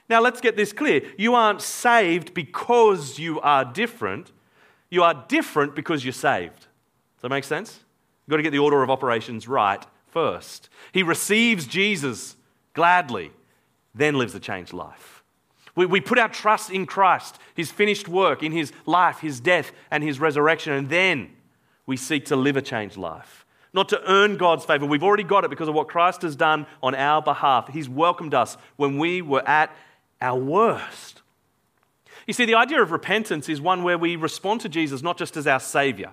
Now, 0.08 0.22
let's 0.22 0.42
get 0.42 0.56
this 0.56 0.72
clear. 0.72 1.02
You 1.18 1.34
aren't 1.34 1.62
saved 1.62 2.34
because 2.34 3.18
you 3.18 3.42
are 3.42 3.66
different. 3.66 4.32
You 4.90 5.04
are 5.04 5.26
different 5.28 5.76
because 5.76 6.06
you're 6.06 6.14
saved. 6.14 6.60
Does 6.60 7.22
that 7.22 7.30
make 7.30 7.44
sense? 7.44 7.80
You've 8.26 8.32
got 8.32 8.38
to 8.38 8.44
get 8.44 8.52
the 8.52 8.60
order 8.60 8.84
of 8.84 8.90
operations 8.90 9.48
right 9.48 9.84
first. 10.08 10.70
He 10.92 11.04
receives 11.04 11.66
Jesus 11.66 12.36
gladly 12.74 13.32
then 13.96 14.16
lives 14.16 14.36
a 14.36 14.40
changed 14.40 14.74
life. 14.74 15.24
We, 15.76 15.86
we 15.86 16.02
put 16.02 16.20
our 16.20 16.30
trust 16.30 16.70
in 16.70 16.86
Christ, 16.86 17.40
his 17.56 17.72
finished 17.72 18.08
work, 18.08 18.44
in 18.44 18.52
his 18.52 18.72
life, 18.86 19.20
his 19.20 19.40
death, 19.40 19.72
and 19.90 20.04
his 20.04 20.20
resurrection, 20.20 20.74
and 20.74 20.90
then 20.90 21.32
we 21.86 21.98
seek 21.98 22.26
to 22.26 22.36
live 22.36 22.58
a 22.58 22.62
changed 22.62 22.98
life. 22.98 23.46
Not 23.74 23.90
to 23.90 24.02
earn 24.10 24.38
God's 24.38 24.64
favor. 24.64 24.86
We've 24.86 25.04
already 25.04 25.24
got 25.24 25.44
it 25.44 25.50
because 25.50 25.68
of 25.68 25.76
what 25.76 25.90
Christ 25.90 26.22
has 26.22 26.36
done 26.36 26.66
on 26.82 26.96
our 26.96 27.22
behalf. 27.22 27.70
He's 27.70 27.90
welcomed 27.90 28.34
us 28.34 28.58
when 28.78 28.98
we 28.98 29.22
were 29.22 29.46
at 29.48 29.76
our 30.26 30.38
worst. 30.38 31.22
You 32.28 32.34
see, 32.34 32.46
the 32.46 32.56
idea 32.56 32.82
of 32.82 32.92
repentance 32.92 33.50
is 33.50 33.62
one 33.62 33.84
where 33.84 33.98
we 33.98 34.16
respond 34.16 34.62
to 34.62 34.70
Jesus 34.70 35.02
not 35.02 35.18
just 35.18 35.38
as 35.38 35.46
our 35.48 35.60
Savior 35.60 36.12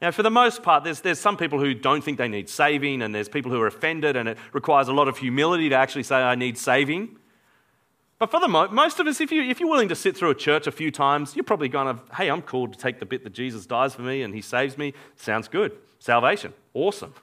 now, 0.00 0.12
for 0.12 0.22
the 0.22 0.30
most 0.30 0.62
part, 0.62 0.84
there's, 0.84 1.00
there's 1.00 1.18
some 1.18 1.36
people 1.36 1.58
who 1.58 1.74
don't 1.74 2.04
think 2.04 2.18
they 2.18 2.28
need 2.28 2.48
saving, 2.48 3.02
and 3.02 3.12
there's 3.12 3.28
people 3.28 3.50
who 3.50 3.60
are 3.60 3.66
offended, 3.66 4.16
and 4.16 4.28
it 4.28 4.38
requires 4.52 4.86
a 4.86 4.92
lot 4.92 5.08
of 5.08 5.18
humility 5.18 5.68
to 5.70 5.74
actually 5.74 6.04
say, 6.04 6.16
I 6.16 6.36
need 6.36 6.56
saving. 6.56 7.16
But 8.20 8.30
for 8.30 8.38
the 8.38 8.48
mo- 8.48 8.68
most 8.68 9.00
of 9.00 9.08
us, 9.08 9.20
if, 9.20 9.32
you, 9.32 9.42
if 9.42 9.58
you're 9.58 9.68
willing 9.68 9.88
to 9.88 9.96
sit 9.96 10.16
through 10.16 10.30
a 10.30 10.36
church 10.36 10.68
a 10.68 10.72
few 10.72 10.92
times, 10.92 11.34
you're 11.34 11.44
probably 11.44 11.68
going 11.68 11.96
to, 11.96 12.02
hey, 12.14 12.30
I'm 12.30 12.42
called 12.42 12.74
to 12.74 12.78
take 12.78 13.00
the 13.00 13.06
bit 13.06 13.24
that 13.24 13.32
Jesus 13.32 13.66
dies 13.66 13.94
for 13.94 14.02
me 14.02 14.22
and 14.22 14.34
he 14.34 14.40
saves 14.40 14.78
me. 14.78 14.92
Sounds 15.16 15.46
good. 15.48 15.72
Salvation, 16.00 16.52
awesome. 16.74 17.14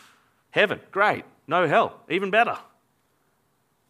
Heaven, 0.50 0.80
great. 0.92 1.24
No 1.46 1.66
hell, 1.68 2.00
even 2.08 2.30
better. 2.30 2.56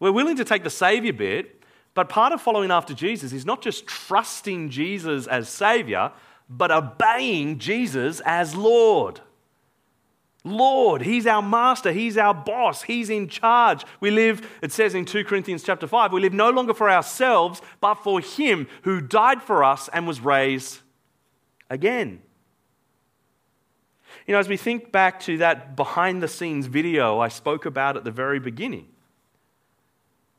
We're 0.05 0.11
willing 0.11 0.35
to 0.35 0.45
take 0.45 0.63
the 0.63 0.69
Savior 0.69 1.13
bit, 1.13 1.63
but 1.95 2.09
part 2.09 2.31
of 2.31 2.39
following 2.39 2.69
after 2.69 2.93
Jesus 2.93 3.33
is 3.33 3.43
not 3.43 3.63
just 3.63 3.87
trusting 3.87 4.69
Jesus 4.69 5.25
as 5.25 5.49
Savior, 5.49 6.11
but 6.47 6.69
obeying 6.69 7.57
Jesus 7.57 8.21
as 8.23 8.55
Lord. 8.55 9.19
Lord, 10.43 11.01
He's 11.01 11.25
our 11.25 11.41
master, 11.41 11.91
He's 11.91 12.19
our 12.19 12.35
boss, 12.35 12.83
He's 12.83 13.09
in 13.09 13.27
charge. 13.29 13.83
We 13.99 14.11
live, 14.11 14.47
it 14.61 14.71
says 14.71 14.93
in 14.93 15.05
2 15.05 15.23
Corinthians 15.23 15.63
chapter 15.63 15.87
5, 15.87 16.13
we 16.13 16.21
live 16.21 16.33
no 16.33 16.51
longer 16.51 16.75
for 16.75 16.87
ourselves, 16.87 17.63
but 17.81 17.95
for 17.95 18.19
Him 18.19 18.67
who 18.83 19.01
died 19.01 19.41
for 19.41 19.63
us 19.63 19.89
and 19.91 20.05
was 20.05 20.19
raised 20.19 20.81
again. 21.67 22.21
You 24.27 24.33
know, 24.33 24.39
as 24.39 24.47
we 24.47 24.57
think 24.57 24.91
back 24.91 25.19
to 25.21 25.39
that 25.39 25.75
behind 25.75 26.21
the 26.21 26.27
scenes 26.27 26.67
video 26.67 27.17
I 27.17 27.29
spoke 27.29 27.65
about 27.65 27.97
at 27.97 28.03
the 28.03 28.11
very 28.11 28.39
beginning, 28.39 28.89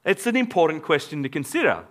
it's 0.07 0.27
an 0.27 0.37
important 0.37 0.83
question 0.83 1.23
to 1.25 1.29
consider. 1.29 1.85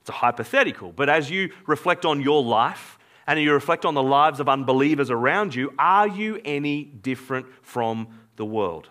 It's 0.00 0.10
a 0.10 0.12
hypothetical, 0.12 0.92
but 0.92 1.08
as 1.08 1.30
you 1.30 1.52
reflect 1.66 2.04
on 2.04 2.20
your 2.20 2.42
life 2.42 2.98
and 3.26 3.40
you 3.40 3.52
reflect 3.52 3.84
on 3.84 3.94
the 3.94 4.02
lives 4.02 4.40
of 4.40 4.48
unbelievers 4.48 5.10
around 5.10 5.54
you, 5.54 5.72
are 5.78 6.08
you 6.08 6.40
any 6.44 6.84
different 6.84 7.46
from 7.62 8.08
the 8.36 8.44
world? 8.44 8.88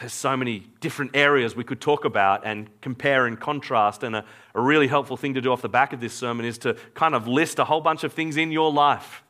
There's 0.00 0.12
so 0.12 0.36
many 0.36 0.66
different 0.80 1.12
areas 1.14 1.54
we 1.54 1.62
could 1.62 1.80
talk 1.80 2.04
about 2.04 2.44
and 2.44 2.68
compare 2.80 3.26
and 3.26 3.38
contrast. 3.38 4.02
And 4.02 4.16
a, 4.16 4.24
a 4.52 4.60
really 4.60 4.88
helpful 4.88 5.16
thing 5.16 5.34
to 5.34 5.40
do 5.40 5.52
off 5.52 5.62
the 5.62 5.68
back 5.68 5.92
of 5.92 6.00
this 6.00 6.12
sermon 6.12 6.44
is 6.44 6.58
to 6.58 6.74
kind 6.94 7.14
of 7.14 7.28
list 7.28 7.60
a 7.60 7.64
whole 7.64 7.80
bunch 7.80 8.02
of 8.02 8.12
things 8.12 8.36
in 8.36 8.50
your 8.50 8.72
life. 8.72 9.22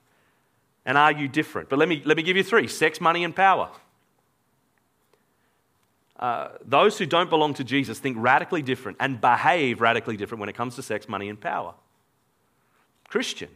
And 0.87 0.97
are 0.97 1.13
you 1.13 1.29
different? 1.29 1.69
But 1.69 1.79
let 1.79 1.91
me, 1.91 2.01
let 2.07 2.17
me 2.17 2.23
give 2.23 2.39
you 2.39 2.43
three 2.43 2.69
sex, 2.69 3.03
money, 3.03 3.23
and 3.23 3.37
power. 3.37 3.71
Uh, 6.23 6.57
those 6.65 6.99
who 6.99 7.05
don't 7.05 7.31
belong 7.31 7.53
to 7.53 7.65
Jesus 7.65 7.99
think 7.99 8.17
radically 8.17 8.63
different 8.63 8.97
and 9.01 9.21
behave 9.21 9.81
radically 9.81 10.17
different 10.17 10.39
when 10.39 10.49
it 10.49 10.55
comes 10.55 10.77
to 10.77 10.83
sex, 10.83 11.09
money, 11.09 11.29
and 11.29 11.41
power. 11.41 11.75
Christian. 13.09 13.49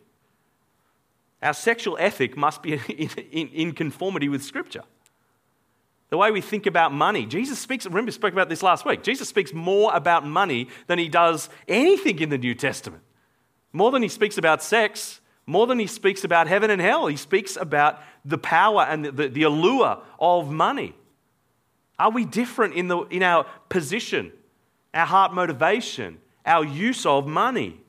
Our 1.41 1.55
sexual 1.55 1.97
ethic 2.01 2.37
must 2.37 2.65
be 2.65 2.73
in, 2.89 3.09
in, 3.31 3.49
in, 3.51 3.73
conformity 3.73 4.29
with 4.29 4.43
Scripture. 4.43 4.83
The 6.11 6.17
way 6.17 6.33
we 6.33 6.41
think 6.41 6.67
about 6.67 6.93
money. 6.93 7.25
Jesus 7.25 7.61
speaks, 7.61 7.85
remember, 7.87 8.09
we 8.09 8.13
spoke 8.13 8.33
about 8.33 8.49
this 8.49 8.65
last 8.65 8.85
week. 8.85 9.05
Jesus 9.05 9.29
speaks 9.29 9.53
more 9.53 9.95
about 9.95 10.27
money 10.27 10.67
than 10.89 10.99
he 10.99 11.09
does 11.09 11.49
anything 11.69 12.19
in 12.19 12.31
the 12.31 12.39
New 12.39 12.57
Testament. 12.57 13.05
More 13.73 13.93
than 13.93 14.03
he 14.03 14.09
speaks 14.09 14.39
about 14.39 14.61
sex, 14.61 15.21
more 15.47 15.69
than 15.69 15.79
he 15.79 15.87
speaks 15.87 16.25
about 16.25 16.49
heaven 16.49 16.71
and 16.71 16.81
hell. 16.81 17.07
He 17.07 17.17
speaks 17.17 17.57
about 17.57 18.03
the 18.25 18.39
power 18.39 18.83
and 18.83 19.05
the, 19.05 19.13
the, 19.13 19.29
the 19.29 19.43
allure 19.45 20.03
of 20.19 20.51
money. 20.51 20.97
Are 21.99 22.11
we 22.11 22.25
different 22.25 22.75
in, 22.75 22.89
the, 22.89 22.99
in 23.05 23.23
our 23.23 23.47
position, 23.69 24.33
our 24.93 25.07
heart 25.07 25.33
motivation, 25.33 26.19
our 26.45 26.65
use 26.65 27.07
of 27.07 27.27
money? 27.27 27.81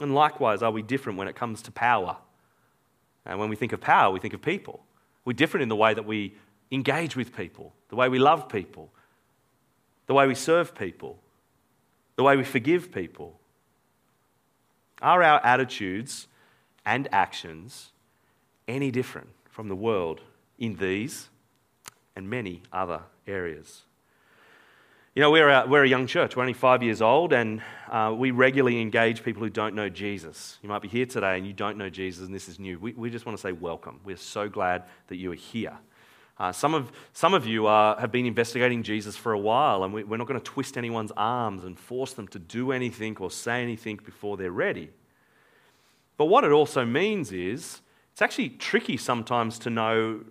And 0.00 0.14
likewise, 0.14 0.62
are 0.62 0.72
we 0.72 0.82
different 0.82 1.18
when 1.18 1.28
it 1.28 1.36
comes 1.36 1.62
to 1.62 1.70
power? 1.70 2.16
And 3.24 3.38
when 3.38 3.48
we 3.48 3.56
think 3.56 3.72
of 3.72 3.80
power, 3.80 4.12
we 4.12 4.20
think 4.20 4.34
of 4.34 4.42
people. 4.42 4.84
We're 5.24 5.32
different 5.32 5.62
in 5.62 5.68
the 5.68 5.76
way 5.76 5.94
that 5.94 6.04
we 6.04 6.34
engage 6.70 7.16
with 7.16 7.34
people, 7.34 7.72
the 7.88 7.96
way 7.96 8.08
we 8.08 8.18
love 8.18 8.48
people, 8.48 8.90
the 10.06 10.14
way 10.14 10.26
we 10.26 10.34
serve 10.34 10.74
people, 10.74 11.18
the 12.16 12.22
way 12.22 12.36
we 12.36 12.44
forgive 12.44 12.92
people? 12.92 13.38
Are 15.00 15.22
our 15.22 15.44
attitudes 15.44 16.28
and 16.84 17.08
actions 17.12 17.92
any 18.68 18.90
different 18.90 19.28
from 19.48 19.68
the 19.68 19.76
world 19.76 20.20
in 20.58 20.76
these 20.76 21.28
and 22.16 22.28
many 22.28 22.62
other 22.72 23.02
areas? 23.26 23.82
You 25.14 25.22
know, 25.22 25.30
we're 25.30 25.48
a, 25.48 25.64
we're 25.68 25.84
a 25.84 25.88
young 25.88 26.08
church. 26.08 26.34
We're 26.34 26.42
only 26.42 26.54
five 26.54 26.82
years 26.82 27.00
old, 27.00 27.32
and 27.32 27.62
uh, 27.88 28.12
we 28.16 28.32
regularly 28.32 28.80
engage 28.80 29.22
people 29.22 29.44
who 29.44 29.48
don't 29.48 29.76
know 29.76 29.88
Jesus. 29.88 30.58
You 30.60 30.68
might 30.68 30.82
be 30.82 30.88
here 30.88 31.06
today 31.06 31.38
and 31.38 31.46
you 31.46 31.52
don't 31.52 31.78
know 31.78 31.88
Jesus, 31.88 32.26
and 32.26 32.34
this 32.34 32.48
is 32.48 32.58
new. 32.58 32.80
We, 32.80 32.94
we 32.94 33.10
just 33.10 33.24
want 33.24 33.38
to 33.38 33.40
say 33.40 33.52
welcome. 33.52 34.00
We're 34.04 34.16
so 34.16 34.48
glad 34.48 34.82
that 35.06 35.16
you 35.16 35.30
are 35.30 35.36
here. 35.36 35.78
Uh, 36.36 36.50
some, 36.50 36.74
of, 36.74 36.90
some 37.12 37.32
of 37.32 37.46
you 37.46 37.68
are, 37.68 37.96
have 38.00 38.10
been 38.10 38.26
investigating 38.26 38.82
Jesus 38.82 39.16
for 39.16 39.32
a 39.32 39.38
while, 39.38 39.84
and 39.84 39.94
we, 39.94 40.02
we're 40.02 40.16
not 40.16 40.26
going 40.26 40.40
to 40.40 40.44
twist 40.44 40.76
anyone's 40.76 41.12
arms 41.16 41.62
and 41.62 41.78
force 41.78 42.12
them 42.14 42.26
to 42.28 42.40
do 42.40 42.72
anything 42.72 43.16
or 43.20 43.30
say 43.30 43.62
anything 43.62 44.00
before 44.04 44.36
they're 44.36 44.50
ready. 44.50 44.90
But 46.16 46.24
what 46.24 46.42
it 46.42 46.50
also 46.50 46.84
means 46.84 47.30
is 47.30 47.82
it's 48.10 48.22
actually 48.22 48.48
tricky 48.48 48.96
sometimes 48.96 49.60
to 49.60 49.70
know 49.70 50.24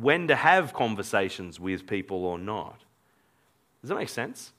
when 0.00 0.28
to 0.28 0.36
have 0.36 0.72
conversations 0.72 1.60
with 1.60 1.86
people 1.86 2.24
or 2.24 2.38
not. 2.38 2.80
Does 3.80 3.90
that 3.90 3.96
make 3.96 4.08
sense? 4.08 4.52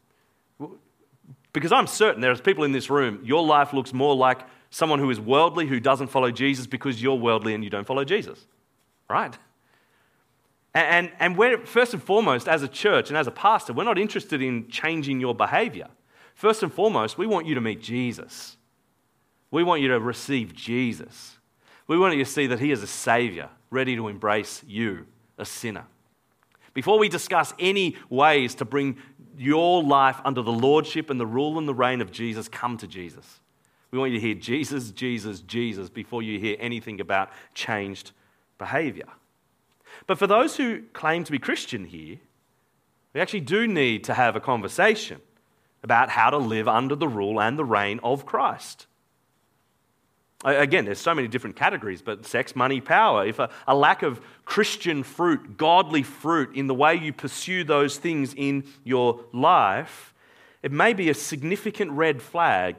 Because 1.51 1.71
I'm 1.71 1.87
certain 1.87 2.21
there's 2.21 2.41
people 2.41 2.63
in 2.63 2.71
this 2.71 2.89
room, 2.89 3.21
your 3.23 3.43
life 3.43 3.73
looks 3.73 3.93
more 3.93 4.15
like 4.15 4.41
someone 4.69 4.99
who 4.99 5.09
is 5.09 5.19
worldly, 5.19 5.67
who 5.67 5.79
doesn't 5.79 6.07
follow 6.07 6.31
Jesus 6.31 6.67
because 6.67 7.01
you're 7.01 7.15
worldly 7.15 7.53
and 7.53 7.63
you 7.63 7.69
don't 7.69 7.87
follow 7.87 8.03
Jesus. 8.03 8.45
Right? 9.09 9.37
And, 10.73 11.11
and 11.19 11.37
we're, 11.37 11.65
first 11.65 11.93
and 11.93 12.03
foremost, 12.03 12.49
as 12.49 12.61
a 12.61 12.67
church 12.67 13.09
and 13.09 13.17
as 13.17 13.27
a 13.27 13.31
pastor, 13.31 13.71
we're 13.71 13.85
not 13.85 13.97
interested 13.97 14.41
in 14.41 14.67
changing 14.67 15.21
your 15.21 15.33
behavior. 15.33 15.87
First 16.35 16.63
and 16.63 16.73
foremost, 16.73 17.17
we 17.17 17.25
want 17.25 17.47
you 17.47 17.55
to 17.55 17.61
meet 17.61 17.81
Jesus. 17.81 18.57
We 19.51 19.63
want 19.63 19.81
you 19.81 19.87
to 19.87 19.99
receive 20.01 20.53
Jesus. 20.53 21.37
We 21.87 21.97
want 21.97 22.17
you 22.17 22.25
to 22.25 22.29
see 22.29 22.47
that 22.47 22.59
He 22.59 22.71
is 22.71 22.83
a 22.83 22.87
Savior, 22.87 23.49
ready 23.69 23.95
to 23.95 24.09
embrace 24.09 24.61
you, 24.67 25.07
a 25.37 25.45
sinner. 25.45 25.85
Before 26.73 26.99
we 26.99 27.09
discuss 27.09 27.53
any 27.57 27.95
ways 28.09 28.55
to 28.55 28.65
bring 28.65 28.97
your 29.37 29.83
life 29.83 30.19
under 30.25 30.41
the 30.41 30.51
lordship 30.51 31.09
and 31.09 31.19
the 31.19 31.25
rule 31.25 31.57
and 31.57 31.67
the 31.67 31.73
reign 31.73 32.01
of 32.01 32.11
Jesus, 32.11 32.47
come 32.47 32.77
to 32.77 32.87
Jesus. 32.87 33.39
We 33.91 33.99
want 33.99 34.11
you 34.11 34.19
to 34.19 34.25
hear 34.25 34.35
Jesus, 34.35 34.91
Jesus, 34.91 35.39
Jesus 35.41 35.89
before 35.89 36.21
you 36.21 36.39
hear 36.39 36.57
anything 36.59 36.99
about 36.99 37.29
changed 37.53 38.11
behavior. 38.57 39.07
But 40.07 40.17
for 40.17 40.27
those 40.27 40.57
who 40.57 40.83
claim 40.93 41.23
to 41.23 41.31
be 41.31 41.39
Christian 41.39 41.85
here, 41.85 42.17
we 43.13 43.21
actually 43.21 43.41
do 43.41 43.67
need 43.67 44.03
to 44.05 44.13
have 44.13 44.35
a 44.35 44.41
conversation 44.41 45.21
about 45.81 46.09
how 46.09 46.29
to 46.29 46.37
live 46.37 46.67
under 46.67 46.95
the 46.95 47.07
rule 47.07 47.39
and 47.39 47.57
the 47.57 47.63
reign 47.63 47.99
of 48.03 48.25
Christ. 48.25 48.87
Again, 50.45 50.85
there's 50.85 50.99
so 50.99 51.15
many 51.15 51.27
different 51.27 51.55
categories, 51.55 52.03
but 52.03 52.23
sex, 52.23 52.55
money, 52.55 52.79
power. 52.79 53.25
If 53.25 53.39
a, 53.39 53.49
a, 53.67 53.75
lack 53.75 54.03
of 54.03 54.21
Christian 54.45 55.01
fruit, 55.01 55.57
godly 55.57 56.03
fruit 56.03 56.55
in 56.55 56.67
the 56.67 56.75
way 56.75 56.93
you 56.93 57.11
pursue 57.11 57.63
those 57.63 57.97
things 57.97 58.35
in 58.37 58.63
your 58.83 59.25
life, 59.33 60.13
it 60.61 60.71
may 60.71 60.93
be 60.93 61.09
a 61.09 61.15
significant 61.15 61.91
red 61.91 62.21
flag 62.21 62.77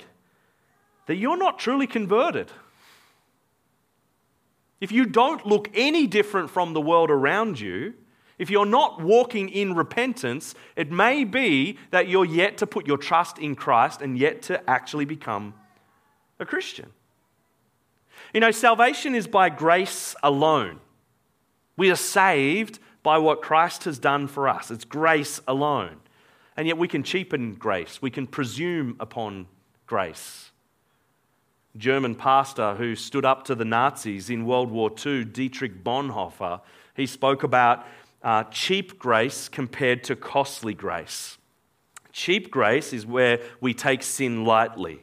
that 1.06 1.16
you're 1.16 1.36
not 1.36 1.58
truly 1.58 1.88
converted. 1.88 2.52
If 4.80 4.92
you 4.92 5.04
don't 5.04 5.44
look 5.44 5.68
any 5.74 6.06
different 6.06 6.50
from 6.50 6.72
the 6.72 6.80
world 6.80 7.10
around 7.10 7.58
you, 7.58 7.94
if 8.38 8.48
you're 8.48 8.66
not 8.66 9.00
walking 9.00 9.48
in 9.48 9.74
repentance, 9.74 10.54
it 10.76 10.92
may 10.92 11.24
be 11.24 11.78
that 11.90 12.06
you're 12.06 12.24
yet 12.24 12.58
to 12.58 12.66
put 12.66 12.86
your 12.86 12.98
trust 12.98 13.38
in 13.38 13.56
Christ 13.56 14.02
and 14.02 14.16
yet 14.16 14.42
to 14.42 14.70
actually 14.70 15.06
become 15.06 15.54
a 16.38 16.46
Christian. 16.46 16.90
You 18.36 18.40
know, 18.40 18.50
salvation 18.50 19.14
is 19.14 19.26
by 19.26 19.48
grace 19.48 20.14
alone. 20.22 20.80
We 21.78 21.90
are 21.90 21.96
saved 21.96 22.78
by 23.02 23.16
what 23.16 23.40
Christ 23.40 23.84
has 23.84 23.98
done 23.98 24.26
for 24.26 24.46
us. 24.46 24.70
It's 24.70 24.84
grace 24.84 25.40
alone. 25.48 25.96
And 26.54 26.66
yet 26.66 26.76
we 26.76 26.86
can 26.86 27.02
cheapen 27.02 27.54
grace, 27.54 28.02
we 28.02 28.10
can 28.10 28.26
presume 28.26 28.94
upon 29.00 29.46
grace. 29.86 30.50
German 31.78 32.14
pastor 32.14 32.74
who 32.74 32.94
stood 32.94 33.24
up 33.24 33.46
to 33.46 33.54
the 33.54 33.64
Nazis 33.64 34.28
in 34.28 34.44
World 34.44 34.70
War 34.70 34.90
II, 35.06 35.24
Dietrich 35.24 35.82
Bonhoeffer, 35.82 36.60
he 36.94 37.06
spoke 37.06 37.42
about 37.42 37.86
uh, 38.22 38.44
cheap 38.50 38.98
grace 38.98 39.48
compared 39.48 40.04
to 40.04 40.14
costly 40.14 40.74
grace. 40.74 41.38
Cheap 42.12 42.50
grace 42.50 42.92
is 42.92 43.06
where 43.06 43.40
we 43.62 43.72
take 43.72 44.02
sin 44.02 44.44
lightly. 44.44 45.00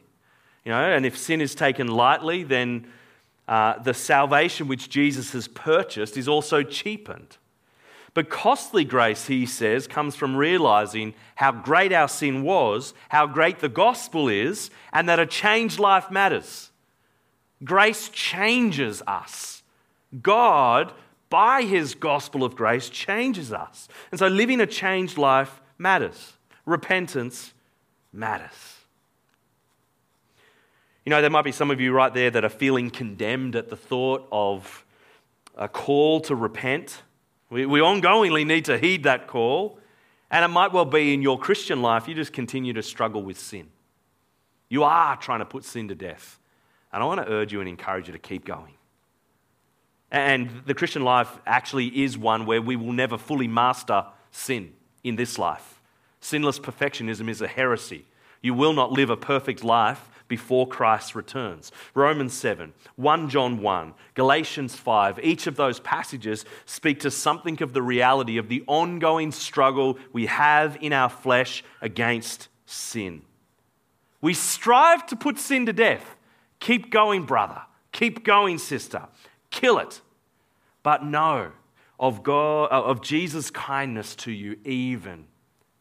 You 0.64 0.70
know, 0.70 0.84
and 0.84 1.04
if 1.04 1.18
sin 1.18 1.40
is 1.40 1.56
taken 1.56 1.88
lightly, 1.88 2.44
then 2.44 2.86
uh, 3.46 3.78
the 3.78 3.94
salvation 3.94 4.68
which 4.68 4.88
Jesus 4.88 5.32
has 5.32 5.48
purchased 5.48 6.16
is 6.16 6.28
also 6.28 6.62
cheapened. 6.62 7.36
But 8.14 8.30
costly 8.30 8.84
grace, 8.84 9.26
he 9.26 9.44
says, 9.44 9.88
comes 9.88 10.14
from 10.14 10.36
realizing 10.36 11.14
how 11.34 11.50
great 11.50 11.92
our 11.92 12.08
sin 12.08 12.44
was, 12.44 12.94
how 13.08 13.26
great 13.26 13.58
the 13.58 13.68
gospel 13.68 14.28
is, 14.28 14.70
and 14.92 15.08
that 15.08 15.18
a 15.18 15.26
changed 15.26 15.80
life 15.80 16.10
matters. 16.12 16.70
Grace 17.64 18.08
changes 18.10 19.02
us. 19.06 19.62
God, 20.22 20.92
by 21.28 21.62
his 21.62 21.96
gospel 21.96 22.44
of 22.44 22.54
grace, 22.54 22.88
changes 22.88 23.52
us. 23.52 23.88
And 24.12 24.18
so 24.20 24.28
living 24.28 24.60
a 24.60 24.66
changed 24.66 25.18
life 25.18 25.60
matters. 25.76 26.34
Repentance 26.66 27.52
matters. 28.12 28.73
You 31.04 31.10
know, 31.10 31.20
there 31.20 31.30
might 31.30 31.42
be 31.42 31.52
some 31.52 31.70
of 31.70 31.80
you 31.80 31.92
right 31.92 32.12
there 32.12 32.30
that 32.30 32.44
are 32.44 32.50
feeling 32.50 32.90
condemned 32.90 33.56
at 33.56 33.68
the 33.68 33.76
thought 33.76 34.26
of 34.32 34.84
a 35.56 35.68
call 35.68 36.20
to 36.22 36.34
repent. 36.34 37.02
We, 37.50 37.66
we 37.66 37.80
ongoingly 37.80 38.46
need 38.46 38.64
to 38.66 38.78
heed 38.78 39.02
that 39.02 39.26
call. 39.26 39.78
And 40.30 40.44
it 40.44 40.48
might 40.48 40.72
well 40.72 40.86
be 40.86 41.12
in 41.12 41.20
your 41.20 41.38
Christian 41.38 41.82
life, 41.82 42.08
you 42.08 42.14
just 42.14 42.32
continue 42.32 42.72
to 42.72 42.82
struggle 42.82 43.22
with 43.22 43.38
sin. 43.38 43.68
You 44.70 44.82
are 44.82 45.16
trying 45.16 45.40
to 45.40 45.44
put 45.44 45.64
sin 45.64 45.88
to 45.88 45.94
death. 45.94 46.38
And 46.92 47.02
I 47.02 47.06
want 47.06 47.20
to 47.20 47.30
urge 47.30 47.52
you 47.52 47.60
and 47.60 47.68
encourage 47.68 48.06
you 48.06 48.12
to 48.12 48.18
keep 48.18 48.44
going. 48.44 48.74
And 50.10 50.62
the 50.64 50.74
Christian 50.74 51.04
life 51.04 51.28
actually 51.44 52.02
is 52.02 52.16
one 52.16 52.46
where 52.46 52.62
we 52.62 52.76
will 52.76 52.92
never 52.92 53.18
fully 53.18 53.48
master 53.48 54.06
sin 54.30 54.72
in 55.02 55.16
this 55.16 55.38
life. 55.38 55.80
Sinless 56.20 56.58
perfectionism 56.58 57.28
is 57.28 57.42
a 57.42 57.48
heresy. 57.48 58.06
You 58.40 58.54
will 58.54 58.72
not 58.72 58.90
live 58.90 59.10
a 59.10 59.16
perfect 59.16 59.62
life 59.62 60.08
before 60.28 60.66
Christ 60.66 61.14
returns. 61.14 61.70
Romans 61.94 62.32
7, 62.32 62.72
1 62.96 63.28
John 63.28 63.60
1, 63.60 63.94
Galatians 64.14 64.74
5, 64.74 65.20
each 65.22 65.46
of 65.46 65.56
those 65.56 65.80
passages 65.80 66.44
speak 66.66 67.00
to 67.00 67.10
something 67.10 67.62
of 67.62 67.72
the 67.72 67.82
reality 67.82 68.38
of 68.38 68.48
the 68.48 68.64
ongoing 68.66 69.32
struggle 69.32 69.98
we 70.12 70.26
have 70.26 70.76
in 70.80 70.92
our 70.92 71.08
flesh 71.08 71.62
against 71.80 72.48
sin. 72.66 73.22
We 74.20 74.34
strive 74.34 75.06
to 75.08 75.16
put 75.16 75.38
sin 75.38 75.66
to 75.66 75.72
death. 75.72 76.16
Keep 76.60 76.90
going, 76.90 77.24
brother. 77.24 77.62
Keep 77.92 78.24
going, 78.24 78.58
sister. 78.58 79.08
Kill 79.50 79.78
it. 79.78 80.00
But 80.82 81.04
know 81.04 81.52
of, 82.00 82.22
God, 82.22 82.68
uh, 82.72 82.82
of 82.84 83.02
Jesus' 83.02 83.50
kindness 83.50 84.16
to 84.16 84.32
you, 84.32 84.56
even 84.64 85.26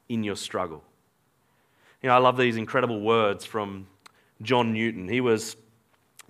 in 0.09 0.23
your 0.23 0.35
struggle. 0.35 0.83
You 2.01 2.09
know, 2.09 2.15
I 2.15 2.19
love 2.19 2.37
these 2.37 2.57
incredible 2.57 2.99
words 2.99 3.45
from 3.45 3.87
John 4.43 4.73
Newton. 4.73 5.07
He 5.07 5.21
was 5.21 5.55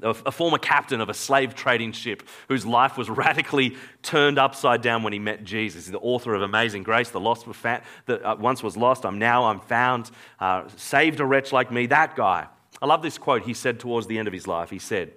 a 0.02 0.32
former 0.32 0.58
captain 0.58 1.02
of 1.02 1.10
a 1.10 1.14
slave 1.14 1.56
trading 1.56 1.92
ship 1.92 2.24
whose 2.48 2.66
life 2.66 2.98
was 2.98 3.10
radically 3.10 3.78
turned 4.02 4.38
upside 4.38 4.82
down 4.82 5.04
when 5.04 5.14
he 5.14 5.20
met 5.20 5.44
Jesus. 5.44 5.86
He's 5.86 5.92
the 5.92 6.00
author 6.00 6.34
of 6.34 6.42
Amazing 6.42 6.84
Grace, 6.84 7.10
the 7.10 7.20
lost 7.20 7.46
that 7.64 7.84
uh, 8.10 8.36
once 8.40 8.64
was 8.64 8.76
lost, 8.76 9.06
I'm 9.06 9.20
now, 9.20 9.46
I'm 9.46 9.60
found, 9.60 10.12
uh, 10.40 10.68
saved 10.76 11.20
a 11.20 11.26
wretch 11.26 11.52
like 11.52 11.72
me, 11.72 11.86
that 11.88 12.16
guy. 12.16 12.48
I 12.82 12.86
love 12.86 13.02
this 13.02 13.18
quote 13.18 13.44
he 13.44 13.54
said 13.54 13.80
towards 13.80 14.08
the 14.08 14.18
end 14.18 14.28
of 14.28 14.34
his 14.34 14.48
life. 14.48 14.70
He 14.70 14.80
said, 14.80 15.14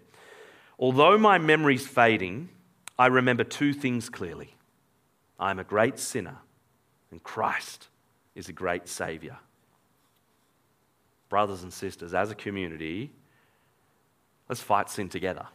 Although 0.78 1.18
my 1.18 1.38
memory's 1.38 1.86
fading, 1.86 2.50
I 2.98 3.06
remember 3.06 3.44
two 3.44 3.72
things 3.72 4.08
clearly. 4.08 4.54
I 5.38 5.50
am 5.50 5.58
a 5.58 5.64
great 5.64 5.98
sinner, 5.98 6.38
and 7.10 7.22
Christ 7.22 7.88
is 8.34 8.48
a 8.48 8.52
great 8.52 8.88
Savior 8.88 9.38
brothers 11.28 11.62
and 11.62 11.72
sisters, 11.72 12.14
as 12.14 12.30
a 12.30 12.34
community, 12.34 13.12
let's 14.48 14.60
fight 14.60 14.90
sin 14.90 15.08
together. 15.08 15.46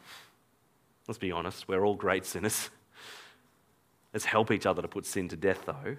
Let's 1.08 1.18
be 1.18 1.32
honest, 1.32 1.68
we're 1.68 1.86
all 1.86 1.96
great 1.96 2.26
sinners. 2.26 2.70
Let's 4.14 4.26
help 4.26 4.52
each 4.52 4.66
other 4.66 4.82
to 4.82 4.88
put 4.90 5.06
sin 5.06 5.30
to 5.30 5.38
death, 5.38 5.66
though. 5.66 5.96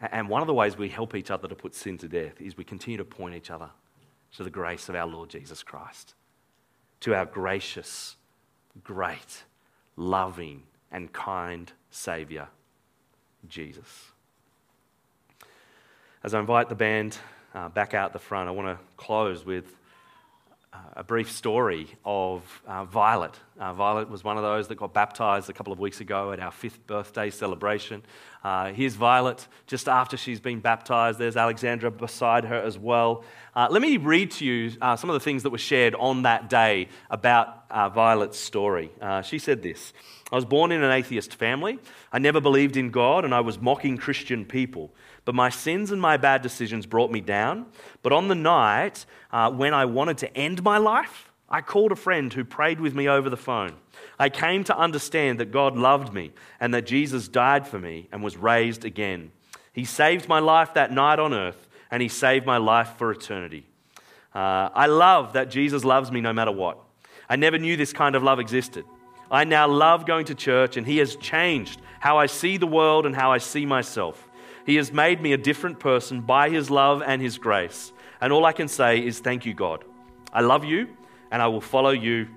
And 0.00 0.28
one 0.28 0.42
of 0.42 0.46
the 0.46 0.54
ways 0.54 0.76
we 0.76 0.88
help 0.88 1.14
each 1.14 1.30
other 1.30 1.48
to 1.48 1.54
put 1.54 1.74
sin 1.74 1.96
to 1.98 2.08
death 2.08 2.40
is 2.40 2.56
we 2.56 2.64
continue 2.64 2.98
to 2.98 3.04
point 3.04 3.34
each 3.34 3.50
other 3.50 3.70
to 4.36 4.44
the 4.44 4.50
grace 4.50 4.88
of 4.88 4.94
our 4.94 5.06
Lord 5.06 5.30
Jesus 5.30 5.62
Christ, 5.62 6.14
to 7.00 7.14
our 7.14 7.24
gracious, 7.24 8.16
great, 8.82 9.44
loving, 9.96 10.64
and 10.90 11.12
kind 11.12 11.72
Saviour, 11.90 12.48
Jesus. 13.48 14.12
As 16.22 16.34
I 16.34 16.40
invite 16.40 16.68
the 16.68 16.74
band 16.74 17.18
uh, 17.54 17.68
back 17.68 17.94
out 17.94 18.12
the 18.12 18.18
front, 18.18 18.48
I 18.48 18.52
want 18.52 18.68
to 18.68 18.84
close 18.96 19.44
with 19.44 19.64
uh, 20.72 20.78
a 20.96 21.04
brief 21.04 21.30
story 21.30 21.86
of 22.04 22.42
uh, 22.66 22.84
Violet. 22.84 23.38
Uh, 23.60 23.72
Violet 23.74 24.10
was 24.10 24.24
one 24.24 24.36
of 24.36 24.42
those 24.42 24.66
that 24.68 24.74
got 24.74 24.92
baptized 24.92 25.48
a 25.48 25.52
couple 25.52 25.72
of 25.72 25.78
weeks 25.78 26.00
ago 26.00 26.32
at 26.32 26.40
our 26.40 26.50
fifth 26.50 26.84
birthday 26.88 27.30
celebration. 27.30 28.02
Uh, 28.42 28.72
here's 28.72 28.94
Violet 28.94 29.46
just 29.68 29.88
after 29.88 30.16
she's 30.16 30.40
been 30.40 30.58
baptized. 30.58 31.18
There's 31.18 31.36
Alexandra 31.36 31.92
beside 31.92 32.44
her 32.44 32.60
as 32.60 32.76
well. 32.76 33.24
Let 33.56 33.80
me 33.80 33.98
read 33.98 34.32
to 34.32 34.44
you 34.44 34.70
some 34.70 35.08
of 35.08 35.14
the 35.14 35.20
things 35.20 35.44
that 35.44 35.50
were 35.50 35.58
shared 35.58 35.94
on 35.94 36.22
that 36.22 36.50
day 36.50 36.88
about 37.08 37.68
Violet's 37.94 38.36
story. 38.36 38.90
she 39.22 39.38
said 39.38 39.62
this 39.62 39.92
I 40.32 40.36
was 40.36 40.44
born 40.44 40.72
in 40.72 40.82
an 40.82 40.90
atheist 40.90 41.34
family. 41.36 41.78
I 42.12 42.18
never 42.18 42.40
believed 42.40 42.76
in 42.76 42.90
God, 42.90 43.24
and 43.24 43.32
I 43.32 43.40
was 43.40 43.60
mocking 43.60 43.96
Christian 43.96 44.44
people. 44.44 44.92
But 45.24 45.34
my 45.34 45.48
sins 45.48 45.90
and 45.90 46.00
my 46.00 46.16
bad 46.16 46.42
decisions 46.42 46.86
brought 46.86 47.10
me 47.10 47.20
down. 47.20 47.66
But 48.02 48.12
on 48.12 48.28
the 48.28 48.34
night 48.34 49.06
uh, 49.32 49.50
when 49.50 49.72
I 49.72 49.84
wanted 49.86 50.18
to 50.18 50.36
end 50.36 50.62
my 50.62 50.78
life, 50.78 51.30
I 51.48 51.60
called 51.60 51.92
a 51.92 51.96
friend 51.96 52.32
who 52.32 52.44
prayed 52.44 52.80
with 52.80 52.94
me 52.94 53.08
over 53.08 53.30
the 53.30 53.36
phone. 53.36 53.74
I 54.18 54.28
came 54.28 54.64
to 54.64 54.76
understand 54.76 55.40
that 55.40 55.52
God 55.52 55.76
loved 55.76 56.12
me 56.12 56.32
and 56.60 56.74
that 56.74 56.86
Jesus 56.86 57.28
died 57.28 57.66
for 57.66 57.78
me 57.78 58.08
and 58.12 58.22
was 58.22 58.36
raised 58.36 58.84
again. 58.84 59.30
He 59.72 59.84
saved 59.84 60.28
my 60.28 60.38
life 60.38 60.74
that 60.74 60.92
night 60.92 61.18
on 61.18 61.34
earth, 61.34 61.68
and 61.90 62.00
He 62.02 62.08
saved 62.08 62.46
my 62.46 62.58
life 62.58 62.94
for 62.96 63.10
eternity. 63.10 63.66
Uh, 64.34 64.68
I 64.74 64.86
love 64.86 65.34
that 65.34 65.50
Jesus 65.50 65.84
loves 65.84 66.10
me 66.10 66.20
no 66.20 66.32
matter 66.32 66.52
what. 66.52 66.78
I 67.28 67.36
never 67.36 67.58
knew 67.58 67.76
this 67.76 67.92
kind 67.92 68.14
of 68.14 68.22
love 68.22 68.38
existed. 68.38 68.84
I 69.30 69.44
now 69.44 69.66
love 69.66 70.06
going 70.06 70.26
to 70.26 70.34
church, 70.34 70.76
and 70.76 70.86
He 70.86 70.98
has 70.98 71.16
changed 71.16 71.80
how 72.00 72.18
I 72.18 72.26
see 72.26 72.56
the 72.56 72.66
world 72.66 73.06
and 73.06 73.16
how 73.16 73.32
I 73.32 73.38
see 73.38 73.66
myself. 73.66 74.23
He 74.66 74.76
has 74.76 74.92
made 74.92 75.20
me 75.20 75.32
a 75.32 75.36
different 75.36 75.78
person 75.78 76.20
by 76.20 76.50
His 76.50 76.70
love 76.70 77.02
and 77.02 77.20
His 77.20 77.38
grace. 77.38 77.92
And 78.20 78.32
all 78.32 78.44
I 78.44 78.52
can 78.52 78.68
say 78.68 79.04
is, 79.04 79.20
Thank 79.20 79.44
you, 79.46 79.54
God. 79.54 79.84
I 80.32 80.40
love 80.40 80.64
you, 80.64 80.88
and 81.30 81.42
I 81.42 81.48
will 81.48 81.60
follow 81.60 81.90
you 81.90 82.28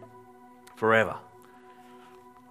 forever. 0.76 1.16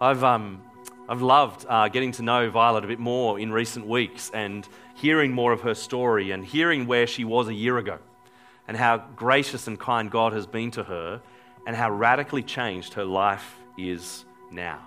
I've, 0.00 0.24
um, 0.24 0.62
I've 1.08 1.22
loved 1.22 1.64
uh, 1.68 1.88
getting 1.88 2.12
to 2.12 2.22
know 2.22 2.50
Violet 2.50 2.84
a 2.84 2.88
bit 2.88 2.98
more 2.98 3.38
in 3.38 3.52
recent 3.52 3.86
weeks 3.86 4.30
and 4.34 4.66
hearing 4.94 5.32
more 5.32 5.52
of 5.52 5.60
her 5.62 5.74
story 5.74 6.32
and 6.32 6.44
hearing 6.44 6.86
where 6.86 7.06
she 7.06 7.24
was 7.24 7.48
a 7.48 7.54
year 7.54 7.78
ago 7.78 7.98
and 8.66 8.76
how 8.76 8.98
gracious 9.14 9.68
and 9.68 9.78
kind 9.78 10.10
God 10.10 10.32
has 10.32 10.46
been 10.46 10.70
to 10.72 10.82
her 10.82 11.20
and 11.66 11.76
how 11.76 11.90
radically 11.90 12.42
changed 12.42 12.94
her 12.94 13.04
life 13.04 13.56
is 13.78 14.24
now. 14.50 14.80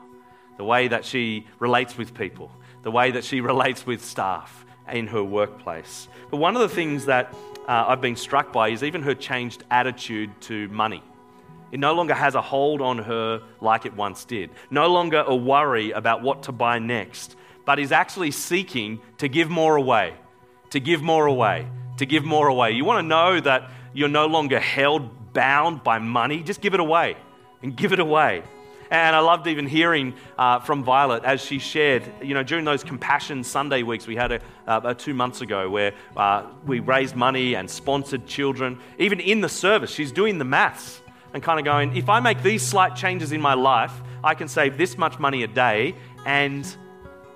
The 0.57 0.63
way 0.63 0.89
that 0.89 1.05
she 1.05 1.47
relates 1.59 1.97
with 1.97 2.13
people, 2.13 2.51
the 2.81 2.91
way 2.91 3.11
that 3.11 3.23
she 3.23 3.41
relates 3.51 3.85
with 3.85 4.03
staff, 4.03 4.65
in 4.93 5.07
her 5.07 5.23
workplace. 5.23 6.07
But 6.29 6.37
one 6.37 6.55
of 6.55 6.61
the 6.61 6.69
things 6.69 7.05
that 7.05 7.33
uh, 7.67 7.85
I've 7.87 8.01
been 8.01 8.15
struck 8.15 8.51
by 8.51 8.69
is 8.69 8.83
even 8.83 9.03
her 9.03 9.15
changed 9.15 9.63
attitude 9.69 10.29
to 10.41 10.67
money. 10.69 11.03
It 11.71 11.79
no 11.79 11.93
longer 11.93 12.13
has 12.13 12.35
a 12.35 12.41
hold 12.41 12.81
on 12.81 12.97
her 12.99 13.41
like 13.61 13.85
it 13.85 13.93
once 13.93 14.25
did. 14.25 14.49
No 14.71 14.87
longer 14.87 15.23
a 15.25 15.35
worry 15.35 15.91
about 15.91 16.23
what 16.23 16.43
to 16.43 16.51
buy 16.51 16.79
next, 16.79 17.35
but 17.65 17.77
is 17.79 17.91
actually 17.91 18.31
seeking 18.31 18.99
to 19.19 19.27
give 19.27 19.49
more 19.49 19.75
away, 19.75 20.15
to 20.71 20.79
give 20.79 21.01
more 21.01 21.27
away, 21.27 21.67
to 21.97 22.05
give 22.05 22.23
more 22.23 22.47
away. 22.47 22.71
You 22.71 22.85
want 22.85 23.03
to 23.03 23.07
know 23.07 23.39
that 23.39 23.69
you're 23.93 24.09
no 24.09 24.25
longer 24.25 24.59
held 24.59 25.33
bound 25.33 25.83
by 25.83 25.99
money? 25.99 26.41
Just 26.41 26.61
give 26.61 26.73
it 26.73 26.79
away 26.79 27.17
and 27.61 27.75
give 27.75 27.93
it 27.93 27.99
away. 27.99 28.43
And 28.91 29.15
I 29.15 29.19
loved 29.19 29.45
even 29.47 29.67
hearing 29.67 30.15
uh, 30.37 30.59
from 30.59 30.83
Violet 30.83 31.23
as 31.23 31.41
she 31.41 31.59
shared, 31.59 32.11
you 32.23 32.33
know, 32.33 32.41
during 32.41 32.65
those 32.65 32.83
Compassion 32.83 33.43
Sunday 33.43 33.83
weeks 33.83 34.07
we 34.07 34.15
had 34.15 34.31
a, 34.31 34.41
uh, 34.65 34.93
two 34.95 35.13
months 35.13 35.41
ago 35.41 35.69
where 35.69 35.93
uh, 36.17 36.47
we 36.65 36.79
raised 36.79 37.15
money 37.15 37.55
and 37.55 37.69
sponsored 37.69 38.25
children. 38.25 38.79
Even 38.97 39.19
in 39.19 39.41
the 39.41 39.49
service, 39.49 39.91
she's 39.91 40.11
doing 40.11 40.39
the 40.39 40.45
maths 40.45 41.01
and 41.33 41.43
kind 41.43 41.59
of 41.59 41.65
going, 41.65 41.95
if 41.95 42.09
I 42.09 42.19
make 42.19 42.41
these 42.41 42.65
slight 42.65 42.95
changes 42.95 43.31
in 43.31 43.41
my 43.41 43.53
life, 43.53 43.93
I 44.23 44.33
can 44.33 44.47
save 44.47 44.77
this 44.77 44.97
much 44.97 45.19
money 45.19 45.43
a 45.43 45.47
day 45.47 45.93
and 46.25 46.65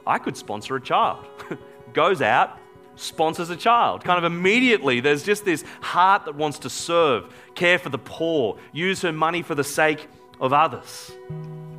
I 0.08 0.18
could 0.18 0.36
sponsor 0.36 0.76
a 0.76 0.82
child. 0.82 1.26
Goes 1.94 2.24
out, 2.24 2.58
sponsors 2.96 3.52
a 3.52 3.56
child. 3.56 4.04
Kind 4.04 4.18
of 4.18 4.24
immediately, 4.24 5.00
there's 5.02 5.22
just 5.22 5.46
this 5.46 5.64
heart 5.82 6.26
that 6.26 6.34
wants 6.34 6.58
to 6.60 6.70
serve, 6.72 7.32
care 7.54 7.78
for 7.78 7.90
the 7.90 8.00
poor, 8.00 8.58
use 8.72 9.04
her 9.04 9.14
money 9.14 9.44
for 9.44 9.54
the 9.54 9.64
sake 9.64 10.08
of 10.44 10.52
others. 10.54 11.12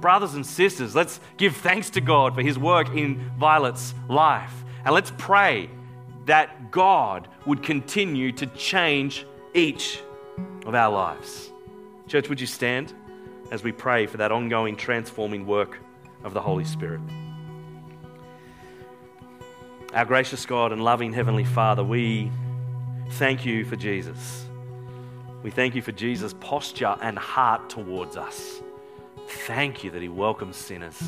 Brothers 0.00 0.34
and 0.34 0.44
sisters, 0.44 0.96
let's 0.96 1.20
give 1.36 1.54
thanks 1.54 1.90
to 1.90 2.00
God 2.00 2.34
for 2.34 2.42
his 2.42 2.58
work 2.58 2.88
in 2.88 3.30
Violet's 3.38 3.94
life. 4.08 4.64
And 4.84 4.94
let's 4.94 5.12
pray 5.16 5.70
that 6.24 6.70
God 6.70 7.28
would 7.46 7.62
continue 7.62 8.32
to 8.32 8.46
change 8.46 9.26
each 9.52 10.00
of 10.66 10.74
our 10.74 10.90
lives. 10.90 11.52
Church, 12.08 12.28
would 12.28 12.40
you 12.40 12.46
stand 12.46 12.92
as 13.50 13.62
we 13.62 13.70
pray 13.70 14.06
for 14.06 14.16
that 14.16 14.32
ongoing 14.32 14.76
transforming 14.76 15.46
work 15.46 15.78
of 16.24 16.32
the 16.32 16.40
Holy 16.40 16.64
Spirit? 16.64 17.00
Our 19.92 20.06
gracious 20.06 20.44
God 20.46 20.72
and 20.72 20.82
loving 20.82 21.12
Heavenly 21.12 21.44
Father, 21.44 21.84
we 21.84 22.32
thank 23.10 23.44
you 23.44 23.64
for 23.66 23.76
Jesus. 23.76 24.43
We 25.44 25.50
thank 25.50 25.74
you 25.74 25.82
for 25.82 25.92
Jesus' 25.92 26.32
posture 26.40 26.96
and 27.02 27.18
heart 27.18 27.68
towards 27.68 28.16
us. 28.16 28.62
Thank 29.28 29.84
you 29.84 29.90
that 29.90 30.00
he 30.00 30.08
welcomes 30.08 30.56
sinners. 30.56 30.98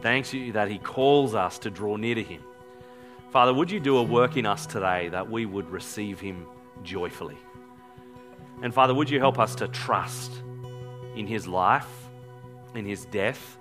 Thanks 0.00 0.32
you 0.32 0.50
that 0.52 0.70
he 0.70 0.78
calls 0.78 1.34
us 1.34 1.58
to 1.58 1.70
draw 1.70 1.96
near 1.96 2.14
to 2.14 2.22
him. 2.22 2.42
Father, 3.28 3.52
would 3.52 3.70
you 3.70 3.78
do 3.78 3.98
a 3.98 4.02
work 4.02 4.38
in 4.38 4.46
us 4.46 4.64
today 4.64 5.10
that 5.10 5.30
we 5.30 5.44
would 5.44 5.68
receive 5.70 6.18
him 6.18 6.46
joyfully? 6.84 7.36
And 8.62 8.72
Father, 8.72 8.94
would 8.94 9.10
you 9.10 9.18
help 9.18 9.38
us 9.38 9.54
to 9.56 9.68
trust 9.68 10.32
in 11.14 11.26
his 11.26 11.46
life, 11.46 12.08
in 12.74 12.86
his 12.86 13.04
death, 13.04 13.58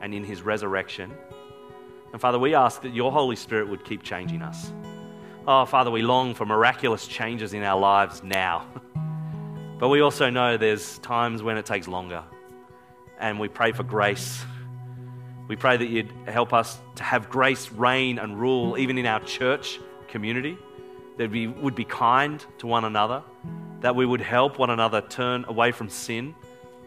and 0.00 0.14
in 0.14 0.24
his 0.24 0.40
resurrection? 0.40 1.12
And 2.12 2.20
Father, 2.20 2.38
we 2.38 2.54
ask 2.54 2.80
that 2.80 2.94
your 2.94 3.12
Holy 3.12 3.36
Spirit 3.36 3.68
would 3.68 3.84
keep 3.84 4.02
changing 4.02 4.40
us. 4.40 4.72
Oh, 5.46 5.66
Father, 5.66 5.90
we 5.90 6.00
long 6.00 6.32
for 6.32 6.46
miraculous 6.46 7.06
changes 7.06 7.52
in 7.52 7.62
our 7.62 7.78
lives 7.78 8.22
now. 8.22 8.66
But 9.78 9.88
we 9.88 10.00
also 10.00 10.30
know 10.30 10.56
there's 10.56 10.98
times 10.98 11.42
when 11.42 11.56
it 11.56 11.66
takes 11.66 11.88
longer. 11.88 12.24
And 13.18 13.40
we 13.40 13.48
pray 13.48 13.72
for 13.72 13.82
grace. 13.82 14.44
We 15.48 15.56
pray 15.56 15.76
that 15.76 15.86
you'd 15.86 16.12
help 16.26 16.52
us 16.52 16.78
to 16.96 17.02
have 17.02 17.28
grace 17.28 17.70
reign 17.70 18.18
and 18.18 18.40
rule 18.40 18.78
even 18.78 18.98
in 18.98 19.06
our 19.06 19.20
church 19.20 19.78
community, 20.08 20.56
that 21.18 21.30
we 21.30 21.46
would 21.46 21.74
be 21.74 21.84
kind 21.84 22.44
to 22.58 22.66
one 22.66 22.84
another, 22.84 23.22
that 23.80 23.94
we 23.94 24.06
would 24.06 24.20
help 24.20 24.58
one 24.58 24.70
another 24.70 25.00
turn 25.02 25.44
away 25.48 25.72
from 25.72 25.88
sin 25.88 26.34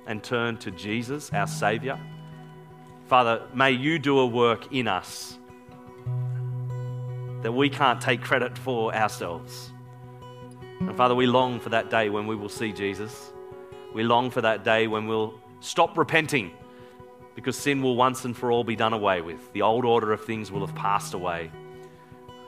and 0.07 0.23
turn 0.23 0.57
to 0.57 0.71
Jesus, 0.71 1.31
our 1.33 1.47
Savior. 1.47 1.99
Father, 3.05 3.41
may 3.53 3.71
you 3.71 3.99
do 3.99 4.19
a 4.19 4.25
work 4.25 4.73
in 4.73 4.87
us 4.87 5.37
that 7.41 7.51
we 7.51 7.69
can't 7.69 8.01
take 8.01 8.21
credit 8.21 8.57
for 8.57 8.93
ourselves. 8.95 9.71
And 10.79 10.95
Father, 10.95 11.15
we 11.15 11.25
long 11.25 11.59
for 11.59 11.69
that 11.69 11.89
day 11.89 12.09
when 12.09 12.27
we 12.27 12.35
will 12.35 12.49
see 12.49 12.71
Jesus. 12.71 13.33
We 13.93 14.03
long 14.03 14.29
for 14.29 14.41
that 14.41 14.63
day 14.63 14.87
when 14.87 15.07
we'll 15.07 15.33
stop 15.59 15.97
repenting 15.97 16.51
because 17.35 17.55
sin 17.55 17.81
will 17.81 17.95
once 17.95 18.25
and 18.25 18.35
for 18.35 18.51
all 18.51 18.63
be 18.63 18.75
done 18.75 18.93
away 18.93 19.21
with. 19.21 19.53
The 19.53 19.61
old 19.61 19.85
order 19.85 20.11
of 20.11 20.23
things 20.25 20.51
will 20.51 20.65
have 20.65 20.75
passed 20.75 21.13
away. 21.13 21.51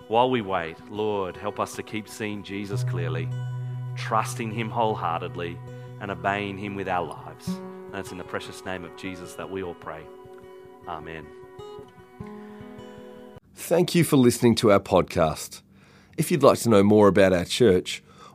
While 0.07 0.31
we 0.31 0.41
wait, 0.41 0.77
Lord, 0.89 1.37
help 1.37 1.59
us 1.59 1.75
to 1.75 1.83
keep 1.83 2.07
seeing 2.07 2.41
Jesus 2.41 2.83
clearly, 2.83 3.29
trusting 3.95 4.51
Him 4.51 4.69
wholeheartedly, 4.69 5.59
and 6.01 6.09
obeying 6.09 6.57
Him 6.57 6.75
with 6.75 6.87
our 6.87 7.05
lives. 7.05 7.47
And 7.47 7.95
it's 7.95 8.11
in 8.11 8.17
the 8.17 8.23
precious 8.23 8.65
name 8.65 8.83
of 8.83 8.95
Jesus 8.97 9.35
that 9.35 9.49
we 9.49 9.61
all 9.61 9.75
pray. 9.75 10.03
Amen. 10.87 11.27
Thank 13.53 13.93
you 13.93 14.03
for 14.03 14.17
listening 14.17 14.55
to 14.55 14.71
our 14.71 14.79
podcast. 14.79 15.61
If 16.17 16.31
you'd 16.31 16.41
like 16.41 16.59
to 16.59 16.69
know 16.69 16.81
more 16.81 17.07
about 17.07 17.33
our 17.33 17.45
church, 17.45 18.01